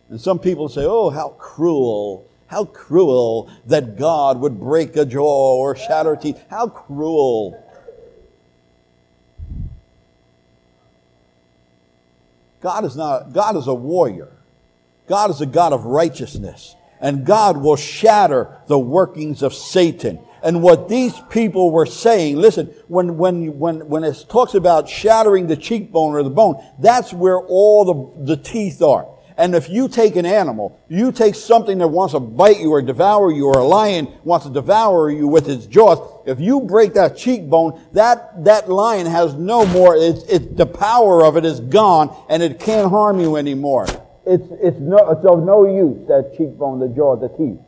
And 0.09 0.21
some 0.21 0.39
people 0.39 0.69
say, 0.69 0.85
Oh, 0.85 1.11
how 1.11 1.31
cruel. 1.39 2.27
How 2.47 2.65
cruel 2.65 3.49
that 3.67 3.97
God 3.97 4.41
would 4.41 4.59
break 4.59 4.97
a 4.97 5.05
jaw 5.05 5.57
or 5.57 5.77
shatter 5.77 6.17
teeth. 6.17 6.43
How 6.51 6.67
cruel. 6.67 7.65
God 12.61 12.85
is 12.85 12.97
not, 12.97 13.33
God 13.33 13.57
is 13.57 13.67
a 13.67 13.75
warrior. 13.75 14.29
God 15.07 15.31
is 15.31 15.41
a 15.41 15.47
God 15.47 15.73
of 15.73 15.85
righteousness. 15.85 16.77
And 17.01 17.25
God 17.25 17.57
will 17.57 17.77
shatter 17.77 18.59
the 18.67 18.79
workings 18.79 19.43
of 19.43 19.55
Satan. 19.55 20.21
And 20.43 20.63
what 20.63 20.89
these 20.89 21.19
people 21.31 21.71
were 21.71 21.87
saying, 21.87 22.37
listen, 22.37 22.67
when, 22.89 23.17
when, 23.17 23.59
when, 23.59 23.89
when 23.89 24.05
it 24.05 24.25
talks 24.29 24.55
about 24.55 24.89
shattering 24.89 25.47
the 25.47 25.57
cheekbone 25.57 26.15
or 26.15 26.23
the 26.23 26.31
bone, 26.31 26.63
that's 26.79 27.13
where 27.13 27.39
all 27.39 27.85
the, 27.85 28.25
the 28.25 28.37
teeth 28.37 28.83
are. 28.83 29.07
And 29.41 29.55
if 29.55 29.71
you 29.71 29.89
take 29.89 30.17
an 30.17 30.27
animal, 30.27 30.79
you 30.91 31.13
take 31.13 31.35
something 31.35 31.79
that 31.79 31.89
wants 31.89 32.13
to 32.13 32.21
bite 32.21 32.61
you 32.61 32.73
or 32.73 32.83
devour 32.83 33.33
you, 33.33 33.47
or 33.47 33.57
a 33.57 33.65
lion 33.65 34.07
wants 34.23 34.45
to 34.45 34.53
devour 34.53 35.11
you 35.11 35.27
with 35.27 35.49
its 35.49 35.65
jaws, 35.65 35.99
if 36.27 36.39
you 36.39 36.61
break 36.61 36.93
that 36.93 37.17
cheekbone, 37.17 37.81
that, 37.95 38.45
that 38.45 38.69
lion 38.69 39.07
has 39.07 39.33
no 39.33 39.65
more, 39.65 39.97
it's, 39.97 40.25
it, 40.25 40.59
the 40.59 40.67
power 40.67 41.25
of 41.25 41.39
it 41.39 41.47
is 41.47 41.59
gone, 41.59 42.15
and 42.29 42.43
it 42.43 42.61
can't 42.61 42.91
harm 42.91 43.19
you 43.19 43.37
anymore. 43.37 43.87
It's, 44.27 44.45
it's, 44.61 44.79
no, 44.79 44.99
it's 45.11 45.25
of 45.25 45.43
no 45.43 45.67
use, 45.67 46.07
that 46.09 46.35
cheekbone, 46.37 46.79
the 46.79 46.89
jaw, 46.89 47.17
the 47.17 47.31
teeth. 47.31 47.59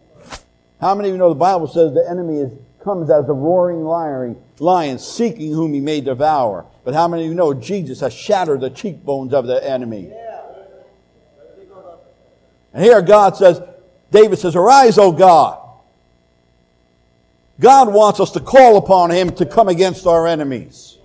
How 0.79 0.95
many 0.95 1.09
of 1.09 1.15
you 1.15 1.19
know 1.19 1.31
the 1.31 1.35
Bible 1.37 1.69
says 1.69 1.95
the 1.95 2.07
enemy 2.07 2.37
is, 2.37 2.53
comes 2.85 3.09
as 3.09 3.31
a 3.31 3.33
roaring 3.33 3.83
lion, 3.85 4.37
lion 4.59 4.99
seeking 4.99 5.53
whom 5.53 5.73
he 5.73 5.81
may 5.81 6.03
devour? 6.03 6.67
But 6.85 6.93
how 6.93 7.09
many 7.09 7.23
of 7.23 7.31
you 7.31 7.35
know 7.35 7.55
Jesus 7.55 8.01
has 8.01 8.13
shattered 8.13 8.61
the 8.61 8.69
cheekbones 8.69 9.33
of 9.33 9.47
the 9.47 9.67
enemy? 9.67 10.11
Yeah. 10.11 10.32
And 12.73 12.83
here 12.83 13.03
God 13.03 13.37
says, 13.37 13.61
David 14.11 14.39
says, 14.39 14.57
Arise, 14.57 14.99
O 14.99 15.13
God. 15.13 15.59
God 17.61 17.93
wants 17.93 18.19
us 18.21 18.31
to 18.33 18.41
call 18.41 18.77
upon 18.77 19.11
Him 19.11 19.31
to 19.37 19.47
come 19.47 19.69
against 19.69 20.07
our 20.07 20.27
enemies. 20.27 20.99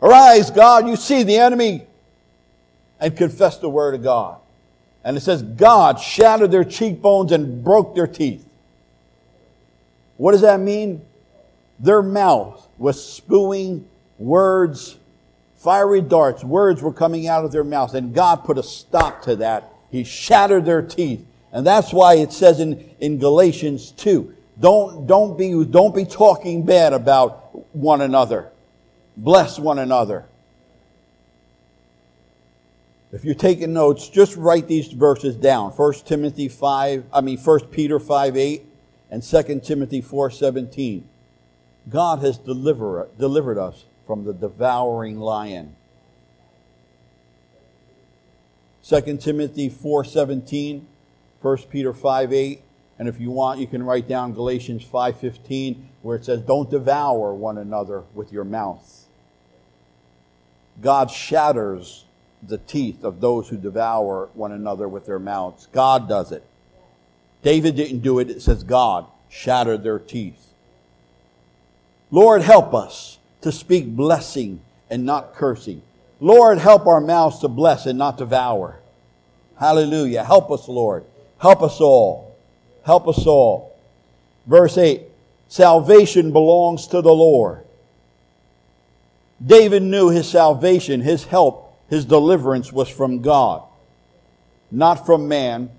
Arise, 0.00 0.50
God, 0.50 0.86
you 0.86 0.96
see 0.96 1.22
the 1.22 1.36
enemy, 1.36 1.86
and 3.00 3.16
confess 3.16 3.58
the 3.58 3.68
word 3.68 3.94
of 3.94 4.02
God. 4.02 4.38
And 5.04 5.16
it 5.16 5.20
says, 5.20 5.42
God 5.42 6.00
shattered 6.00 6.50
their 6.50 6.64
cheekbones 6.64 7.32
and 7.32 7.62
broke 7.64 7.94
their 7.94 8.06
teeth. 8.06 8.44
What 10.16 10.32
does 10.32 10.40
that 10.42 10.60
mean? 10.60 11.02
Their 11.78 12.02
mouth 12.02 12.66
was 12.76 13.02
spewing 13.02 13.88
words 14.18 14.97
Fiery 15.58 16.00
darts, 16.00 16.44
words 16.44 16.82
were 16.82 16.92
coming 16.92 17.26
out 17.26 17.44
of 17.44 17.50
their 17.50 17.64
mouths, 17.64 17.94
and 17.94 18.14
God 18.14 18.44
put 18.44 18.58
a 18.58 18.62
stop 18.62 19.22
to 19.22 19.36
that. 19.36 19.72
He 19.90 20.04
shattered 20.04 20.64
their 20.64 20.82
teeth. 20.82 21.26
And 21.52 21.66
that's 21.66 21.92
why 21.92 22.14
it 22.14 22.32
says 22.32 22.60
in, 22.60 22.88
in 23.00 23.18
Galatians 23.18 23.90
2, 23.92 24.34
don't, 24.60 25.06
don't, 25.06 25.36
be, 25.36 25.64
don't 25.64 25.94
be 25.94 26.04
talking 26.04 26.64
bad 26.64 26.92
about 26.92 27.74
one 27.74 28.00
another. 28.00 28.50
Bless 29.16 29.58
one 29.58 29.80
another. 29.80 30.26
If 33.10 33.24
you're 33.24 33.34
taking 33.34 33.72
notes, 33.72 34.08
just 34.08 34.36
write 34.36 34.68
these 34.68 34.88
verses 34.88 35.34
down. 35.34 35.70
1 35.72 35.92
Timothy 36.04 36.48
5, 36.48 37.04
I 37.12 37.20
mean 37.20 37.38
1 37.38 37.60
Peter 37.68 37.98
5, 37.98 38.36
8 38.36 38.66
and 39.10 39.22
2 39.22 39.60
Timothy 39.64 40.02
4, 40.02 40.30
17. 40.30 41.08
God 41.88 42.20
has 42.20 42.38
deliver, 42.38 43.08
delivered 43.18 43.58
us 43.58 43.84
from 44.08 44.24
the 44.24 44.32
devouring 44.32 45.20
lion. 45.20 45.76
2 48.82 49.18
Timothy 49.18 49.68
4:17, 49.68 50.86
1 51.42 51.56
Peter 51.68 51.92
5:8, 51.92 52.62
and 52.98 53.06
if 53.06 53.20
you 53.20 53.30
want 53.30 53.60
you 53.60 53.66
can 53.66 53.82
write 53.82 54.08
down 54.08 54.32
Galatians 54.32 54.82
5:15 54.82 55.90
where 56.00 56.16
it 56.16 56.24
says 56.24 56.40
don't 56.40 56.70
devour 56.70 57.34
one 57.34 57.58
another 57.58 58.04
with 58.14 58.32
your 58.32 58.44
mouth. 58.44 59.06
God 60.80 61.10
shatters 61.10 62.06
the 62.42 62.56
teeth 62.56 63.04
of 63.04 63.20
those 63.20 63.50
who 63.50 63.58
devour 63.58 64.30
one 64.32 64.52
another 64.52 64.88
with 64.88 65.04
their 65.04 65.18
mouths. 65.18 65.68
God 65.70 66.08
does 66.08 66.32
it. 66.32 66.44
David 67.42 67.76
didn't 67.76 68.00
do 68.00 68.18
it. 68.20 68.30
It 68.30 68.40
says 68.40 68.62
God 68.62 69.04
shattered 69.28 69.82
their 69.82 69.98
teeth. 69.98 70.54
Lord, 72.10 72.40
help 72.40 72.72
us 72.72 73.17
to 73.42 73.52
speak 73.52 73.86
blessing 73.88 74.60
and 74.90 75.04
not 75.04 75.34
cursing. 75.34 75.82
Lord, 76.20 76.58
help 76.58 76.86
our 76.86 77.00
mouths 77.00 77.38
to 77.40 77.48
bless 77.48 77.86
and 77.86 77.98
not 77.98 78.18
devour. 78.18 78.80
Hallelujah. 79.58 80.24
Help 80.24 80.50
us, 80.50 80.68
Lord. 80.68 81.04
Help 81.38 81.62
us 81.62 81.80
all. 81.80 82.36
Help 82.84 83.06
us 83.08 83.26
all. 83.26 83.76
Verse 84.46 84.76
8 84.78 85.02
Salvation 85.48 86.32
belongs 86.32 86.86
to 86.88 87.00
the 87.00 87.12
Lord. 87.12 87.64
David 89.44 89.82
knew 89.82 90.10
his 90.10 90.28
salvation, 90.28 91.00
his 91.00 91.24
help, 91.24 91.78
his 91.88 92.04
deliverance 92.04 92.72
was 92.72 92.88
from 92.88 93.22
God. 93.22 93.62
not 94.70 95.06
from 95.06 95.28
man, 95.28 95.70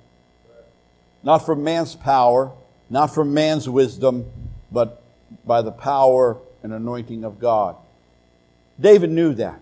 not 1.21 1.39
from 1.39 1.63
man's 1.63 1.95
power, 1.95 2.51
not 2.89 3.13
from 3.13 3.33
man's 3.33 3.69
wisdom, 3.69 4.25
but 4.71 5.03
by 5.45 5.61
the 5.61 5.71
power 5.71 6.37
and 6.63 6.73
anointing 6.73 7.23
of 7.23 7.39
God. 7.39 7.75
David 8.79 9.09
knew 9.09 9.33
that. 9.35 9.59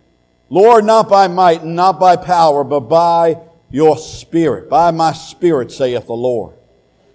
Lord, 0.49 0.85
not 0.85 1.09
by 1.09 1.27
might 1.27 1.61
and 1.63 1.75
not 1.75 1.99
by 1.99 2.15
power, 2.15 2.63
but 2.63 2.81
by 2.81 3.37
your 3.69 3.97
spirit. 3.97 4.69
By 4.69 4.91
my 4.91 5.13
spirit, 5.13 5.71
saith 5.71 6.07
the 6.07 6.13
Lord. 6.13 6.55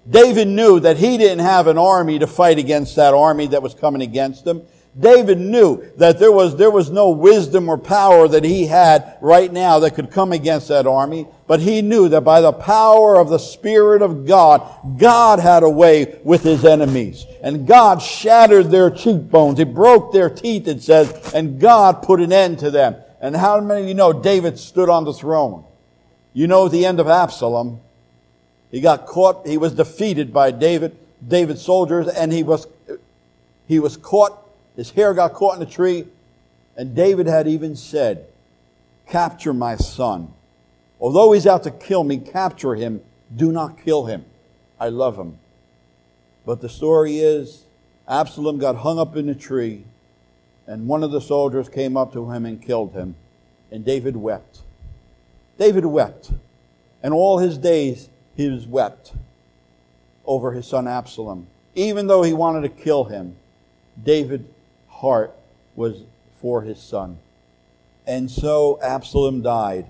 David 0.08 0.48
knew 0.48 0.80
that 0.80 0.96
he 0.96 1.16
didn't 1.16 1.44
have 1.44 1.66
an 1.66 1.78
army 1.78 2.18
to 2.18 2.26
fight 2.26 2.58
against 2.58 2.96
that 2.96 3.14
army 3.14 3.46
that 3.48 3.62
was 3.62 3.74
coming 3.74 4.02
against 4.02 4.46
him. 4.46 4.62
David 4.98 5.38
knew 5.38 5.82
that 5.96 6.18
there 6.18 6.30
was, 6.30 6.56
there 6.56 6.70
was 6.70 6.90
no 6.90 7.10
wisdom 7.10 7.70
or 7.70 7.78
power 7.78 8.28
that 8.28 8.44
he 8.44 8.66
had 8.66 9.16
right 9.22 9.50
now 9.50 9.78
that 9.78 9.94
could 9.94 10.10
come 10.10 10.32
against 10.32 10.68
that 10.68 10.86
army, 10.86 11.26
but 11.46 11.60
he 11.60 11.80
knew 11.80 12.10
that 12.10 12.20
by 12.20 12.42
the 12.42 12.52
power 12.52 13.16
of 13.16 13.30
the 13.30 13.38
Spirit 13.38 14.02
of 14.02 14.26
God, 14.26 14.62
God 14.98 15.38
had 15.38 15.62
a 15.62 15.70
way 15.70 16.20
with 16.24 16.42
his 16.42 16.66
enemies. 16.66 17.24
And 17.42 17.66
God 17.66 18.02
shattered 18.02 18.70
their 18.70 18.90
cheekbones. 18.90 19.58
He 19.58 19.64
broke 19.64 20.12
their 20.12 20.28
teeth, 20.28 20.68
it 20.68 20.82
says, 20.82 21.32
and 21.32 21.58
God 21.58 22.02
put 22.02 22.20
an 22.20 22.32
end 22.32 22.58
to 22.58 22.70
them. 22.70 22.96
And 23.18 23.34
how 23.34 23.60
many 23.60 23.82
of 23.82 23.88
you 23.88 23.94
know 23.94 24.12
David 24.12 24.58
stood 24.58 24.90
on 24.90 25.04
the 25.04 25.14
throne? 25.14 25.64
You 26.34 26.46
know 26.46 26.68
the 26.68 26.84
end 26.84 27.00
of 27.00 27.08
Absalom. 27.08 27.80
He 28.70 28.82
got 28.82 29.06
caught, 29.06 29.46
he 29.46 29.56
was 29.56 29.72
defeated 29.72 30.34
by 30.34 30.50
David, 30.50 30.98
David's 31.26 31.62
soldiers, 31.62 32.08
and 32.08 32.30
he 32.30 32.42
was, 32.42 32.66
he 33.68 33.78
was 33.78 33.96
caught 33.96 34.41
his 34.76 34.90
hair 34.90 35.14
got 35.14 35.34
caught 35.34 35.56
in 35.56 35.62
a 35.62 35.70
tree. 35.70 36.06
And 36.76 36.94
David 36.94 37.26
had 37.26 37.46
even 37.46 37.76
said, 37.76 38.26
Capture 39.06 39.52
my 39.52 39.76
son. 39.76 40.32
Although 41.00 41.32
he's 41.32 41.46
out 41.46 41.64
to 41.64 41.70
kill 41.70 42.04
me, 42.04 42.18
capture 42.18 42.74
him. 42.74 43.02
Do 43.34 43.52
not 43.52 43.82
kill 43.82 44.06
him. 44.06 44.24
I 44.80 44.88
love 44.88 45.16
him. 45.16 45.38
But 46.46 46.60
the 46.60 46.68
story 46.68 47.18
is 47.18 47.64
Absalom 48.08 48.58
got 48.58 48.76
hung 48.76 48.98
up 48.98 49.16
in 49.16 49.28
a 49.28 49.34
tree, 49.34 49.84
and 50.66 50.88
one 50.88 51.02
of 51.02 51.10
the 51.10 51.20
soldiers 51.20 51.68
came 51.68 51.96
up 51.96 52.12
to 52.12 52.30
him 52.30 52.46
and 52.46 52.60
killed 52.60 52.92
him. 52.92 53.14
And 53.70 53.84
David 53.84 54.16
wept. 54.16 54.60
David 55.58 55.86
wept. 55.86 56.32
And 57.02 57.12
all 57.14 57.38
his 57.38 57.58
days 57.58 58.08
he 58.36 58.48
was 58.48 58.66
wept 58.66 59.12
over 60.24 60.52
his 60.52 60.66
son 60.66 60.86
Absalom. 60.86 61.46
Even 61.74 62.06
though 62.06 62.22
he 62.22 62.32
wanted 62.32 62.62
to 62.62 62.68
kill 62.68 63.04
him, 63.04 63.36
David 64.02 64.46
heart 65.02 65.34
was 65.74 66.04
for 66.40 66.62
his 66.62 66.80
son. 66.80 67.18
And 68.06 68.30
so 68.30 68.80
Absalom 68.80 69.42
died. 69.42 69.86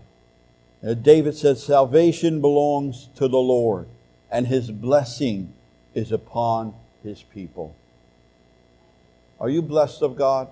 David 1.03 1.37
said, 1.37 1.59
Salvation 1.59 2.41
belongs 2.41 3.09
to 3.15 3.29
the 3.29 3.39
Lord, 3.39 3.87
and 4.31 4.47
his 4.49 4.71
blessing 4.71 5.53
is 5.95 6.11
upon 6.11 6.75
his 7.05 7.23
people. 7.23 7.77
Are 9.39 9.49
you 9.49 9.63
blessed 9.63 10.03
of 10.03 10.17
God? 10.17 10.49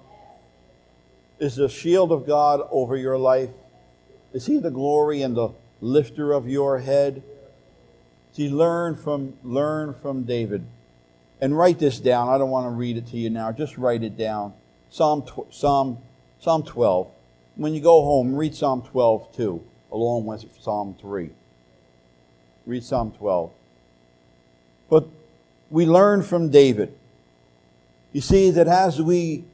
Is 1.39 1.57
the 1.57 1.69
shield 1.69 2.13
of 2.13 2.27
God 2.27 2.61
over 2.71 2.97
your 2.97 3.19
life? 3.19 3.51
Is 4.33 4.47
he 4.47 4.59
the 4.59 4.71
glory 4.71 5.23
and 5.23 5.37
the 5.37 5.51
lifter 5.81 6.33
of 6.33 6.49
your 6.49 6.79
head? 6.79 7.23
See, 8.33 8.49
learn 8.49 8.95
from, 8.95 9.35
learn 9.43 9.95
from 9.95 10.25
David. 10.25 10.65
And 11.41 11.57
write 11.57 11.79
this 11.79 12.01
down. 12.01 12.29
I 12.29 12.39
don't 12.39 12.51
want 12.51 12.67
to 12.67 12.71
read 12.71 12.97
it 12.97 13.07
to 13.09 13.17
you 13.17 13.31
now. 13.31 13.51
Just 13.53 13.79
write 13.79 14.03
it 14.03 14.17
down. 14.17 14.53
Psalm, 14.91 15.25
Psalm, 15.51 15.99
Psalm 16.41 16.63
12. 16.63 17.09
When 17.57 17.75
you 17.75 17.81
go 17.81 18.03
home, 18.03 18.35
read 18.35 18.55
Psalm 18.55 18.83
12 18.83 19.35
too, 19.35 19.65
along 19.91 20.27
with 20.27 20.45
Psalm 20.61 20.97
3. 21.01 21.31
Read 22.67 22.85
Psalm 22.85 23.13
12. 23.13 23.51
But 24.89 25.07
we 25.71 25.87
learn 25.87 26.23
from 26.23 26.51
David. 26.51 26.95
You 28.13 28.21
see 28.21 28.51
that 28.51 28.67
as 28.67 29.01
we, 29.01 29.45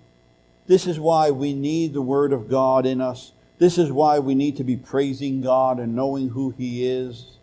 this 0.66 0.86
is 0.86 0.98
why 0.98 1.30
we 1.30 1.52
need 1.52 1.92
the 1.92 2.02
Word 2.02 2.32
of 2.32 2.48
God 2.48 2.86
in 2.86 3.00
us. 3.00 3.32
This 3.58 3.78
is 3.78 3.92
why 3.92 4.18
we 4.18 4.34
need 4.34 4.56
to 4.56 4.64
be 4.64 4.76
praising 4.76 5.40
God 5.40 5.78
and 5.78 5.94
knowing 5.94 6.30
who 6.30 6.50
He 6.50 6.86
is. 6.86 7.36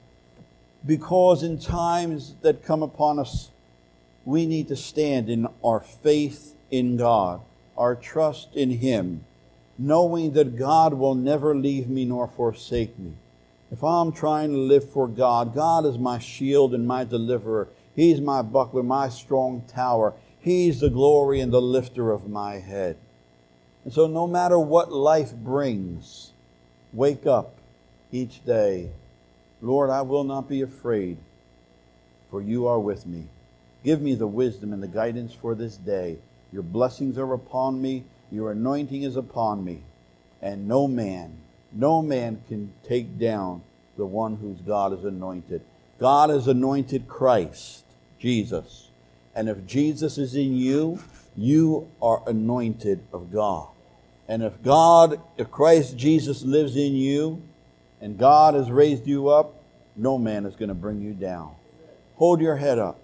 Because 0.85 1.43
in 1.43 1.59
times 1.59 2.35
that 2.41 2.63
come 2.63 2.83
upon 2.83 3.19
us, 3.19 3.49
we 4.25 4.45
need 4.45 4.67
to 4.69 4.75
stand 4.75 5.29
in 5.29 5.47
our 5.63 5.79
faith 5.79 6.55
in 6.71 6.97
God, 6.97 7.41
our 7.77 7.95
trust 7.95 8.55
in 8.55 8.71
Him, 8.71 9.25
knowing 9.77 10.33
that 10.33 10.57
God 10.57 10.93
will 10.93 11.15
never 11.15 11.55
leave 11.55 11.89
me 11.89 12.05
nor 12.05 12.27
forsake 12.27 12.97
me. 12.97 13.13
If 13.71 13.83
I'm 13.83 14.11
trying 14.11 14.51
to 14.51 14.57
live 14.57 14.89
for 14.89 15.07
God, 15.07 15.55
God 15.55 15.85
is 15.85 15.97
my 15.97 16.19
shield 16.19 16.73
and 16.73 16.87
my 16.87 17.03
deliverer. 17.03 17.67
He's 17.95 18.21
my 18.21 18.41
buckler, 18.41 18.83
my 18.83 19.09
strong 19.09 19.63
tower. 19.67 20.13
He's 20.39 20.79
the 20.79 20.89
glory 20.89 21.39
and 21.39 21.51
the 21.51 21.61
lifter 21.61 22.11
of 22.11 22.29
my 22.29 22.55
head. 22.55 22.97
And 23.83 23.91
so, 23.91 24.07
no 24.07 24.27
matter 24.27 24.59
what 24.59 24.91
life 24.91 25.33
brings, 25.33 26.31
wake 26.91 27.25
up 27.25 27.55
each 28.11 28.45
day. 28.45 28.91
Lord, 29.61 29.89
I 29.89 30.01
will 30.01 30.23
not 30.23 30.47
be 30.47 30.61
afraid, 30.61 31.17
for 32.29 32.41
you 32.41 32.67
are 32.67 32.79
with 32.79 33.05
me. 33.05 33.25
Give 33.83 34.01
me 34.01 34.15
the 34.15 34.27
wisdom 34.27 34.71
and 34.73 34.81
the 34.81 34.87
guidance 34.87 35.33
for 35.33 35.55
this 35.55 35.77
day. 35.77 36.17
Your 36.51 36.63
blessings 36.63 37.17
are 37.17 37.33
upon 37.33 37.81
me, 37.81 38.05
your 38.31 38.51
anointing 38.51 39.03
is 39.03 39.15
upon 39.15 39.63
me, 39.63 39.83
and 40.41 40.67
no 40.67 40.87
man, 40.87 41.37
no 41.71 42.01
man 42.01 42.41
can 42.47 42.71
take 42.87 43.17
down 43.17 43.61
the 43.97 44.05
one 44.05 44.37
whose 44.37 44.61
God 44.61 44.93
is 44.93 45.03
anointed. 45.03 45.61
God 45.99 46.29
has 46.29 46.47
anointed 46.47 47.07
Christ, 47.07 47.83
Jesus. 48.19 48.89
And 49.35 49.49
if 49.49 49.65
Jesus 49.65 50.17
is 50.17 50.35
in 50.35 50.55
you, 50.55 50.99
you 51.35 51.89
are 52.01 52.21
anointed 52.27 53.03
of 53.11 53.31
God. 53.31 53.67
And 54.27 54.43
if 54.43 54.61
God, 54.63 55.19
if 55.37 55.51
Christ 55.51 55.97
Jesus 55.97 56.43
lives 56.43 56.75
in 56.75 56.95
you, 56.95 57.41
and 57.99 58.17
God 58.17 58.53
has 58.53 58.69
raised 58.69 59.07
you 59.07 59.29
up, 59.29 59.55
no 59.95 60.17
man 60.17 60.45
is 60.45 60.55
going 60.55 60.69
to 60.69 60.75
bring 60.75 61.01
you 61.01 61.13
down. 61.13 61.55
Hold 62.15 62.41
your 62.41 62.57
head 62.57 62.79
up. 62.79 62.99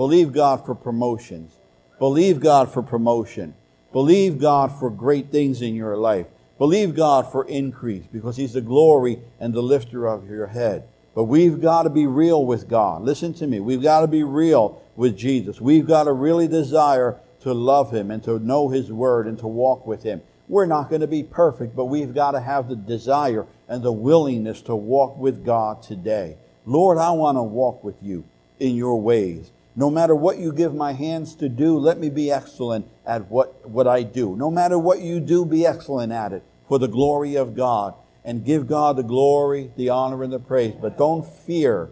Believe 0.00 0.32
God 0.32 0.64
for 0.64 0.74
promotions. 0.74 1.52
Believe 1.98 2.40
God 2.40 2.72
for 2.72 2.82
promotion. 2.82 3.52
Believe 3.92 4.38
God 4.38 4.72
for 4.72 4.88
great 4.88 5.30
things 5.30 5.60
in 5.60 5.74
your 5.74 5.94
life. 5.94 6.26
Believe 6.56 6.94
God 6.94 7.30
for 7.30 7.44
increase 7.44 8.06
because 8.10 8.38
He's 8.38 8.54
the 8.54 8.62
glory 8.62 9.18
and 9.38 9.52
the 9.52 9.60
lifter 9.60 10.06
of 10.06 10.26
your 10.26 10.46
head. 10.46 10.84
But 11.14 11.24
we've 11.24 11.60
got 11.60 11.82
to 11.82 11.90
be 11.90 12.06
real 12.06 12.46
with 12.46 12.66
God. 12.66 13.02
Listen 13.02 13.34
to 13.34 13.46
me. 13.46 13.60
We've 13.60 13.82
got 13.82 14.00
to 14.00 14.06
be 14.06 14.22
real 14.22 14.82
with 14.96 15.18
Jesus. 15.18 15.60
We've 15.60 15.86
got 15.86 16.04
to 16.04 16.14
really 16.14 16.48
desire 16.48 17.20
to 17.42 17.52
love 17.52 17.92
Him 17.92 18.10
and 18.10 18.24
to 18.24 18.38
know 18.38 18.70
His 18.70 18.90
Word 18.90 19.26
and 19.26 19.38
to 19.40 19.46
walk 19.46 19.86
with 19.86 20.02
Him. 20.02 20.22
We're 20.48 20.64
not 20.64 20.88
going 20.88 21.02
to 21.02 21.08
be 21.08 21.24
perfect, 21.24 21.76
but 21.76 21.84
we've 21.84 22.14
got 22.14 22.30
to 22.30 22.40
have 22.40 22.70
the 22.70 22.76
desire 22.76 23.44
and 23.68 23.82
the 23.82 23.92
willingness 23.92 24.62
to 24.62 24.74
walk 24.74 25.18
with 25.18 25.44
God 25.44 25.82
today. 25.82 26.38
Lord, 26.64 26.96
I 26.96 27.10
want 27.10 27.36
to 27.36 27.42
walk 27.42 27.84
with 27.84 28.02
you 28.02 28.24
in 28.58 28.76
your 28.76 28.98
ways. 28.98 29.50
No 29.76 29.90
matter 29.90 30.14
what 30.14 30.38
you 30.38 30.52
give 30.52 30.74
my 30.74 30.92
hands 30.92 31.34
to 31.36 31.48
do, 31.48 31.78
let 31.78 31.98
me 31.98 32.10
be 32.10 32.30
excellent 32.30 32.86
at 33.06 33.30
what, 33.30 33.68
what 33.68 33.86
I 33.86 34.02
do. 34.02 34.36
No 34.36 34.50
matter 34.50 34.78
what 34.78 35.00
you 35.00 35.20
do, 35.20 35.44
be 35.44 35.64
excellent 35.64 36.12
at 36.12 36.32
it 36.32 36.42
for 36.68 36.78
the 36.78 36.88
glory 36.88 37.36
of 37.36 37.54
God. 37.54 37.94
And 38.22 38.44
give 38.44 38.66
God 38.66 38.96
the 38.96 39.02
glory, 39.02 39.70
the 39.76 39.88
honor, 39.88 40.22
and 40.22 40.32
the 40.32 40.38
praise. 40.38 40.74
But 40.78 40.98
don't 40.98 41.26
fear, 41.26 41.88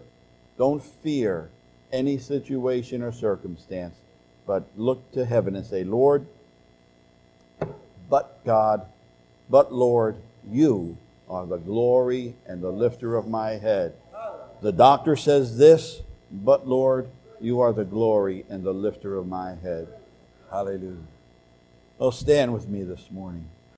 don't 0.59 0.83
fear 0.83 1.49
any 1.91 2.19
situation 2.19 3.01
or 3.01 3.11
circumstance. 3.11 3.95
But 4.45 4.67
look 4.75 5.11
to 5.13 5.25
heaven 5.25 5.55
and 5.55 5.65
say, 5.65 5.83
Lord, 5.83 6.27
but 8.09 8.45
God, 8.45 8.85
but 9.49 9.73
Lord, 9.73 10.17
you 10.47 10.97
are 11.27 11.47
the 11.47 11.57
glory 11.57 12.35
and 12.45 12.61
the 12.61 12.71
lifter 12.71 13.15
of 13.15 13.27
my 13.27 13.51
head. 13.51 13.93
The 14.61 14.71
doctor 14.71 15.15
says 15.15 15.57
this, 15.57 16.01
but 16.31 16.67
Lord, 16.67 17.09
you 17.41 17.61
are 17.61 17.73
the 17.73 17.85
glory 17.85 18.45
and 18.49 18.63
the 18.63 18.73
lifter 18.73 19.15
of 19.15 19.27
my 19.27 19.55
head. 19.55 19.87
Hallelujah. 20.51 20.97
Oh, 21.99 22.11
stand 22.11 22.53
with 22.53 22.67
me 22.67 22.83
this 22.83 23.09
morning. 23.11 23.49